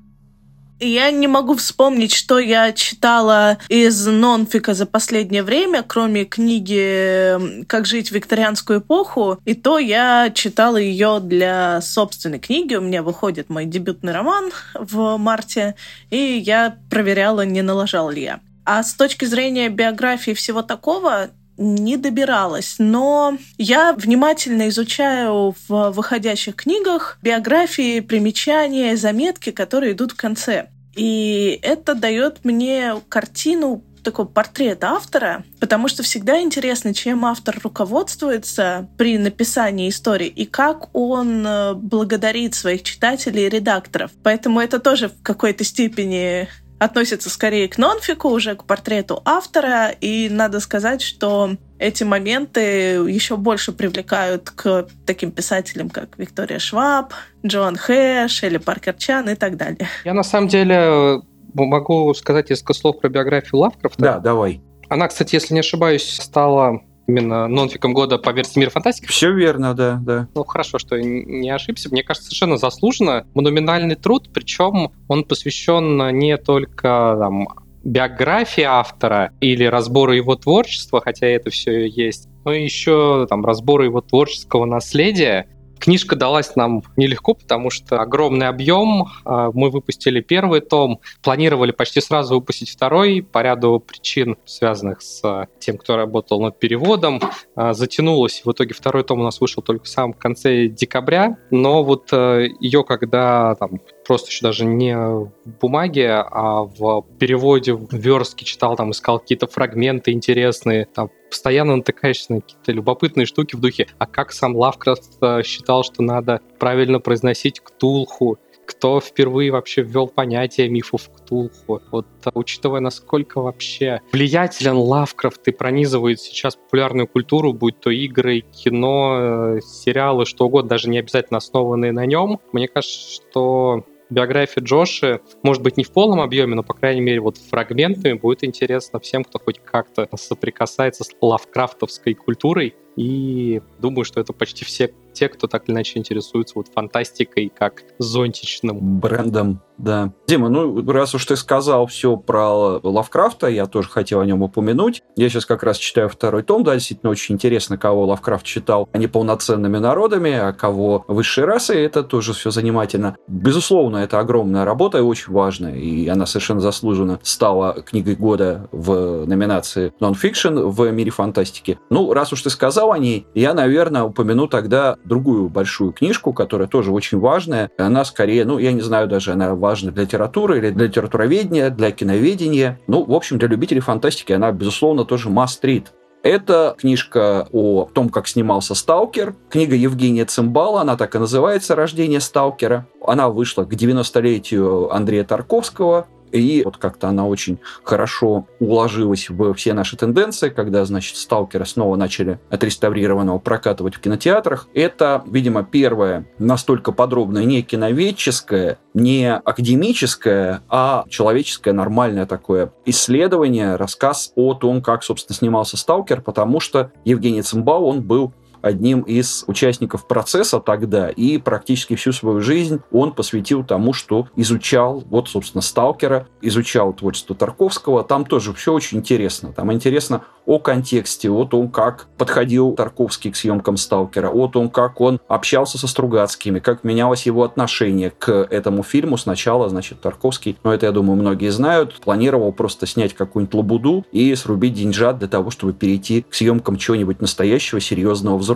я 0.88 1.10
не 1.10 1.28
могу 1.28 1.54
вспомнить, 1.56 2.12
что 2.12 2.38
я 2.38 2.72
читала 2.72 3.58
из 3.68 4.06
нонфика 4.06 4.74
за 4.74 4.86
последнее 4.86 5.42
время, 5.42 5.82
кроме 5.82 6.24
книги 6.24 7.64
«Как 7.66 7.86
жить 7.86 8.10
в 8.10 8.12
викторианскую 8.12 8.80
эпоху». 8.80 9.38
И 9.44 9.54
то 9.54 9.78
я 9.78 10.30
читала 10.34 10.76
ее 10.76 11.20
для 11.20 11.80
собственной 11.80 12.38
книги. 12.38 12.74
У 12.74 12.80
меня 12.80 13.02
выходит 13.02 13.48
мой 13.48 13.64
дебютный 13.64 14.12
роман 14.12 14.50
в 14.74 15.16
марте, 15.16 15.74
и 16.10 16.16
я 16.16 16.76
проверяла, 16.90 17.44
не 17.44 17.62
налажал 17.62 18.10
ли 18.10 18.22
я. 18.22 18.40
А 18.64 18.82
с 18.82 18.94
точки 18.94 19.24
зрения 19.24 19.68
биографии 19.68 20.32
всего 20.34 20.62
такого, 20.62 21.30
не 21.58 21.96
добиралась, 21.96 22.76
но 22.78 23.36
я 23.58 23.92
внимательно 23.92 24.68
изучаю 24.68 25.54
в 25.68 25.90
выходящих 25.90 26.56
книгах 26.56 27.18
биографии, 27.22 28.00
примечания, 28.00 28.96
заметки, 28.96 29.50
которые 29.50 29.92
идут 29.92 30.12
в 30.12 30.16
конце. 30.16 30.68
И 30.94 31.58
это 31.62 31.94
дает 31.94 32.44
мне 32.44 32.94
картину 33.08 33.82
такой 34.02 34.26
портрет 34.26 34.84
автора, 34.84 35.44
потому 35.60 35.88
что 35.88 36.02
всегда 36.02 36.40
интересно, 36.40 36.92
чем 36.92 37.24
автор 37.24 37.60
руководствуется 37.62 38.88
при 38.98 39.16
написании 39.16 39.88
истории 39.88 40.26
и 40.26 40.44
как 40.44 40.94
он 40.94 41.46
э, 41.46 41.74
благодарит 41.74 42.54
своих 42.54 42.82
читателей 42.82 43.46
и 43.46 43.48
редакторов. 43.48 44.10
Поэтому 44.22 44.60
это 44.60 44.80
тоже 44.80 45.08
в 45.08 45.22
какой-то 45.22 45.64
степени 45.64 46.48
относится 46.80 47.30
скорее 47.30 47.68
к 47.68 47.78
нонфику, 47.78 48.28
уже 48.28 48.56
к 48.56 48.64
портрету 48.64 49.22
автора, 49.24 49.90
и 50.00 50.28
надо 50.28 50.58
сказать, 50.58 51.00
что 51.00 51.56
эти 51.82 52.04
моменты 52.04 52.60
еще 52.60 53.36
больше 53.36 53.72
привлекают 53.72 54.50
к 54.50 54.86
таким 55.04 55.32
писателям, 55.32 55.90
как 55.90 56.16
Виктория 56.16 56.60
Шваб, 56.60 57.12
Джоан 57.44 57.76
Хэ, 57.76 58.28
Шелли 58.28 58.58
Паркер 58.58 58.94
Чан 58.94 59.28
и 59.28 59.34
так 59.34 59.56
далее. 59.56 59.88
Я 60.04 60.14
на 60.14 60.22
самом 60.22 60.48
деле 60.48 61.20
могу 61.54 62.14
сказать 62.14 62.50
несколько 62.50 62.74
слов 62.74 63.00
про 63.00 63.08
биографию 63.08 63.58
Лавкрафта. 63.58 64.00
Да, 64.00 64.18
давай. 64.20 64.62
Она, 64.88 65.08
кстати, 65.08 65.34
если 65.34 65.54
не 65.54 65.60
ошибаюсь, 65.60 66.18
стала 66.20 66.80
именно 67.08 67.48
нонфиком 67.48 67.94
года 67.94 68.16
по 68.16 68.30
версии 68.30 68.60
«Мир 68.60 68.70
фантастики». 68.70 69.08
Все 69.10 69.32
верно, 69.32 69.74
да, 69.74 69.98
да. 70.00 70.28
Ну, 70.34 70.44
хорошо, 70.44 70.78
что 70.78 70.94
я 70.94 71.02
не 71.02 71.50
ошибся. 71.50 71.88
Мне 71.90 72.04
кажется, 72.04 72.28
совершенно 72.28 72.58
заслуженно. 72.58 73.26
Монументальный 73.34 73.96
труд, 73.96 74.30
причем 74.32 74.92
он 75.08 75.24
посвящен 75.24 76.16
не 76.16 76.36
только 76.36 77.16
там, 77.18 77.48
биографии 77.84 78.62
автора 78.62 79.32
или 79.40 79.64
разбору 79.64 80.12
его 80.12 80.36
творчества, 80.36 81.00
хотя 81.00 81.26
это 81.26 81.50
все 81.50 81.86
есть, 81.86 82.28
но 82.44 82.52
еще 82.52 83.26
там 83.28 83.44
разбору 83.44 83.84
его 83.84 84.00
творческого 84.00 84.64
наследия. 84.64 85.48
Книжка 85.82 86.14
далась 86.14 86.54
нам 86.54 86.84
нелегко, 86.96 87.34
потому 87.34 87.68
что 87.70 88.00
огромный 88.00 88.46
объем. 88.46 89.06
А, 89.24 89.50
мы 89.52 89.68
выпустили 89.68 90.20
первый 90.20 90.60
том, 90.60 91.00
планировали 91.24 91.72
почти 91.72 92.00
сразу 92.00 92.36
выпустить 92.36 92.70
второй 92.70 93.20
по 93.20 93.42
ряду 93.42 93.80
причин, 93.80 94.36
связанных 94.44 95.02
с 95.02 95.48
тем, 95.58 95.78
кто 95.78 95.96
работал 95.96 96.40
над 96.40 96.60
переводом. 96.60 97.20
А, 97.56 97.72
затянулось, 97.72 98.42
в 98.44 98.52
итоге 98.52 98.74
второй 98.74 99.02
том 99.02 99.18
у 99.18 99.24
нас 99.24 99.40
вышел 99.40 99.60
только 99.60 99.86
в 99.86 99.88
самом 99.88 100.12
конце 100.12 100.68
декабря, 100.68 101.36
но 101.50 101.82
вот 101.82 102.12
э, 102.12 102.46
ее, 102.60 102.84
когда 102.84 103.56
там 103.56 103.80
просто 104.06 104.30
еще 104.30 104.42
даже 104.42 104.64
не 104.64 104.96
в 104.96 105.30
бумаге, 105.60 106.10
а 106.10 106.62
в 106.62 107.04
переводе 107.18 107.74
в 107.74 107.92
верстке 107.92 108.44
читал, 108.44 108.76
там 108.76 108.90
искал 108.90 109.18
какие-то 109.18 109.46
фрагменты 109.46 110.12
интересные, 110.12 110.86
там 110.86 111.10
постоянно 111.28 111.76
натыкаешься 111.76 112.34
на 112.34 112.40
какие-то 112.40 112.72
любопытные 112.72 113.26
штуки 113.26 113.56
в 113.56 113.60
духе, 113.60 113.86
а 113.98 114.06
как 114.06 114.32
сам 114.32 114.54
Лавкрафт 114.54 115.16
э, 115.22 115.42
считал, 115.44 115.82
что 115.82 116.02
надо 116.02 116.40
правильно 116.58 117.00
произносить 117.00 117.60
Ктулху, 117.60 118.38
кто 118.66 119.00
впервые 119.00 119.50
вообще 119.50 119.82
ввел 119.82 120.08
понятие 120.08 120.68
мифов 120.68 121.08
Ктулху. 121.10 121.80
Вот 121.90 122.06
э, 122.24 122.30
учитывая, 122.34 122.80
насколько 122.80 123.40
вообще 123.40 124.00
влиятелен 124.12 124.76
Лавкрафт 124.76 125.46
и 125.48 125.52
пронизывает 125.52 126.20
сейчас 126.20 126.56
популярную 126.56 127.08
культуру, 127.08 127.52
будь 127.52 127.80
то 127.80 127.90
игры, 127.90 128.40
кино, 128.40 129.56
э, 129.56 129.60
сериалы, 129.62 130.26
что 130.26 130.46
угодно, 130.46 130.70
даже 130.70 130.88
не 130.88 130.98
обязательно 130.98 131.38
основанные 131.38 131.92
на 131.92 132.06
нем, 132.06 132.40
мне 132.52 132.68
кажется, 132.68 133.22
что 133.22 133.84
биография 134.12 134.62
Джоши, 134.62 135.20
может 135.42 135.62
быть, 135.62 135.76
не 135.76 135.84
в 135.84 135.90
полном 135.92 136.20
объеме, 136.20 136.54
но, 136.54 136.62
по 136.62 136.74
крайней 136.74 137.00
мере, 137.00 137.20
вот 137.20 137.38
фрагментами 137.38 138.14
будет 138.14 138.44
интересно 138.44 139.00
всем, 139.00 139.24
кто 139.24 139.38
хоть 139.38 139.58
как-то 139.58 140.08
соприкасается 140.16 141.04
с 141.04 141.10
лавкрафтовской 141.20 142.14
культурой. 142.14 142.74
И 142.96 143.62
думаю, 143.78 144.04
что 144.04 144.20
это 144.20 144.32
почти 144.32 144.64
все 144.64 144.92
те, 145.12 145.28
кто 145.28 145.46
так 145.46 145.66
или 145.66 145.74
иначе 145.74 145.98
интересуется 145.98 146.54
вот 146.56 146.68
фантастикой 146.68 147.50
как 147.54 147.84
зонтичным 147.98 149.00
брендом 149.00 149.62
да. 149.82 150.12
Дима, 150.28 150.48
ну, 150.48 150.90
раз 150.90 151.14
уж 151.14 151.26
ты 151.26 151.36
сказал 151.36 151.86
все 151.86 152.16
про 152.16 152.78
Лавкрафта, 152.82 153.48
я 153.48 153.66
тоже 153.66 153.88
хотел 153.88 154.20
о 154.20 154.24
нем 154.24 154.42
упомянуть. 154.42 155.02
Я 155.16 155.28
сейчас 155.28 155.44
как 155.44 155.64
раз 155.64 155.76
читаю 155.76 156.08
второй 156.08 156.44
том, 156.44 156.62
да, 156.62 156.74
действительно 156.74 157.10
очень 157.10 157.34
интересно, 157.34 157.76
кого 157.76 158.06
Лавкрафт 158.06 158.46
читал 158.46 158.88
они 158.92 159.08
полноценными 159.08 159.78
народами, 159.78 160.32
а 160.32 160.52
кого 160.52 161.04
высшей 161.08 161.44
расы, 161.44 161.74
это 161.74 162.04
тоже 162.04 162.32
все 162.32 162.50
занимательно. 162.50 163.16
Безусловно, 163.26 163.98
это 163.98 164.20
огромная 164.20 164.64
работа 164.64 164.98
и 164.98 165.02
очень 165.02 165.32
важная, 165.32 165.74
и 165.74 166.06
она 166.06 166.26
совершенно 166.26 166.60
заслуженно 166.60 167.18
стала 167.24 167.82
книгой 167.82 168.14
года 168.14 168.68
в 168.70 169.26
номинации 169.26 169.92
Non-Fiction 170.00 170.68
в 170.68 170.90
мире 170.92 171.10
фантастики. 171.10 171.78
Ну, 171.90 172.12
раз 172.12 172.32
уж 172.32 172.42
ты 172.42 172.50
сказал 172.50 172.92
о 172.92 172.98
ней, 172.98 173.26
я, 173.34 173.52
наверное, 173.52 174.04
упомяну 174.04 174.46
тогда 174.46 174.96
другую 175.04 175.48
большую 175.48 175.92
книжку, 175.92 176.32
которая 176.32 176.68
тоже 176.68 176.92
очень 176.92 177.18
важная. 177.18 177.70
Она 177.76 178.04
скорее, 178.04 178.44
ну, 178.44 178.58
я 178.58 178.70
не 178.70 178.80
знаю 178.80 179.08
даже, 179.08 179.32
она 179.32 179.56
важна 179.56 179.71
для 179.80 180.02
литературы 180.02 180.58
или 180.58 180.70
для 180.70 180.86
литературоведения, 180.86 181.70
для 181.70 181.90
киноведения. 181.90 182.78
Ну, 182.86 183.04
в 183.04 183.12
общем, 183.12 183.38
для 183.38 183.48
любителей 183.48 183.80
фантастики 183.80 184.32
она, 184.32 184.52
безусловно, 184.52 185.04
тоже 185.04 185.28
must-read. 185.30 185.86
Это 186.22 186.76
книжка 186.78 187.48
о 187.50 187.88
том, 187.92 188.08
как 188.08 188.28
снимался 188.28 188.76
«Сталкер». 188.76 189.34
Книга 189.50 189.74
Евгения 189.74 190.24
Цимбала, 190.24 190.82
она 190.82 190.96
так 190.96 191.16
и 191.16 191.18
называется 191.18 191.74
«Рождение 191.74 192.20
Сталкера». 192.20 192.86
Она 193.04 193.28
вышла 193.28 193.64
к 193.64 193.72
90-летию 193.72 194.94
Андрея 194.94 195.24
Тарковского. 195.24 196.06
И 196.32 196.62
вот 196.64 196.78
как-то 196.78 197.08
она 197.08 197.26
очень 197.26 197.58
хорошо 197.84 198.46
уложилась 198.58 199.28
в 199.28 199.54
все 199.54 199.74
наши 199.74 199.96
тенденции, 199.96 200.48
когда, 200.48 200.84
значит, 200.84 201.16
«Сталкера» 201.16 201.64
снова 201.64 201.96
начали 201.96 202.38
отреставрированного 202.50 203.38
прокатывать 203.38 203.94
в 203.94 204.00
кинотеатрах. 204.00 204.68
Это, 204.74 205.22
видимо, 205.26 205.62
первое 205.62 206.26
настолько 206.38 206.92
подробное 206.92 207.44
не 207.44 207.62
киноведческое, 207.62 208.78
не 208.94 209.32
академическое, 209.34 210.62
а 210.68 211.04
человеческое 211.08 211.72
нормальное 211.72 212.26
такое 212.26 212.72
исследование, 212.84 213.76
рассказ 213.76 214.32
о 214.36 214.54
том, 214.54 214.82
как, 214.82 215.04
собственно, 215.04 215.36
снимался 215.36 215.76
«Сталкер», 215.76 216.20
потому 216.20 216.60
что 216.60 216.92
Евгений 217.04 217.42
Цимбал, 217.42 217.84
он 217.84 218.02
был 218.02 218.32
одним 218.62 219.00
из 219.00 219.44
участников 219.46 220.06
процесса 220.06 220.60
тогда, 220.60 221.10
и 221.10 221.38
практически 221.38 221.96
всю 221.96 222.12
свою 222.12 222.40
жизнь 222.40 222.80
он 222.90 223.12
посвятил 223.12 223.64
тому, 223.64 223.92
что 223.92 224.28
изучал, 224.36 225.02
вот, 225.10 225.28
собственно, 225.28 225.60
Сталкера, 225.62 226.26
изучал 226.40 226.92
творчество 226.92 227.36
Тарковского. 227.36 228.04
Там 228.04 228.24
тоже 228.24 228.54
все 228.54 228.72
очень 228.72 228.98
интересно. 228.98 229.52
Там 229.52 229.72
интересно 229.72 230.22
о 230.46 230.58
контексте, 230.58 231.30
о 231.30 231.44
том, 231.44 231.68
как 231.68 232.08
подходил 232.18 232.72
Тарковский 232.72 233.30
к 233.30 233.36
съемкам 233.36 233.76
Сталкера, 233.76 234.28
о 234.28 234.48
том, 234.48 234.70
как 234.70 235.00
он 235.00 235.20
общался 235.28 235.78
со 235.78 235.86
Стругацкими, 235.86 236.58
как 236.58 236.84
менялось 236.84 237.26
его 237.26 237.44
отношение 237.44 238.10
к 238.10 238.30
этому 238.30 238.82
фильму. 238.82 239.16
Сначала, 239.16 239.68
значит, 239.68 240.00
Тарковский, 240.00 240.58
ну 240.64 240.70
это, 240.70 240.86
я 240.86 240.92
думаю, 240.92 241.16
многие 241.16 241.50
знают, 241.50 242.00
планировал 242.00 242.52
просто 242.52 242.86
снять 242.86 243.14
какую-нибудь 243.14 243.54
лабуду 243.54 244.06
и 244.12 244.34
срубить 244.34 244.74
деньжат 244.74 245.18
для 245.18 245.28
того, 245.28 245.50
чтобы 245.50 245.72
перейти 245.72 246.22
к 246.22 246.34
съемкам 246.34 246.76
чего-нибудь 246.76 247.20
настоящего, 247.20 247.80
серьезного, 247.80 248.36
взрослого. 248.36 248.51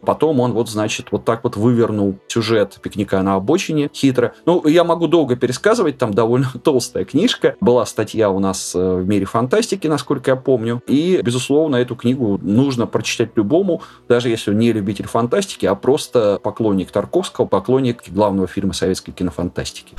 Потом 0.00 0.40
он 0.40 0.52
вот, 0.52 0.68
значит, 0.68 1.08
вот 1.10 1.24
так 1.24 1.44
вот 1.44 1.56
вывернул 1.56 2.18
сюжет 2.28 2.78
пикника 2.82 3.20
на 3.22 3.34
обочине 3.34 3.90
хитро. 3.92 4.32
Ну, 4.46 4.66
я 4.66 4.84
могу 4.84 5.06
долго 5.06 5.36
пересказывать, 5.36 5.98
там 5.98 6.14
довольно 6.14 6.50
толстая 6.64 7.04
книжка. 7.04 7.56
Была 7.60 7.84
статья 7.86 8.30
у 8.30 8.38
нас 8.38 8.74
э, 8.74 8.78
в 8.78 9.06
мире 9.06 9.26
фантастики, 9.26 9.86
насколько 9.86 10.30
я 10.30 10.36
помню. 10.36 10.82
И, 10.86 11.20
безусловно, 11.22 11.76
эту 11.76 11.96
книгу 11.96 12.38
нужно 12.42 12.86
прочитать 12.86 13.30
любому, 13.36 13.82
даже 14.08 14.28
если 14.28 14.50
он 14.50 14.58
не 14.58 14.72
любитель 14.72 15.06
фантастики, 15.06 15.66
а 15.66 15.74
просто 15.74 16.38
поклонник 16.42 16.90
Тарковского, 16.90 17.46
поклонник 17.46 18.02
главного 18.08 18.46
фильма 18.46 18.72
советской 18.72 19.12
кинофантастики. 19.12 19.94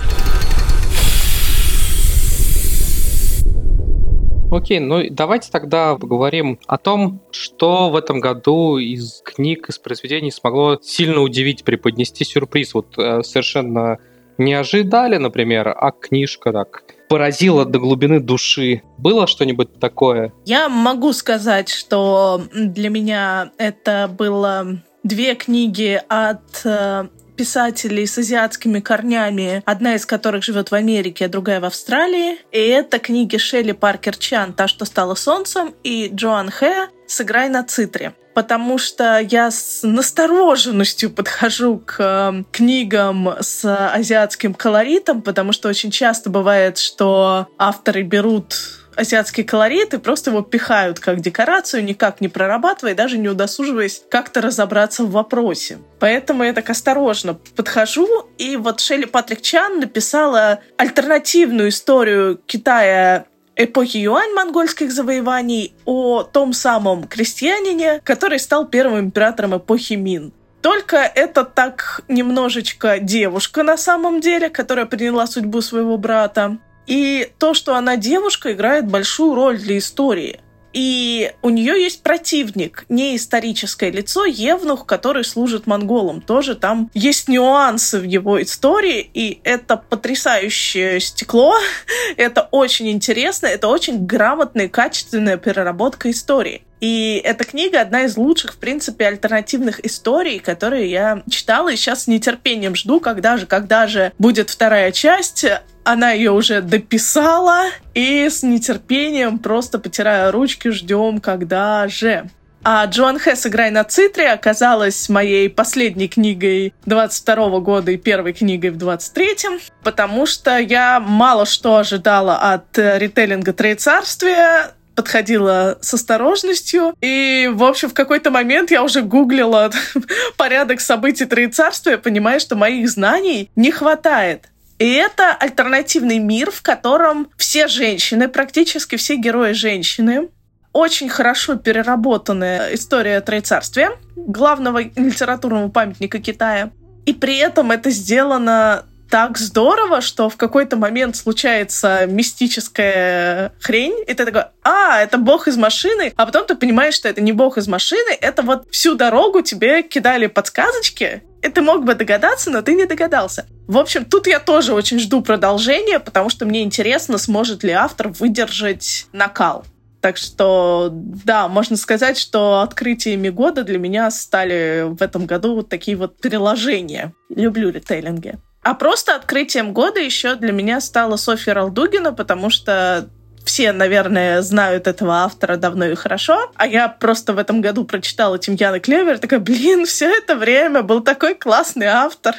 Окей, 4.51 4.79
ну 4.79 5.03
давайте 5.11 5.51
тогда 5.51 5.95
поговорим 5.95 6.59
о 6.65 6.77
том, 6.77 7.21
что 7.31 7.89
в 7.89 7.95
этом 7.95 8.19
году 8.19 8.77
из 8.77 9.21
книг, 9.23 9.69
из 9.69 9.77
произведений 9.77 10.31
смогло 10.31 10.79
сильно 10.81 11.21
удивить, 11.21 11.63
преподнести 11.63 12.25
сюрприз. 12.25 12.73
Вот 12.73 12.97
э, 12.97 13.21
совершенно 13.21 13.99
не 14.39 14.53
ожидали, 14.53 15.17
например, 15.17 15.67
а 15.69 15.91
книжка 15.91 16.51
так 16.51 16.83
поразила 17.09 17.65
до 17.65 17.77
глубины 17.77 18.19
души. 18.19 18.81
Было 18.97 19.27
что-нибудь 19.27 19.79
такое? 19.79 20.33
Я 20.45 20.69
могу 20.69 21.13
сказать, 21.13 21.69
что 21.69 22.41
для 22.53 22.89
меня 22.89 23.51
это 23.57 24.09
было 24.11 24.81
две 25.03 25.35
книги 25.35 26.01
от 26.07 26.65
э, 26.65 27.07
писателей 27.39 28.05
с 28.05 28.17
азиатскими 28.17 28.81
корнями, 28.81 29.63
одна 29.65 29.95
из 29.95 30.05
которых 30.05 30.43
живет 30.43 30.71
в 30.71 30.75
Америке, 30.75 31.23
а 31.23 31.29
другая 31.29 31.61
в 31.61 31.65
Австралии. 31.65 32.37
И 32.51 32.57
это 32.57 32.99
книги 32.99 33.37
Шелли 33.37 33.71
Паркер 33.71 34.17
Чан 34.17 34.51
«Та, 34.51 34.67
что 34.67 34.83
стала 34.83 35.15
солнцем» 35.15 35.73
и 35.81 36.11
Джоан 36.13 36.49
Хэ 36.49 36.89
«Сыграй 37.07 37.47
на 37.47 37.63
цитре» 37.63 38.13
потому 38.35 38.77
что 38.77 39.19
я 39.19 39.51
с 39.51 39.81
настороженностью 39.83 41.09
подхожу 41.09 41.81
к 41.85 41.95
э, 41.99 42.43
книгам 42.53 43.35
с 43.41 43.65
азиатским 43.65 44.53
колоритом, 44.53 45.21
потому 45.21 45.51
что 45.51 45.67
очень 45.67 45.91
часто 45.91 46.29
бывает, 46.29 46.77
что 46.77 47.47
авторы 47.57 48.03
берут 48.03 48.78
азиатский 48.99 49.43
колорит 49.43 49.93
и 49.93 49.97
просто 49.97 50.31
его 50.31 50.41
пихают 50.41 50.99
как 50.99 51.21
декорацию, 51.21 51.83
никак 51.83 52.21
не 52.21 52.27
прорабатывая, 52.27 52.95
даже 52.95 53.17
не 53.17 53.29
удосуживаясь 53.29 54.03
как-то 54.09 54.41
разобраться 54.41 55.03
в 55.03 55.11
вопросе. 55.11 55.79
Поэтому 55.99 56.43
я 56.43 56.53
так 56.53 56.69
осторожно 56.69 57.35
подхожу, 57.55 58.29
и 58.37 58.57
вот 58.57 58.81
Шелли 58.81 59.05
Патрик 59.05 59.41
Чан 59.41 59.79
написала 59.79 60.59
альтернативную 60.77 61.69
историю 61.69 62.39
Китая 62.45 63.25
эпохи 63.55 63.97
Юань 63.97 64.33
монгольских 64.33 64.91
завоеваний 64.91 65.73
о 65.85 66.23
том 66.23 66.53
самом 66.53 67.05
крестьянине, 67.05 68.01
который 68.03 68.39
стал 68.39 68.67
первым 68.67 68.99
императором 68.99 69.57
эпохи 69.57 69.93
Мин. 69.93 70.33
Только 70.61 70.97
это 70.97 71.45
так 71.45 72.01
немножечко 72.07 72.99
девушка 72.99 73.63
на 73.63 73.77
самом 73.77 74.19
деле, 74.19 74.49
которая 74.49 74.85
приняла 74.85 75.25
судьбу 75.25 75.61
своего 75.61 75.97
брата. 75.97 76.57
И 76.87 77.31
то, 77.37 77.53
что 77.53 77.75
она 77.75 77.97
девушка, 77.97 78.53
играет 78.53 78.87
большую 78.87 79.35
роль 79.35 79.57
для 79.59 79.77
истории. 79.77 80.39
И 80.71 81.31
у 81.41 81.49
нее 81.49 81.81
есть 81.81 82.03
противник, 82.03 82.85
не 82.89 83.15
историческое 83.15 83.89
лицо, 83.89 84.25
Евнух, 84.25 84.85
который 84.85 85.23
служит 85.23 85.65
монголам. 85.65 86.21
Тоже 86.21 86.55
там 86.55 86.91
есть 86.93 87.27
нюансы 87.27 87.99
в 87.99 88.03
его 88.03 88.41
истории, 88.41 89.09
и 89.13 89.41
это 89.43 89.77
потрясающее 89.77 90.99
стекло, 90.99 91.55
это 92.17 92.47
очень 92.51 92.89
интересно, 92.89 93.47
это 93.47 93.67
очень 93.67 94.05
грамотная, 94.05 94.69
качественная 94.69 95.37
переработка 95.37 96.11
истории. 96.11 96.61
И 96.79 97.21
эта 97.23 97.43
книга 97.43 97.81
одна 97.81 98.03
из 98.03 98.15
лучших, 98.17 98.53
в 98.53 98.57
принципе, 98.57 99.07
альтернативных 99.07 99.85
историй, 99.85 100.39
которые 100.39 100.89
я 100.89 101.23
читала, 101.29 101.69
и 101.69 101.75
сейчас 101.75 102.03
с 102.03 102.07
нетерпением 102.07 102.75
жду, 102.75 102.99
когда 102.99 103.37
же, 103.37 103.45
когда 103.45 103.87
же 103.87 104.13
будет 104.17 104.49
вторая 104.49 104.91
часть. 104.91 105.45
Она 105.83 106.11
ее 106.11 106.31
уже 106.31 106.61
дописала, 106.61 107.65
и 107.93 108.29
с 108.29 108.43
нетерпением, 108.43 109.39
просто 109.39 109.79
потирая 109.79 110.31
ручки, 110.31 110.69
ждем, 110.69 111.19
когда 111.19 111.87
же. 111.87 112.29
А 112.61 112.85
Джоан 112.85 113.17
Хэс 113.19 113.47
«Играй 113.47 113.71
на 113.71 113.85
цитре» 113.85 114.31
оказалась 114.31 115.07
моей 115.07 115.49
последней 115.49 116.09
книгой 116.09 116.73
22 116.85 117.59
года 117.61 117.91
и 117.91 117.97
первой 117.97 118.33
книгой 118.33 118.71
в 118.71 118.77
23-м, 118.77 119.59
потому 119.81 120.25
что 120.25 120.57
я 120.57 120.99
мало 120.99 121.45
что 121.45 121.77
ожидала 121.77 122.35
от 122.53 122.77
ритейлинга 122.77 123.53
«Троецарствия», 123.53 124.73
подходила 124.99 125.77
с 125.79 125.93
осторожностью. 125.93 126.93
И, 126.99 127.49
в 127.53 127.63
общем, 127.63 127.89
в 127.89 127.93
какой-то 127.93 128.31
момент 128.31 128.69
я 128.69 128.83
уже 128.83 129.01
гуглила 129.01 129.71
порядок 130.37 130.81
событий 130.81 131.23
Троецарствия, 131.23 131.97
понимая, 131.97 132.39
что 132.39 132.57
моих 132.57 132.89
знаний 132.89 133.49
не 133.55 133.71
хватает. 133.71 134.49
И 134.77 134.91
это 134.91 135.33
альтернативный 135.33 136.19
мир, 136.19 136.51
в 136.51 136.61
котором 136.61 137.29
все 137.37 137.69
женщины, 137.69 138.27
практически 138.27 138.97
все 138.97 139.15
герои 139.15 139.53
женщины, 139.53 140.27
очень 140.73 141.07
хорошо 141.07 141.55
переработанная 141.55 142.75
история 142.75 143.21
Троецарствия, 143.21 143.91
главного 144.17 144.83
литературного 144.83 145.69
памятника 145.69 146.19
Китая. 146.19 146.71
И 147.05 147.13
при 147.13 147.37
этом 147.37 147.71
это 147.71 147.89
сделано 147.89 148.83
так 149.09 149.37
здорово, 149.37 150.01
что 150.01 150.29
в 150.29 150.37
какой-то 150.37 150.77
момент 150.77 151.15
случается 151.15 152.05
мистическая 152.07 153.53
хрень, 153.59 153.95
и 154.07 154.13
ты 154.13 154.25
такой, 154.25 154.43
а, 154.63 155.01
это 155.01 155.17
бог 155.17 155.47
из 155.47 155.57
машины, 155.57 156.13
а 156.15 156.25
потом 156.25 156.45
ты 156.45 156.55
понимаешь, 156.55 156.93
что 156.93 157.09
это 157.09 157.21
не 157.21 157.31
бог 157.31 157.57
из 157.57 157.67
машины, 157.67 158.17
это 158.21 158.43
вот 158.43 158.67
всю 158.71 158.95
дорогу 158.95 159.41
тебе 159.41 159.81
кидали 159.83 160.27
подсказочки, 160.27 161.23
и 161.41 161.49
ты 161.49 161.61
мог 161.61 161.85
бы 161.85 161.95
догадаться, 161.95 162.51
но 162.51 162.61
ты 162.61 162.73
не 162.73 162.85
догадался. 162.85 163.47
В 163.67 163.77
общем, 163.77 164.05
тут 164.05 164.27
я 164.27 164.39
тоже 164.39 164.73
очень 164.73 164.99
жду 164.99 165.21
продолжения, 165.21 165.99
потому 165.99 166.29
что 166.29 166.45
мне 166.45 166.63
интересно, 166.63 167.17
сможет 167.17 167.63
ли 167.63 167.71
автор 167.71 168.09
выдержать 168.09 169.07
накал. 169.11 169.65
Так 170.01 170.15
что, 170.15 170.89
да, 170.91 171.47
можно 171.49 171.75
сказать, 171.75 172.17
что 172.17 172.61
открытиями 172.61 173.29
года 173.29 173.63
для 173.63 173.77
меня 173.77 174.09
стали 174.11 174.85
в 174.87 175.01
этом 175.01 175.25
году 175.25 175.55
вот 175.55 175.67
такие 175.67 175.97
вот 175.97 176.17
приложения. 176.17 177.13
Люблю 177.29 177.69
ритейлинги. 177.69 178.37
А 178.61 178.73
просто 178.73 179.15
открытием 179.15 179.73
года 179.73 179.99
еще 179.99 180.35
для 180.35 180.51
меня 180.51 180.81
стала 180.81 181.15
Софья 181.15 181.53
Ралдугина, 181.53 182.13
потому 182.13 182.49
что 182.49 183.09
все, 183.45 183.71
наверное, 183.71 184.41
знают 184.41 184.85
этого 184.85 185.23
автора 185.23 185.55
давно 185.55 185.85
и 185.85 185.95
хорошо, 185.95 186.51
а 186.55 186.67
я 186.67 186.87
просто 186.87 187.33
в 187.33 187.37
этом 187.37 187.61
году 187.61 187.85
прочитала 187.85 188.37
Тимьяна 188.37 188.79
Клевер, 188.79 189.17
такая, 189.17 189.39
блин, 189.39 189.85
все 189.85 190.09
это 190.09 190.35
время 190.35 190.83
был 190.83 191.01
такой 191.01 191.35
классный 191.35 191.87
автор 191.87 192.35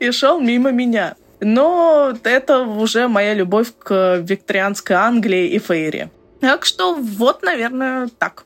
и 0.00 0.10
шел 0.10 0.40
мимо 0.40 0.70
меня. 0.70 1.14
Но 1.40 2.12
это 2.24 2.60
уже 2.60 3.08
моя 3.08 3.34
любовь 3.34 3.68
к 3.78 4.18
викторианской 4.18 4.96
Англии 4.96 5.48
и 5.48 5.58
Фейри. 5.58 6.10
Так 6.40 6.64
что 6.64 6.94
вот, 6.94 7.42
наверное, 7.42 8.08
так. 8.18 8.44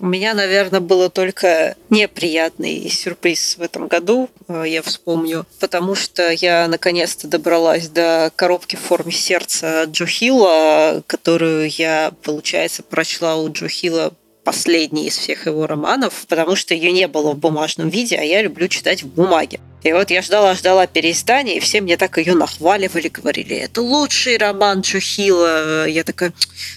У 0.00 0.06
меня, 0.06 0.32
наверное, 0.32 0.80
было 0.80 1.10
только 1.10 1.76
неприятный 1.90 2.88
сюрприз 2.88 3.58
в 3.58 3.62
этом 3.62 3.86
году, 3.86 4.30
э, 4.48 4.64
я 4.66 4.80
вспомню, 4.80 5.44
потому 5.60 5.94
что 5.94 6.30
я 6.30 6.66
наконец-то 6.68 7.28
добралась 7.28 7.88
до 7.88 8.32
коробки 8.34 8.76
в 8.76 8.80
форме 8.80 9.12
сердца 9.12 9.84
Джо 9.84 10.06
Хилла, 10.06 11.02
которую 11.06 11.68
я, 11.68 12.12
получается, 12.22 12.82
прочла 12.82 13.36
у 13.36 13.52
Джо 13.52 13.68
Хилла 13.68 14.14
последний 14.50 15.06
из 15.06 15.16
всех 15.16 15.46
его 15.46 15.64
романов, 15.68 16.26
потому 16.28 16.56
что 16.56 16.74
ее 16.74 16.90
не 16.90 17.06
было 17.06 17.30
в 17.34 17.38
бумажном 17.38 17.88
виде, 17.88 18.16
а 18.16 18.22
я 18.24 18.42
люблю 18.42 18.66
читать 18.66 19.04
в 19.04 19.06
бумаге. 19.06 19.60
И 19.84 19.92
вот 19.92 20.10
я 20.10 20.22
ждала-ждала 20.22 20.88
переиздания, 20.88 21.54
и 21.54 21.60
все 21.60 21.80
мне 21.80 21.96
так 21.96 22.18
ее 22.18 22.34
нахваливали, 22.34 23.06
говорили, 23.06 23.54
это 23.54 23.80
лучший 23.80 24.38
роман 24.38 24.80
Джо 24.80 24.98
Я 25.86 26.02
такая, 26.02 26.32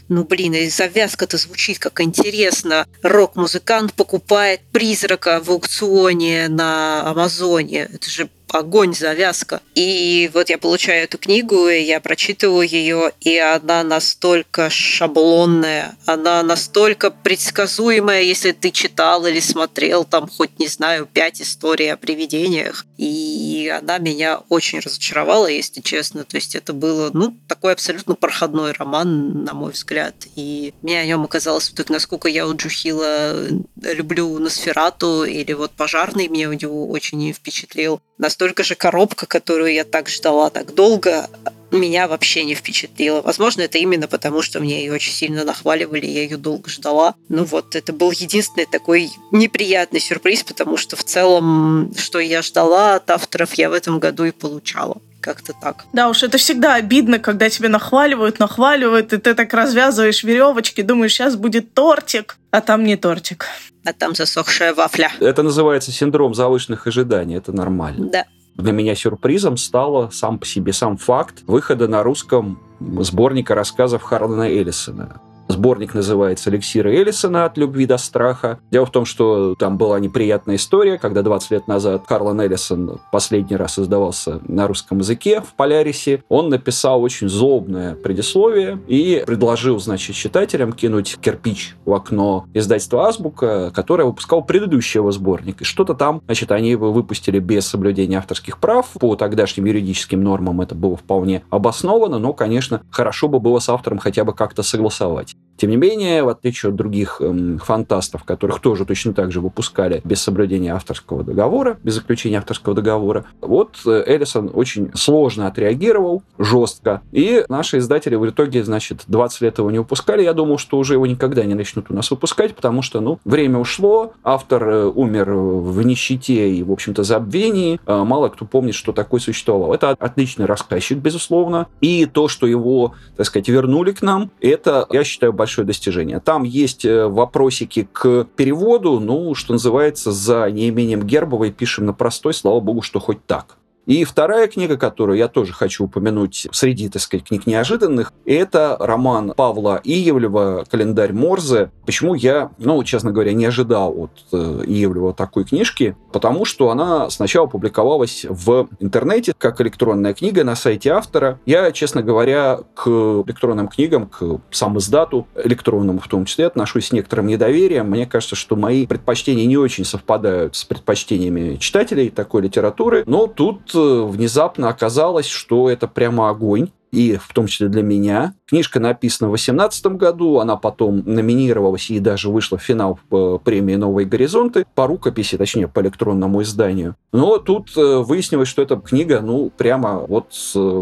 ну 0.08 0.24
блин, 0.24 0.54
и 0.54 0.70
завязка-то 0.70 1.38
звучит 1.38 1.80
как 1.80 2.00
интересно. 2.00 2.86
Рок-музыкант 3.02 3.96
покупает 3.96 4.62
призрака 4.72 5.42
в 5.44 5.50
аукционе 5.50 6.50
на 6.50 7.10
Амазоне. 7.10 7.90
Это 7.92 8.08
же 8.08 8.30
огонь, 8.54 8.94
завязка. 8.94 9.62
И 9.76 10.30
вот 10.34 10.50
я 10.50 10.58
получаю 10.58 11.04
эту 11.06 11.18
книгу, 11.18 11.68
и 11.68 11.82
я 11.82 12.00
прочитываю 12.00 12.68
ее, 12.68 13.12
и 13.20 13.38
она 13.38 13.84
настолько 13.84 14.70
шаблонная, 14.70 15.96
она 16.06 16.44
настолько 16.44 17.10
предсказуемая, 17.10 18.22
если 18.22 18.52
ты 18.52 18.72
читал 18.72 19.26
или 19.26 19.40
смотрел 19.40 20.06
там 20.06 20.28
хоть, 20.28 20.60
не 20.60 20.68
знаю, 20.68 21.08
пять 21.12 21.42
историй 21.42 21.92
о 21.92 21.98
привидениях. 21.98 22.86
И 22.98 23.74
она 23.76 23.98
меня 23.98 24.42
очень 24.50 24.80
разочаровала, 24.80 25.48
если 25.48 25.82
честно. 25.82 26.24
То 26.24 26.38
есть 26.38 26.56
это 26.56 26.74
было, 26.74 27.10
ну, 27.14 27.36
такой 27.48 27.74
абсолютно 27.74 28.16
проходной 28.16 28.72
роман, 28.72 29.44
на 29.44 29.54
мой 29.54 29.72
взгляд. 29.72 30.16
И 30.36 30.74
мне 30.82 31.00
о 31.00 31.06
нем 31.06 31.24
оказалось, 31.24 31.74
вот, 31.76 31.90
насколько 31.90 32.30
я 32.30 32.48
у 32.48 32.56
Джухила 32.56 33.48
люблю 33.82 34.38
Носферату 34.40 35.24
или 35.26 35.54
вот 35.54 35.72
Пожарный 35.72 36.28
меня 36.28 36.50
у 36.50 36.54
него 36.54 36.88
очень 36.90 37.34
впечатлил. 37.34 38.00
Настолько 38.18 38.43
же 38.64 38.76
коробка, 38.76 39.26
которую 39.26 39.74
я 39.74 39.84
так 39.84 40.10
ждала 40.10 40.50
так 40.50 40.74
долго, 40.74 41.30
меня 41.72 42.08
вообще 42.08 42.44
не 42.44 42.56
впечатлила. 42.56 43.22
Возможно, 43.22 43.62
это 43.62 43.78
именно 43.78 44.08
потому, 44.08 44.42
что 44.42 44.60
мне 44.60 44.84
ее 44.84 44.94
очень 44.94 45.14
сильно 45.14 45.44
нахваливали, 45.44 46.06
я 46.06 46.24
ее 46.24 46.38
долго 46.38 46.70
ждала. 46.70 47.16
Ну 47.30 47.44
вот, 47.44 47.76
это 47.76 47.94
был 47.94 48.12
единственный 48.12 48.66
такой 48.66 49.10
неприятный 49.32 50.00
сюрприз, 50.00 50.44
потому 50.44 50.78
что 50.78 50.96
в 50.96 51.04
целом, 51.04 51.94
что 51.98 52.20
я 52.20 52.42
ждала 52.42 52.96
от 52.96 53.10
авторов, 53.10 53.54
я 53.56 53.70
в 53.70 53.74
этом 53.74 54.00
году 54.00 54.26
и 54.26 54.32
получала 54.32 54.98
как-то 55.24 55.54
так. 55.60 55.86
Да 55.94 56.10
уж, 56.10 56.22
это 56.22 56.38
всегда 56.38 56.76
обидно, 56.76 57.18
когда 57.18 57.50
тебе 57.50 57.70
нахваливают, 57.70 58.40
нахваливают, 58.40 59.14
и 59.14 59.18
ты 59.18 59.34
так 59.34 59.54
развязываешь 59.54 60.24
веревочки, 60.24 60.82
думаешь, 60.82 61.14
сейчас 61.14 61.36
будет 61.36 61.74
тортик, 61.74 62.38
а 62.52 62.62
там 62.62 62.84
не 62.84 62.98
тортик. 62.98 63.46
А 63.86 63.94
там 63.94 64.14
засохшая 64.14 64.74
вафля. 64.74 65.12
Это 65.20 65.42
называется 65.42 65.92
синдром 65.92 66.34
завышенных 66.36 66.86
ожиданий, 66.88 67.38
это 67.38 67.52
нормально. 67.52 68.10
Да. 68.10 68.26
Для 68.56 68.72
меня 68.72 68.96
сюрпризом 68.96 69.58
стало 69.58 70.10
сам 70.12 70.38
по 70.38 70.46
себе 70.46 70.74
сам 70.74 70.98
факт 70.98 71.42
выхода 71.48 71.88
на 71.88 72.04
русском 72.04 72.60
сборника 73.00 73.56
рассказов 73.56 74.04
Харлана 74.04 74.44
Эллисона. 74.44 75.22
Сборник 75.54 75.94
называется 75.94 76.50
«Эликсиры 76.50 76.96
Эллисона 76.96 77.46
от 77.46 77.60
любви 77.60 77.86
до 77.86 77.98
страха». 77.98 78.60
Дело 78.72 78.88
в 78.88 78.92
том, 78.92 79.06
что 79.06 79.54
там 79.54 79.78
была 79.78 80.00
неприятная 80.00 80.56
история, 80.56 80.98
когда 80.98 81.22
20 81.22 81.52
лет 81.52 81.68
назад 81.68 82.06
Карлон 82.08 82.42
Эллисон 82.42 83.00
последний 83.12 83.56
раз 83.56 83.78
издавался 83.78 84.40
на 84.48 84.66
русском 84.66 84.98
языке 84.98 85.42
в 85.42 85.54
Полярисе. 85.54 86.24
Он 86.28 86.50
написал 86.50 87.04
очень 87.04 87.30
злобное 87.30 87.94
предисловие 87.94 88.80
и 88.88 89.24
предложил, 89.28 89.78
значит, 89.78 90.16
читателям 90.16 90.74
кинуть 90.74 91.20
кирпич 91.22 91.76
в 91.86 91.94
окно 91.94 92.46
издательства 92.56 93.08
«Азбука», 93.08 93.70
которое 93.76 94.06
выпускал 94.06 94.44
предыдущий 94.44 94.98
его 94.98 95.12
сборник. 95.12 95.62
И 95.62 95.66
что-то 95.66 95.94
там, 95.94 96.24
значит, 96.26 96.52
они 96.52 96.72
его 96.72 96.92
выпустили 96.92 97.38
без 97.38 97.68
соблюдения 97.68 98.18
авторских 98.18 98.58
прав. 98.58 98.90
По 99.00 99.16
тогдашним 99.16 99.66
юридическим 99.66 100.24
нормам 100.24 100.62
это 100.62 100.74
было 100.74 100.98
вполне 100.98 101.44
обосновано, 101.52 102.18
но, 102.18 102.34
конечно, 102.34 102.82
хорошо 102.90 103.28
бы 103.28 103.40
было 103.40 103.60
с 103.60 103.70
автором 103.70 104.00
хотя 104.00 104.24
бы 104.24 104.34
как-то 104.34 104.64
согласовать. 104.64 105.36
Тем 105.58 105.70
не 105.70 105.78
менее, 105.78 106.24
в 106.24 106.30
отличие 106.30 106.70
от 106.70 106.76
других 106.76 107.22
эм, 107.22 107.60
фантастов, 107.60 108.24
которых 108.24 108.60
тоже 108.60 108.86
точно 108.86 109.14
так 109.14 109.32
же 109.32 109.42
выпускали 109.42 110.02
без 110.04 110.22
соблюдения 110.22 110.74
авторского 110.74 111.24
договора, 111.24 111.78
без 111.84 111.96
заключения 111.96 112.38
авторского 112.38 112.76
договора, 112.76 113.26
вот 113.42 113.78
Эллисон 113.86 114.52
очень 114.54 114.92
сложно 114.96 115.48
отреагировал, 115.48 116.24
жестко. 116.38 117.02
И 117.12 117.46
наши 117.50 117.78
издатели 117.78 118.16
в 118.16 118.28
итоге, 118.30 118.64
значит, 118.64 119.04
20 119.08 119.42
лет 119.42 119.58
его 119.58 119.72
не 119.72 119.80
выпускали. 119.80 120.24
Я 120.24 120.34
думал, 120.34 120.58
что 120.58 120.78
уже 120.78 120.94
его 120.94 121.06
никогда 121.06 121.44
не 121.44 121.54
начнут 121.54 121.90
у 121.90 121.94
нас 121.94 122.10
выпускать, 122.12 122.56
потому 122.56 122.82
что, 122.82 123.00
ну, 123.00 123.20
время 123.26 123.60
ушло, 123.60 124.14
автор 124.24 124.68
э, 124.68 124.86
умер 124.86 125.34
в 125.34 125.82
нищете 125.84 126.50
и, 126.50 126.64
в 126.64 126.72
общем-то, 126.72 127.04
забвении. 127.04 127.80
Э, 127.86 128.04
мало 128.04 128.30
кто 128.30 128.46
помнит, 128.46 128.76
что 128.76 128.92
такое 128.92 129.20
существовало. 129.20 129.74
Это 129.74 129.92
отличный 129.92 130.46
рассказчик, 130.46 130.98
безусловно. 130.98 131.68
И 131.82 132.06
то, 132.06 132.28
что 132.28 132.48
его, 132.48 132.94
так 133.16 133.26
сказать, 133.26 133.48
вернули 133.48 133.92
к 133.92 134.02
нам, 134.02 134.32
это, 134.42 134.88
я 134.92 135.04
считаю, 135.04 135.34
большое 135.44 135.68
достижение. 135.68 136.20
Там 136.22 136.44
есть 136.44 136.86
э, 136.86 137.06
вопросики 137.06 137.88
к 137.92 138.26
переводу, 138.38 139.02
ну, 139.02 139.36
что 139.36 139.52
называется, 139.54 140.14
за 140.14 140.50
неимением 140.50 141.04
Гербовой 141.04 141.52
пишем 141.52 141.86
на 141.86 141.94
простой, 141.94 142.34
слава 142.34 142.62
богу, 142.62 142.82
что 142.82 143.02
хоть 143.02 143.26
так. 143.26 143.58
И 143.86 144.06
вторая 144.06 144.48
книга, 144.48 144.78
которую 144.78 145.18
я 145.18 145.28
тоже 145.28 145.52
хочу 145.52 145.86
упомянуть 145.86 146.48
среди, 146.52 146.88
так 146.88 147.02
сказать, 147.02 147.26
книг 147.26 147.46
неожиданных, 147.46 148.14
это 148.26 148.78
роман 148.80 149.34
Павла 149.36 149.82
Иевлева 149.84 150.66
«Календарь 150.70 151.12
Морзе». 151.12 151.72
Почему 151.86 152.16
я, 152.16 152.52
ну, 152.60 152.82
честно 152.84 153.12
говоря, 153.12 153.34
не 153.34 153.46
ожидал 153.46 153.94
от 153.98 154.12
э, 154.32 154.64
Иевлева 154.66 155.14
такой 155.14 155.44
книжки? 155.44 155.98
Потому 156.14 156.46
что 156.46 156.70
она 156.70 157.10
сначала 157.10 157.48
публиковалась 157.48 158.26
в 158.30 158.70
интернете 158.80 159.34
как 159.38 159.60
электронная 159.60 160.14
книга 160.14 160.46
на 160.46 160.56
сайте 160.56 160.92
автора. 160.92 161.40
Я, 161.46 161.72
честно 161.74 162.02
говоря, 162.02 162.60
к 162.76 162.88
электронным 162.88 163.68
книгам, 163.68 164.08
к 164.08 164.40
сам 164.52 164.78
издату 164.78 165.28
электронному 165.36 166.00
в 166.00 166.08
том 166.08 166.24
числе, 166.24 166.48
отношусь 166.48 166.88
с 166.88 166.92
некоторым 166.94 167.28
недоверием. 167.28 167.90
Мне 167.90 168.06
кажется, 168.06 168.36
что 168.38 168.56
мои 168.56 168.88
предпочтения 168.88 169.46
не 169.46 169.58
очень 169.58 169.84
совпадают 169.84 170.56
с 170.56 170.64
предпочтениями 170.64 171.58
читателей 171.58 172.10
такой 172.10 172.44
литературы, 172.44 173.04
но 173.06 173.28
тут 173.28 173.73
внезапно 173.74 174.70
оказалось, 174.70 175.28
что 175.28 175.70
это 175.70 175.88
прямо 175.88 176.30
огонь 176.30 176.70
и 176.92 177.16
в 177.16 177.34
том 177.34 177.48
числе 177.48 177.68
для 177.68 177.82
меня. 177.82 178.36
Книжка 178.48 178.80
написана 178.80 179.30
в 179.30 179.34
2018 179.34 179.86
году, 179.98 180.40
она 180.40 180.56
потом 180.58 181.04
номинировалась 181.06 181.90
и 181.90 182.00
даже 182.00 182.30
вышла 182.30 182.58
в 182.58 182.62
финал 182.62 183.00
по 183.10 183.38
премии 183.38 183.76
«Новые 183.76 184.06
горизонты» 184.06 184.66
по 184.76 184.88
рукописи, 184.88 185.38
точнее, 185.38 185.68
по 185.68 185.80
электронному 185.82 186.42
изданию. 186.42 186.96
Но 187.12 187.38
тут 187.38 187.76
э, 187.78 187.98
выяснилось, 187.98 188.48
что 188.48 188.62
эта 188.62 188.76
книга, 188.78 189.22
ну, 189.22 189.52
прямо 189.56 190.00
вот 190.00 190.34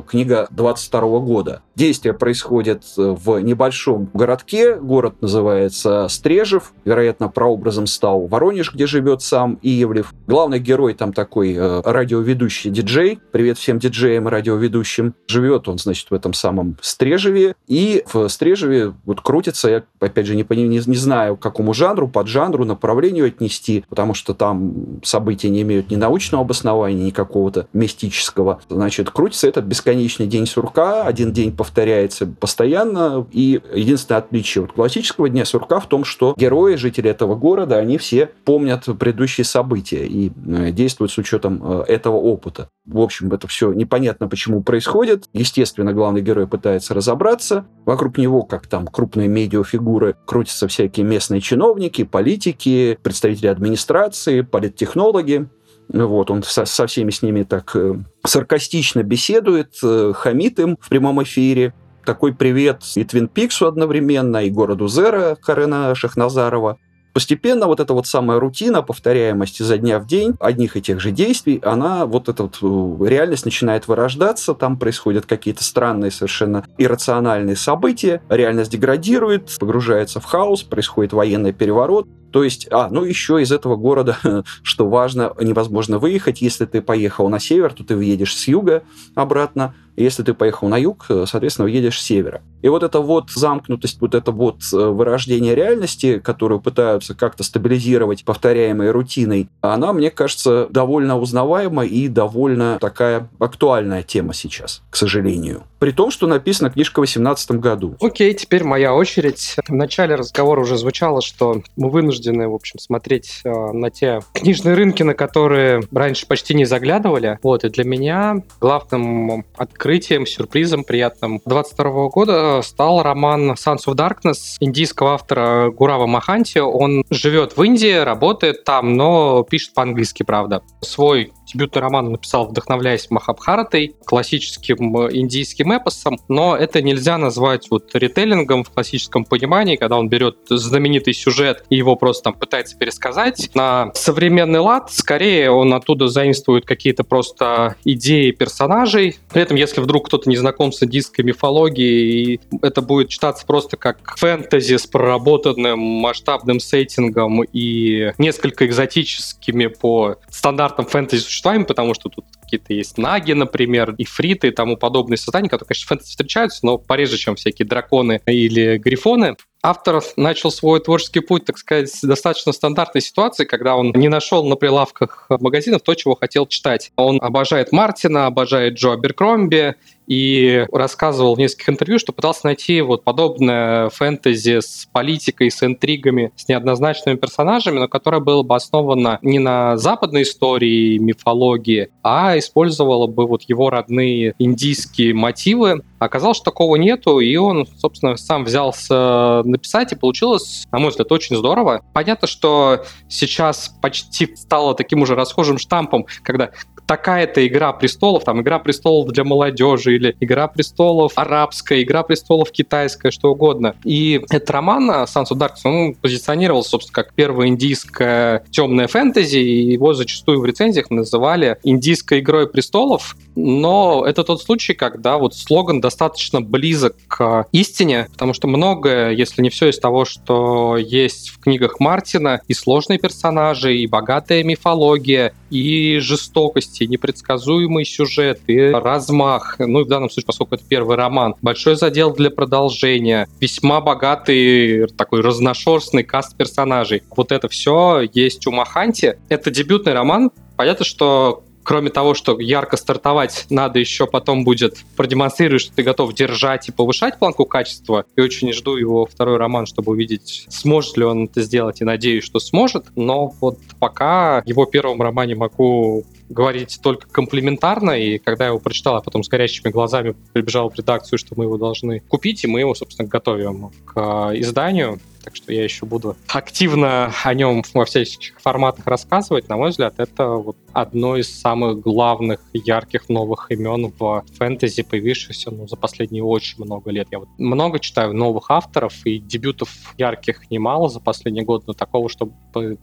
книга 0.07 0.47
22 0.51 1.19
года. 1.19 1.61
Действие 1.75 2.13
происходит 2.13 2.83
э, 2.97 3.15
в 3.17 3.39
небольшом 3.39 4.09
городке, 4.13 4.75
город 4.75 5.15
называется 5.21 6.07
Стрежев, 6.09 6.73
вероятно, 6.83 7.29
прообразом 7.29 7.87
стал 7.87 8.27
Воронеж, 8.27 8.73
где 8.73 8.87
живет 8.87 9.21
сам 9.21 9.57
Иевлев. 9.61 10.13
Главный 10.27 10.59
герой 10.59 10.93
там 10.93 11.13
такой 11.13 11.53
э, 11.53 11.81
радиоведущий 11.85 12.69
диджей, 12.69 13.19
привет 13.31 13.57
всем 13.57 13.79
диджеям 13.79 14.27
и 14.27 14.31
радиоведущим. 14.31 15.15
Живет 15.27 15.69
он, 15.69 15.77
значит, 15.77 16.11
в 16.11 16.13
этом 16.13 16.33
самом 16.33 16.77
Стрежеве, 16.81 17.50
и 17.67 18.03
в 18.11 18.27
Стрежеве 18.27 18.93
вот 19.05 19.21
крутится, 19.21 19.69
я, 19.69 19.83
опять 19.99 20.25
же, 20.25 20.35
не, 20.35 20.45
не, 20.49 20.81
не 20.85 20.95
знаю, 20.95 21.37
к 21.37 21.41
какому 21.41 21.73
жанру, 21.73 22.07
под 22.07 22.27
жанру, 22.27 22.65
направлению 22.65 23.27
отнести, 23.27 23.83
потому 23.89 24.13
что 24.13 24.33
там 24.33 24.99
события 25.03 25.49
не 25.49 25.61
имеют 25.61 25.91
ни 25.91 25.95
научного 25.95 26.43
обоснования, 26.43 27.05
ни 27.05 27.11
какого-то 27.11 27.67
мистического. 27.73 28.61
Значит, 28.69 29.09
крутится 29.09 29.47
этот 29.47 29.65
бесконечный 29.65 30.27
день 30.27 30.45
сурка, 30.45 31.03
один 31.03 31.31
день 31.33 31.55
повторяется 31.55 32.25
постоянно, 32.27 33.25
и 33.31 33.61
единственное 33.73 34.19
отличие 34.19 34.65
от 34.65 34.73
классического 34.73 35.29
дня 35.29 35.45
сурка 35.45 35.79
в 35.79 35.87
том, 35.87 36.03
что 36.03 36.33
герои, 36.37 36.75
жители 36.75 37.09
этого 37.09 37.35
города, 37.35 37.77
они 37.77 37.97
все 37.97 38.29
помнят 38.45 38.85
предыдущие 38.99 39.45
события 39.45 40.05
и 40.05 40.31
э, 40.47 40.71
действуют 40.71 41.11
с 41.11 41.17
учетом 41.17 41.61
э, 41.63 41.83
этого 41.87 42.15
опыта. 42.15 42.69
В 42.85 42.99
общем, 42.99 43.31
это 43.31 43.47
все 43.47 43.71
непонятно, 43.73 44.27
почему 44.27 44.63
происходит. 44.63 45.25
Естественно, 45.33 45.93
главный 45.93 46.21
герой 46.21 46.47
пытается 46.47 46.93
разобраться. 46.93 47.40
Вокруг 47.85 48.17
него, 48.17 48.43
как 48.43 48.67
там 48.67 48.87
крупные 48.87 49.27
медиафигуры, 49.27 50.15
крутятся 50.25 50.67
всякие 50.67 51.05
местные 51.05 51.41
чиновники, 51.41 52.03
политики, 52.03 52.97
представители 53.01 53.47
администрации, 53.47 54.41
политтехнологи. 54.41 55.49
Вот, 55.89 56.31
он 56.31 56.43
со, 56.43 56.65
со 56.65 56.87
всеми 56.87 57.11
с 57.11 57.21
ними 57.21 57.43
так 57.43 57.75
э, 57.75 57.95
саркастично 58.23 59.03
беседует, 59.03 59.73
э, 59.83 60.13
хамит 60.15 60.59
им 60.59 60.77
в 60.79 60.87
прямом 60.89 61.21
эфире. 61.23 61.73
Такой 62.05 62.33
привет 62.33 62.83
и 62.95 63.03
Твин 63.03 63.27
Пиксу 63.27 63.67
одновременно, 63.67 64.43
и 64.43 64.49
городу 64.49 64.87
Зера 64.87 65.35
Карена 65.35 65.93
Шахназарова. 65.93 66.77
Постепенно 67.13 67.67
вот 67.67 67.79
эта 67.79 67.93
вот 67.93 68.07
самая 68.07 68.39
рутина, 68.39 68.81
повторяемость 68.81 69.59
изо 69.59 69.77
дня 69.77 69.99
в 69.99 70.07
день 70.07 70.35
одних 70.39 70.77
и 70.77 70.81
тех 70.81 70.99
же 70.99 71.11
действий, 71.11 71.59
она, 71.63 72.05
вот 72.05 72.29
эта 72.29 72.43
вот 72.43 72.59
э, 72.61 73.09
реальность 73.09 73.45
начинает 73.45 73.87
вырождаться, 73.87 74.53
там 74.53 74.77
происходят 74.77 75.25
какие-то 75.25 75.63
странные, 75.63 76.11
совершенно 76.11 76.65
иррациональные 76.77 77.55
события, 77.57 78.21
реальность 78.29 78.71
деградирует, 78.71 79.57
погружается 79.59 80.19
в 80.19 80.25
хаос, 80.25 80.63
происходит 80.63 81.11
военный 81.11 81.51
переворот, 81.51 82.07
то 82.31 82.45
есть, 82.45 82.67
а, 82.71 82.87
ну 82.89 83.03
еще 83.03 83.41
из 83.41 83.51
этого 83.51 83.75
города, 83.75 84.17
что 84.63 84.87
важно, 84.87 85.33
невозможно 85.39 85.99
выехать. 85.99 86.41
Если 86.41 86.65
ты 86.65 86.81
поехал 86.81 87.27
на 87.29 87.39
север, 87.39 87.73
то 87.73 87.83
ты 87.83 87.95
въедешь 87.95 88.37
с 88.37 88.47
юга 88.47 88.83
обратно. 89.15 89.75
Если 89.97 90.23
ты 90.23 90.33
поехал 90.33 90.69
на 90.69 90.77
юг, 90.77 91.07
соответственно, 91.25 91.65
въедешь 91.65 91.99
с 91.99 92.05
севера. 92.05 92.41
И 92.61 92.69
вот 92.69 92.83
эта 92.83 92.99
вот 92.99 93.29
замкнутость, 93.31 93.99
вот 94.01 94.15
это 94.15 94.31
вот 94.31 94.57
э, 94.73 94.77
вырождение 94.77 95.55
реальности, 95.55 96.19
которую 96.19 96.61
пытаются 96.61 97.15
как-то 97.15 97.43
стабилизировать 97.43 98.23
повторяемой 98.25 98.91
рутиной, 98.91 99.49
она, 99.61 99.93
мне 99.93 100.11
кажется, 100.11 100.67
довольно 100.69 101.19
узнаваема 101.19 101.85
и 101.85 102.07
довольно 102.07 102.77
такая 102.79 103.29
актуальная 103.39 104.03
тема 104.03 104.33
сейчас, 104.33 104.81
к 104.89 104.95
сожалению. 104.95 105.63
При 105.79 105.91
том, 105.91 106.11
что 106.11 106.27
написана 106.27 106.69
книжка 106.69 106.99
в 106.99 107.01
18 107.01 107.51
году. 107.53 107.95
Окей, 107.99 108.33
теперь 108.35 108.63
моя 108.63 108.93
очередь. 108.93 109.55
В 109.67 109.73
начале 109.73 110.13
разговора 110.13 110.61
уже 110.61 110.77
звучало, 110.77 111.21
что 111.21 111.63
мы 111.75 111.89
вынуждены, 111.89 112.47
в 112.47 112.53
общем, 112.53 112.79
смотреть 112.79 113.41
э, 113.43 113.49
на 113.49 113.89
те 113.89 114.19
книжные 114.33 114.75
рынки, 114.75 115.01
на 115.01 115.15
которые 115.15 115.81
раньше 115.91 116.27
почти 116.27 116.53
не 116.53 116.65
заглядывали. 116.65 117.39
Вот, 117.41 117.63
и 117.63 117.69
для 117.69 117.83
меня 117.83 118.43
главным 118.59 119.45
открытием, 119.55 120.27
сюрпризом 120.27 120.83
приятным 120.83 121.41
22 121.45 122.09
года 122.09 122.50
стал 122.61 123.01
роман 123.01 123.51
Sons 123.51 123.85
of 123.87 123.95
Darkness 123.95 124.57
индийского 124.59 125.13
автора 125.13 125.71
Гурава 125.71 126.07
Маханти. 126.07 126.59
Он 126.59 127.03
живет 127.09 127.55
в 127.55 127.63
Индии, 127.63 127.95
работает 127.95 128.63
там, 128.65 128.95
но 128.95 129.43
пишет 129.43 129.73
по-английски, 129.73 130.23
правда. 130.23 130.61
Свой 130.81 131.31
дебютный 131.53 131.81
роман 131.81 132.11
написал, 132.11 132.47
вдохновляясь 132.47 133.09
Махабхаратой, 133.09 133.95
классическим 134.05 134.97
э, 134.97 135.09
индийским 135.13 135.71
эпосом, 135.71 136.19
но 136.27 136.55
это 136.55 136.81
нельзя 136.81 137.17
назвать 137.17 137.67
вот 137.69 137.93
ритейлингом 137.93 138.63
в 138.63 138.69
классическом 138.69 139.25
понимании, 139.25 139.75
когда 139.75 139.97
он 139.97 140.09
берет 140.09 140.37
знаменитый 140.49 141.13
сюжет 141.13 141.63
и 141.69 141.75
его 141.75 141.95
просто 141.95 142.23
там 142.23 142.33
пытается 142.33 142.77
пересказать 142.77 143.49
на 143.53 143.91
современный 143.93 144.59
лад. 144.59 144.91
Скорее, 144.91 145.51
он 145.51 145.73
оттуда 145.73 146.07
заимствует 146.07 146.65
какие-то 146.65 147.03
просто 147.03 147.75
идеи 147.83 148.31
персонажей. 148.31 149.17
При 149.31 149.41
этом, 149.41 149.57
если 149.57 149.81
вдруг 149.81 150.07
кто-то 150.07 150.29
не 150.29 150.37
знаком 150.37 150.71
с 150.71 150.83
индийской 150.83 151.23
мифологией, 151.25 152.39
это 152.61 152.81
будет 152.81 153.09
читаться 153.09 153.45
просто 153.45 153.77
как 153.77 154.17
фэнтези 154.17 154.77
с 154.77 154.87
проработанным 154.87 155.79
масштабным 155.79 156.59
сеттингом 156.59 157.43
и 157.43 158.11
несколько 158.17 158.65
экзотическими 158.65 159.67
по 159.67 160.17
стандартам 160.29 160.85
фэнтези 160.85 161.25
существами, 161.41 161.63
потому 161.63 161.93
что 161.93 162.09
тут 162.09 162.25
какие-то 162.41 162.73
есть 162.73 162.97
наги, 162.97 163.33
например, 163.33 163.95
и 163.97 164.05
фриты 164.05 164.49
и 164.49 164.51
тому 164.51 164.77
подобные 164.77 165.17
создания, 165.17 165.49
которые, 165.49 165.69
конечно, 165.69 165.85
в 165.85 165.89
фэнтези 165.89 166.09
встречаются, 166.09 166.65
но 166.65 166.77
пореже, 166.77 167.17
чем 167.17 167.35
всякие 167.35 167.67
драконы 167.67 168.21
или 168.25 168.77
грифоны 168.77 169.35
автор 169.63 170.01
начал 170.17 170.51
свой 170.51 170.79
творческий 170.79 171.19
путь, 171.19 171.45
так 171.45 171.57
сказать, 171.57 171.89
с 171.89 172.01
достаточно 172.01 172.51
стандартной 172.51 173.01
ситуации, 173.01 173.45
когда 173.45 173.75
он 173.75 173.91
не 173.91 174.07
нашел 174.07 174.43
на 174.47 174.55
прилавках 174.55 175.27
магазинов 175.29 175.81
то, 175.83 175.93
чего 175.93 176.15
хотел 176.15 176.47
читать. 176.47 176.91
Он 176.95 177.19
обожает 177.21 177.71
Мартина, 177.71 178.25
обожает 178.25 178.73
Джо 178.73 178.93
Аберкромби, 178.93 179.75
и 180.11 180.65
рассказывал 180.73 181.35
в 181.35 181.39
нескольких 181.39 181.69
интервью, 181.69 181.97
что 181.97 182.11
пытался 182.11 182.41
найти 182.43 182.81
вот 182.81 183.05
подобное 183.05 183.87
фэнтези 183.91 184.59
с 184.59 184.89
политикой, 184.91 185.49
с 185.49 185.63
интригами, 185.63 186.33
с 186.35 186.49
неоднозначными 186.49 187.15
персонажами, 187.15 187.79
но 187.79 187.87
которое 187.87 188.19
было 188.19 188.43
бы 188.43 188.53
основано 188.53 189.19
не 189.21 189.39
на 189.39 189.77
западной 189.77 190.23
истории, 190.23 190.97
мифологии, 190.97 191.91
а 192.03 192.37
использовало 192.37 193.07
бы 193.07 193.25
вот 193.25 193.43
его 193.43 193.69
родные 193.69 194.35
индийские 194.37 195.13
мотивы. 195.13 195.81
Оказалось, 195.99 196.37
что 196.37 196.45
такого 196.51 196.75
нету, 196.75 197.21
и 197.21 197.33
он, 197.37 197.65
собственно, 197.77 198.17
сам 198.17 198.43
взялся 198.43 199.43
написать, 199.45 199.93
и 199.93 199.95
получилось, 199.95 200.67
на 200.73 200.79
мой 200.79 200.89
взгляд, 200.89 201.09
очень 201.13 201.37
здорово. 201.37 201.83
Понятно, 201.93 202.27
что 202.27 202.83
сейчас 203.07 203.73
почти 203.81 204.35
стало 204.35 204.75
таким 204.75 205.03
уже 205.03 205.15
расхожим 205.15 205.57
штампом, 205.57 206.05
когда 206.23 206.51
такая-то 206.85 207.45
игра 207.47 207.73
престолов, 207.73 208.23
там 208.23 208.41
игра 208.41 208.59
престолов 208.59 209.09
для 209.11 209.23
молодежи 209.23 209.95
или 209.95 210.15
игра 210.19 210.47
престолов 210.47 211.13
арабская, 211.15 211.81
игра 211.81 212.03
престолов 212.03 212.51
китайская, 212.51 213.11
что 213.11 213.31
угодно. 213.31 213.75
И 213.83 214.21
этот 214.29 214.49
роман 214.49 214.89
Sons 214.89 215.31
of 215.31 215.37
Darkness, 215.37 215.61
он 215.65 215.95
позиционировался, 215.95 216.71
собственно, 216.71 216.95
как 216.95 217.13
первая 217.13 217.47
индийская 217.47 218.43
темная 218.51 218.87
фэнтези, 218.87 219.37
и 219.37 219.71
его 219.71 219.93
зачастую 219.93 220.41
в 220.41 220.45
рецензиях 220.45 220.89
называли 220.89 221.57
индийской 221.63 222.19
игрой 222.19 222.47
престолов, 222.47 223.15
но 223.35 224.03
это 224.05 224.23
тот 224.23 224.41
случай, 224.41 224.73
когда 224.73 225.17
вот 225.17 225.35
слоган 225.35 225.81
достаточно 225.81 226.41
близок 226.41 226.95
к 227.07 227.47
истине, 227.51 228.07
потому 228.11 228.33
что 228.33 228.47
многое, 228.47 229.11
если 229.11 229.41
не 229.41 229.49
все 229.49 229.69
из 229.69 229.79
того, 229.79 230.05
что 230.05 230.77
есть 230.77 231.29
в 231.29 231.39
книгах 231.39 231.79
Мартина, 231.79 232.41
и 232.47 232.53
сложные 232.53 232.99
персонажи, 232.99 233.75
и 233.77 233.87
богатая 233.87 234.43
мифология, 234.43 235.33
и 235.49 235.99
жестокость, 235.99 236.70
и 236.79 236.87
непредсказуемый 236.87 237.85
сюжет, 237.85 238.39
и 238.47 238.59
размах, 238.69 239.55
ну 239.59 239.81
и 239.81 239.83
в 239.83 239.87
данном 239.87 240.09
случае, 240.09 240.27
поскольку 240.27 240.55
это 240.55 240.63
первый 240.67 240.95
роман, 240.95 241.35
большой 241.41 241.75
задел 241.75 242.13
для 242.13 242.29
продолжения, 242.29 243.27
весьма 243.39 243.81
богатый 243.81 244.87
такой 244.95 245.21
разношерстный 245.21 246.03
каст 246.03 246.37
персонажей. 246.37 247.03
Вот 247.15 247.31
это 247.31 247.49
все 247.49 248.07
есть 248.13 248.47
у 248.47 248.51
Маханти. 248.51 249.15
Это 249.29 249.49
дебютный 249.51 249.93
роман, 249.93 250.31
Понятно, 250.61 250.85
что 250.85 251.43
кроме 251.63 251.89
того, 251.89 252.13
что 252.13 252.39
ярко 252.39 252.77
стартовать, 252.77 253.45
надо 253.49 253.79
еще 253.79 254.07
потом 254.07 254.43
будет 254.43 254.77
продемонстрировать, 254.95 255.63
что 255.63 255.73
ты 255.73 255.83
готов 255.83 256.13
держать 256.13 256.69
и 256.69 256.71
повышать 256.71 257.19
планку 257.19 257.45
качества. 257.45 258.05
И 258.15 258.21
очень 258.21 258.51
жду 258.53 258.75
его 258.75 259.05
второй 259.05 259.37
роман, 259.37 259.65
чтобы 259.65 259.91
увидеть, 259.91 260.45
сможет 260.49 260.97
ли 260.97 261.03
он 261.03 261.25
это 261.25 261.41
сделать, 261.41 261.81
и 261.81 261.83
надеюсь, 261.83 262.23
что 262.23 262.39
сможет. 262.39 262.85
Но 262.95 263.33
вот 263.39 263.57
пока 263.79 264.43
его 264.45 264.65
первом 264.65 265.01
романе 265.01 265.35
могу 265.35 266.03
говорить 266.31 266.79
только 266.81 267.07
комплиментарно, 267.07 267.91
и 267.91 268.17
когда 268.17 268.45
я 268.45 268.49
его 268.49 268.59
прочитал, 268.59 268.95
а 268.95 269.01
потом 269.01 269.23
с 269.23 269.29
горящими 269.29 269.69
глазами 269.71 270.15
прибежал 270.33 270.69
в 270.69 270.75
редакцию, 270.75 271.19
что 271.19 271.35
мы 271.37 271.45
его 271.45 271.57
должны 271.57 271.99
купить, 271.99 272.43
и 272.43 272.47
мы 272.47 272.61
его, 272.61 272.73
собственно, 272.73 273.07
готовим 273.07 273.71
к 273.85 274.31
изданию 274.35 274.99
так 275.23 275.35
что 275.35 275.53
я 275.53 275.63
еще 275.63 275.85
буду 275.85 276.15
активно 276.27 277.13
о 277.23 277.33
нем 277.33 277.63
во 277.73 277.85
всяких 277.85 278.39
форматах 278.39 278.85
рассказывать. 278.87 279.49
На 279.49 279.57
мой 279.57 279.69
взгляд, 279.69 279.95
это 279.97 280.27
вот 280.29 280.57
одно 280.73 281.17
из 281.17 281.39
самых 281.39 281.79
главных, 281.79 282.39
ярких 282.53 283.09
новых 283.09 283.51
имен 283.51 283.93
в 283.97 284.23
фэнтези, 284.37 284.83
появившихся 284.83 285.51
ну, 285.51 285.67
за 285.67 285.75
последние 285.75 286.23
очень 286.23 286.63
много 286.63 286.91
лет. 286.91 287.07
Я 287.11 287.19
вот 287.19 287.29
много 287.37 287.79
читаю 287.79 288.13
новых 288.13 288.49
авторов, 288.49 288.93
и 289.05 289.19
дебютов 289.19 289.69
ярких 289.97 290.49
немало 290.49 290.89
за 290.89 290.99
последний 290.99 291.43
год, 291.43 291.67
но 291.67 291.73
такого, 291.73 292.09
чтобы 292.09 292.33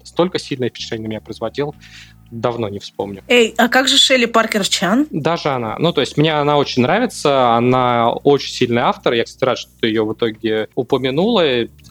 столько 0.04 0.38
сильное 0.38 0.70
впечатление 0.70 1.08
на 1.08 1.10
меня 1.10 1.20
производил, 1.20 1.74
давно 2.30 2.68
не 2.68 2.78
вспомню. 2.78 3.22
Эй, 3.28 3.54
а 3.56 3.68
как 3.68 3.88
же 3.88 3.96
Шелли 3.96 4.26
Паркер 4.26 4.66
Чан? 4.66 5.06
Даже 5.10 5.48
она. 5.50 5.76
Ну, 5.78 5.92
то 5.92 6.00
есть 6.00 6.16
мне 6.16 6.32
она 6.34 6.56
очень 6.56 6.82
нравится, 6.82 7.54
она 7.54 8.10
очень 8.10 8.52
сильный 8.52 8.82
автор. 8.82 9.12
Я, 9.14 9.24
кстати, 9.24 9.44
рад, 9.44 9.58
что 9.58 9.70
ты 9.80 9.88
ее 9.88 10.04
в 10.04 10.12
итоге 10.12 10.68
упомянула. 10.74 11.44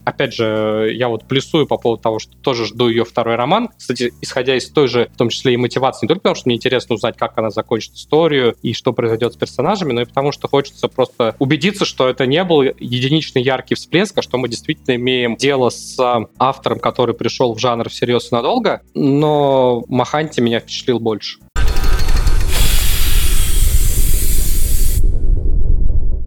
Опять 0.06 0.36
же, 0.36 0.92
я 0.94 1.10
вот 1.10 1.26
плюсую 1.26 1.68
по 1.68 1.78
поводу 1.78 2.02
того, 2.02 2.20
что 2.20 2.36
тоже 2.38 2.66
жду 2.66 2.88
ее 2.88 3.04
второй 3.04 3.36
роман. 3.36 3.70
Кстати, 3.78 4.14
исходя 4.22 4.56
из 4.56 4.70
той 4.70 4.88
же, 4.88 5.10
в 5.14 5.18
том 5.18 5.30
числе 5.30 5.54
и 5.54 5.58
мотивации, 5.58 6.06
не 6.06 6.08
только 6.08 6.22
потому, 6.22 6.36
что 6.36 6.48
мне 6.48 6.56
интересно 6.56 6.96
узнать, 6.96 7.18
как 7.18 7.38
она 7.38 7.50
закончит 7.50 7.94
историю 7.94 8.56
и 8.62 8.74
что 8.74 8.94
произойдет 8.94 9.34
с 9.34 9.36
персонажами, 9.36 9.92
но 9.92 10.02
и 10.02 10.06
потому, 10.06 10.32
что 10.32 10.48
хочется 10.48 10.88
просто 10.88 11.36
убедиться, 11.40 11.84
что 11.84 12.08
это 12.08 12.26
не 12.26 12.44
был 12.44 12.62
единичный 12.62 13.42
яркий 13.42 13.76
всплеск, 13.76 14.18
а 14.18 14.22
что 14.22 14.38
мы 14.38 14.48
действительно 14.48 14.96
имеем 14.96 15.36
дело 15.36 15.70
с 15.70 15.98
автором, 16.38 16.80
который 16.80 17.16
пришел 17.16 17.54
в 17.54 17.60
жанр 17.60 17.90
всерьез 17.90 18.32
и 18.32 18.36
надолго. 18.36 18.82
Но 18.94 19.84
Махан 19.88 20.27
Фанти 20.28 20.42
меня 20.42 20.60
впечатлил 20.60 21.00
больше. 21.00 21.40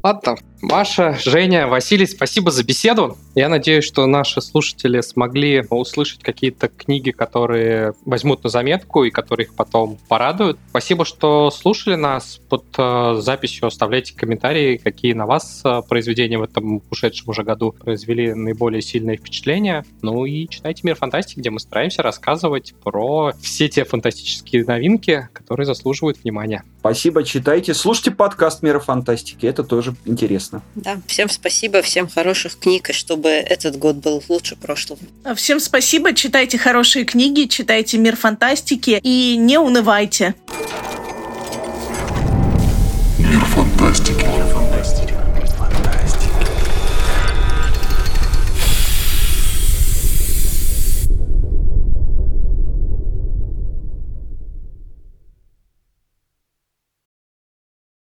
Ладно, 0.02 0.36
Маша, 0.62 1.18
Женя, 1.22 1.66
Василий, 1.66 2.06
спасибо 2.06 2.50
за 2.50 2.64
беседу. 2.64 3.18
Я 3.34 3.48
надеюсь, 3.48 3.84
что 3.84 4.06
наши 4.06 4.40
слушатели 4.40 5.00
смогли 5.00 5.64
услышать 5.70 6.22
какие-то 6.22 6.68
книги, 6.68 7.10
которые 7.12 7.92
возьмут 8.04 8.42
на 8.42 8.50
заметку 8.50 9.04
и 9.04 9.10
которые 9.10 9.46
их 9.46 9.54
потом 9.54 9.98
порадуют. 10.08 10.58
Спасибо, 10.70 11.04
что 11.04 11.50
слушали 11.50 11.94
нас. 11.94 12.40
Под 12.48 12.64
э, 12.76 13.14
записью 13.20 13.68
оставляйте 13.68 14.14
комментарии, 14.14 14.78
какие 14.78 15.12
на 15.12 15.26
вас 15.26 15.62
э, 15.64 15.82
произведения 15.88 16.38
в 16.38 16.42
этом 16.42 16.82
ушедшем 16.90 17.28
уже 17.28 17.44
году 17.44 17.72
произвели 17.72 18.34
наиболее 18.34 18.82
сильное 18.82 19.16
впечатление. 19.16 19.84
Ну 20.02 20.24
и 20.24 20.48
читайте 20.48 20.80
«Мир 20.82 20.96
фантастики», 20.96 21.38
где 21.38 21.50
мы 21.50 21.60
стараемся 21.60 22.02
рассказывать 22.02 22.74
про 22.82 23.32
все 23.40 23.68
те 23.68 23.84
фантастические 23.84 24.64
новинки, 24.64 25.28
которые 25.32 25.66
заслуживают 25.66 26.18
внимания. 26.24 26.64
Спасибо, 26.80 27.22
читайте. 27.22 27.74
Слушайте 27.74 28.10
подкаст 28.10 28.62
«Мира 28.62 28.80
фантастики», 28.80 29.46
это 29.46 29.62
тоже 29.62 29.94
интересно. 30.04 30.62
Да, 30.74 31.00
всем 31.06 31.28
спасибо, 31.28 31.82
всем 31.82 32.08
хороших 32.08 32.58
книг, 32.58 32.90
и 32.90 32.92
чтобы 33.20 33.28
этот 33.28 33.76
год 33.78 33.96
был 33.96 34.22
лучше 34.28 34.56
прошлого. 34.56 35.00
Всем 35.36 35.60
спасибо, 35.60 36.14
читайте 36.14 36.56
хорошие 36.56 37.04
книги, 37.04 37.46
читайте 37.46 37.98
мир 37.98 38.16
фантастики 38.16 38.98
и 39.02 39.36
не 39.36 39.58
унывайте. 39.58 40.34
Мир 43.18 43.40
фантастики. 43.44 44.19